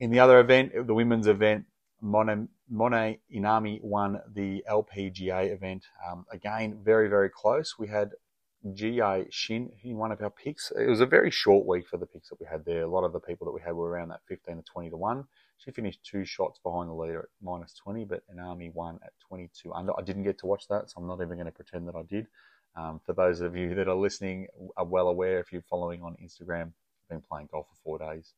In 0.00 0.10
the 0.10 0.18
other 0.18 0.40
event, 0.40 0.72
the 0.86 0.94
women's 0.94 1.28
event, 1.28 1.66
Mone, 2.02 2.48
Mone 2.68 3.16
Inami 3.32 3.80
won 3.80 4.20
the 4.34 4.64
LPGA 4.68 5.52
event. 5.52 5.84
Um, 6.10 6.26
again, 6.32 6.80
very, 6.82 7.08
very 7.08 7.30
close. 7.30 7.76
We 7.78 7.86
had 7.88 8.10
Jiyai 8.66 9.26
Shin 9.30 9.70
in 9.82 9.96
one 9.96 10.10
of 10.10 10.20
our 10.20 10.30
picks. 10.30 10.72
It 10.72 10.88
was 10.88 11.00
a 11.00 11.06
very 11.06 11.30
short 11.30 11.66
week 11.66 11.86
for 11.86 11.96
the 11.96 12.06
picks 12.06 12.28
that 12.30 12.40
we 12.40 12.46
had 12.50 12.64
there. 12.64 12.82
A 12.82 12.88
lot 12.88 13.04
of 13.04 13.12
the 13.12 13.20
people 13.20 13.46
that 13.46 13.52
we 13.52 13.60
had 13.60 13.74
were 13.74 13.88
around 13.88 14.08
that 14.08 14.20
15 14.28 14.56
to 14.56 14.62
20 14.62 14.90
to 14.90 14.96
1. 14.96 15.24
She 15.58 15.70
finished 15.70 16.04
two 16.04 16.24
shots 16.24 16.58
behind 16.62 16.90
the 16.90 16.94
leader 16.94 17.20
at 17.20 17.28
minus 17.42 17.74
20, 17.74 18.04
but 18.04 18.22
Inami 18.34 18.72
won 18.74 18.98
at 19.04 19.12
22 19.28 19.72
under. 19.72 19.98
I 19.98 20.02
didn't 20.02 20.24
get 20.24 20.38
to 20.38 20.46
watch 20.46 20.68
that, 20.68 20.90
so 20.90 21.00
I'm 21.00 21.06
not 21.06 21.20
even 21.22 21.36
going 21.36 21.46
to 21.46 21.52
pretend 21.52 21.88
that 21.88 21.94
I 21.94 22.02
did. 22.02 22.26
Um, 22.76 23.00
for 23.06 23.12
those 23.12 23.40
of 23.40 23.56
you 23.56 23.74
that 23.76 23.88
are 23.88 23.94
listening, 23.94 24.48
are 24.76 24.84
well 24.84 25.08
aware 25.08 25.38
if 25.38 25.52
you're 25.52 25.62
following 25.62 26.02
on 26.02 26.16
Instagram, 26.22 26.72
I've 26.72 27.08
been 27.08 27.20
playing 27.20 27.48
golf 27.52 27.66
for 27.68 27.76
four 27.82 27.98
days 27.98 28.34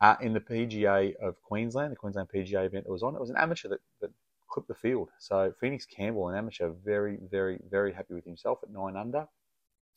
uh, 0.00 0.16
in 0.20 0.32
the 0.32 0.40
PGA 0.40 1.14
of 1.16 1.40
Queensland, 1.42 1.92
the 1.92 1.96
Queensland 1.96 2.28
PGA 2.34 2.66
event 2.66 2.84
that 2.84 2.92
was 2.92 3.02
on. 3.02 3.14
It 3.14 3.20
was 3.20 3.30
an 3.30 3.36
amateur 3.36 3.68
that, 3.68 3.80
that 4.00 4.10
clipped 4.48 4.68
the 4.68 4.74
field. 4.74 5.10
So 5.18 5.52
Phoenix 5.60 5.86
Campbell, 5.86 6.28
an 6.28 6.36
amateur, 6.36 6.70
very, 6.84 7.18
very, 7.30 7.60
very 7.70 7.92
happy 7.92 8.14
with 8.14 8.24
himself 8.24 8.58
at 8.62 8.70
nine 8.70 8.96
under, 8.96 9.26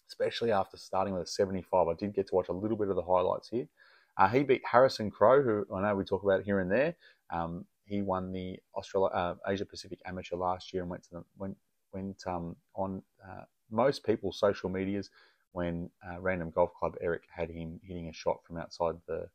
especially 0.07 0.51
after 0.51 0.77
starting 0.77 1.13
with 1.13 1.23
a 1.23 1.27
75. 1.27 1.87
I 1.87 1.93
did 1.93 2.13
get 2.13 2.27
to 2.27 2.35
watch 2.35 2.49
a 2.49 2.53
little 2.53 2.77
bit 2.77 2.89
of 2.89 2.95
the 2.95 3.01
highlights 3.01 3.49
here. 3.49 3.67
Uh, 4.17 4.27
he 4.27 4.43
beat 4.43 4.61
Harrison 4.69 5.09
Crowe, 5.09 5.41
who 5.41 5.65
I 5.73 5.81
know 5.81 5.95
we 5.95 6.03
talk 6.03 6.23
about 6.23 6.43
here 6.43 6.59
and 6.59 6.71
there. 6.71 6.95
Um, 7.29 7.65
he 7.85 8.01
won 8.01 8.31
the 8.31 8.57
Australia 8.75 9.13
uh, 9.13 9.35
Asia 9.47 9.65
Pacific 9.65 9.99
Amateur 10.05 10.35
last 10.35 10.73
year 10.73 10.83
and 10.83 10.89
went 10.89 11.03
to 11.03 11.09
the, 11.11 11.23
went 11.37 11.57
went 11.93 12.23
um, 12.27 12.55
on 12.75 13.01
uh, 13.23 13.43
most 13.69 14.05
people's 14.05 14.39
social 14.39 14.69
medias 14.69 15.09
when 15.51 15.89
uh, 16.07 16.19
Random 16.19 16.49
Golf 16.49 16.73
Club 16.73 16.95
Eric 17.01 17.23
had 17.31 17.49
him 17.49 17.79
hitting 17.83 18.09
a 18.09 18.13
shot 18.13 18.37
from 18.45 18.57
outside 18.57 18.95
the 19.07 19.27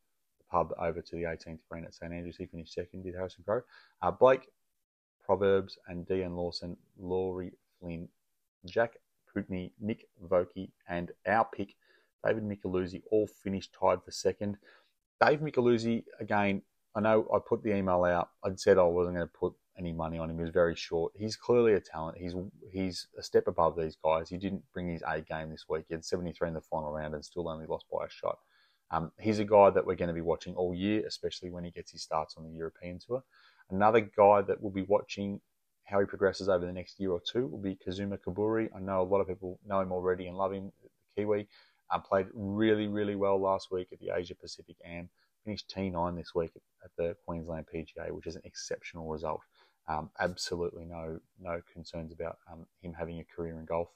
pub 0.51 0.73
over 0.81 1.01
to 1.01 1.17
the 1.17 1.23
18th 1.23 1.61
green 1.71 1.85
at 1.85 1.95
St 1.95 2.13
Andrews. 2.13 2.37
He 2.37 2.47
finished 2.47 2.75
second, 2.75 3.05
did 3.05 3.15
Harrison 3.15 3.45
Crowe. 3.45 3.63
Uh, 4.03 4.11
Blake 4.11 4.49
Proverbs 5.25 5.79
and 5.89 6.07
Dean 6.07 6.35
Lawson, 6.35 6.77
Laurie 6.99 7.53
Flynn, 7.79 8.09
Jack 8.65 8.97
Putney, 9.33 9.73
Nick 9.79 10.09
Vokey, 10.25 10.71
and 10.89 11.13
our 11.27 11.45
pick, 11.45 11.77
David 12.25 12.45
Micheluzzi, 12.45 13.03
all 13.11 13.27
finished 13.27 13.75
tied 13.79 14.03
for 14.03 14.11
second. 14.11 14.57
Dave 15.21 15.41
Micheluzzi, 15.41 16.05
again, 16.21 16.63
I 16.95 17.01
know 17.01 17.29
I 17.33 17.39
put 17.47 17.63
the 17.63 17.75
email 17.75 18.05
out. 18.05 18.31
I'd 18.45 18.59
said 18.59 18.79
I 18.79 18.83
wasn't 18.83 19.17
going 19.17 19.29
to 19.29 19.33
put 19.33 19.55
any 19.79 19.93
money 19.93 20.19
on 20.19 20.31
him. 20.31 20.37
He 20.37 20.43
was 20.43 20.53
very 20.53 20.75
short. 20.75 21.13
He's 21.17 21.37
clearly 21.37 21.75
a 21.75 21.81
talent. 21.81 22.19
He's 22.19 22.35
he's 22.73 23.07
a 23.17 23.23
step 23.23 23.47
above 23.47 23.77
these 23.77 23.97
guys. 24.03 24.29
He 24.29 24.37
didn't 24.37 24.63
bring 24.73 24.89
his 24.89 25.03
A 25.07 25.21
game 25.21 25.51
this 25.51 25.67
week. 25.69 25.85
He 25.89 25.95
had 25.95 26.05
73 26.05 26.49
in 26.49 26.55
the 26.55 26.61
final 26.61 26.93
round 26.93 27.15
and 27.15 27.25
still 27.25 27.49
only 27.49 27.67
lost 27.67 27.87
by 27.93 28.07
a 28.07 28.11
shot. 28.11 28.39
Um, 28.91 29.13
he's 29.21 29.39
a 29.39 29.45
guy 29.45 29.71
that 29.71 29.87
we're 29.87 29.97
going 29.97 30.09
to 30.09 30.15
be 30.15 30.23
watching 30.23 30.55
all 30.55 30.75
year, 30.75 31.05
especially 31.07 31.51
when 31.51 31.63
he 31.63 31.71
gets 31.71 31.93
his 31.93 32.03
starts 32.03 32.37
on 32.37 32.45
the 32.45 32.51
European 32.51 32.99
Tour. 32.99 33.23
Another 33.71 34.01
guy 34.01 34.41
that 34.43 34.61
we'll 34.61 34.73
be 34.73 34.87
watching 34.89 35.41
how 35.85 36.01
he 36.01 36.07
progresses 36.07 36.49
over 36.49 36.65
the 36.67 36.73
next 36.73 36.99
year 36.99 37.11
or 37.11 37.21
two 37.21 37.47
will 37.47 37.59
be 37.59 37.77
Kazuma 37.77 38.19
Kobori. 38.19 38.69
I 38.75 38.81
know 38.81 39.03
a 39.03 39.05
lot 39.05 39.21
of 39.21 39.29
people 39.29 39.59
know 39.67 39.81
him 39.81 39.93
already 39.93 40.27
and 40.27 40.37
love 40.37 40.53
him, 40.53 40.73
the 40.83 40.89
Kiwi. 41.15 41.49
Um, 41.91 42.03
played 42.03 42.27
really, 42.35 42.87
really 42.87 43.17
well 43.17 43.41
last 43.41 43.71
week 43.71 43.89
at 43.93 43.99
the 43.99 44.11
Asia 44.15 44.35
Pacific 44.35 44.77
Am. 44.85 45.09
Finished 45.45 45.73
T9 45.75 46.17
this 46.17 46.35
week 46.35 46.51
at 46.85 46.91
the 46.97 47.17
Queensland 47.25 47.67
PGA, 47.75 48.11
which 48.11 48.27
is 48.27 48.37
an 48.37 48.43
exceptional 48.45 49.09
result. 49.09 49.41
Um, 49.89 50.11
absolutely 50.21 50.85
no 50.85 51.19
no 51.41 51.63
concerns 51.73 52.13
about 52.13 52.37
um, 52.53 52.67
him 52.83 52.93
having 52.93 53.21
a 53.21 53.25
career 53.25 53.59
in 53.59 53.65
golf. 53.65 53.89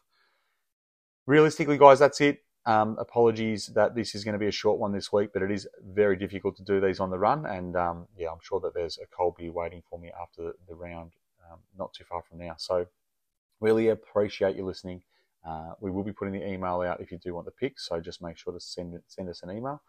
Realistically, 1.27 1.77
guys, 1.77 1.99
that's 1.99 2.21
it. 2.21 2.43
Um, 2.65 2.97
apologies 2.99 3.67
that 3.75 3.95
this 3.95 4.15
is 4.15 4.25
going 4.25 4.35
to 4.35 4.39
be 4.39 4.47
a 4.47 4.53
short 4.53 4.79
one 4.79 4.93
this 4.93 5.13
week, 5.13 5.31
but 5.35 5.43
it 5.43 5.51
is 5.51 5.69
very 5.85 6.17
difficult 6.17 6.57
to 6.57 6.63
do 6.63 6.81
these 6.81 7.01
on 7.01 7.11
the 7.11 7.19
run. 7.19 7.45
And 7.45 7.77
um, 7.77 8.07
yeah, 8.17 8.29
I'm 8.31 8.39
sure 8.41 8.61
that 8.61 8.73
there's 8.73 8.99
a 8.99 9.07
cold 9.15 9.37
beer 9.37 9.53
waiting 9.53 9.83
for 9.91 9.99
me 9.99 10.11
after 10.21 10.43
the, 10.43 10.55
the 10.69 10.75
round, 10.75 11.13
um, 11.51 11.59
not 11.77 11.93
too 11.93 12.05
far 12.05 12.23
from 12.23 12.39
now. 12.39 12.55
So 12.57 12.87
really 13.61 13.89
appreciate 13.89 14.57
you 14.57 14.65
listening. 14.65 15.03
Uh, 15.45 15.73
we 15.81 15.91
will 15.91 16.05
be 16.05 16.13
putting 16.13 16.35
the 16.35 16.47
email 16.47 16.81
out 16.83 17.01
if 17.01 17.11
you 17.11 17.19
do 17.19 17.35
want 17.35 17.47
the 17.47 17.53
picks, 17.53 17.89
so 17.89 18.01
just 18.01 18.23
make 18.23 18.37
sure 18.37 18.53
to 18.53 18.61
send 18.61 18.99
send 19.09 19.29
us 19.29 19.43
an 19.43 19.51
email. 19.51 19.83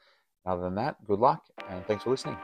Other 0.45 0.63
than 0.63 0.75
that, 0.75 0.95
good 1.05 1.19
luck 1.19 1.43
and 1.69 1.85
thanks 1.85 2.03
for 2.03 2.09
listening. 2.09 2.37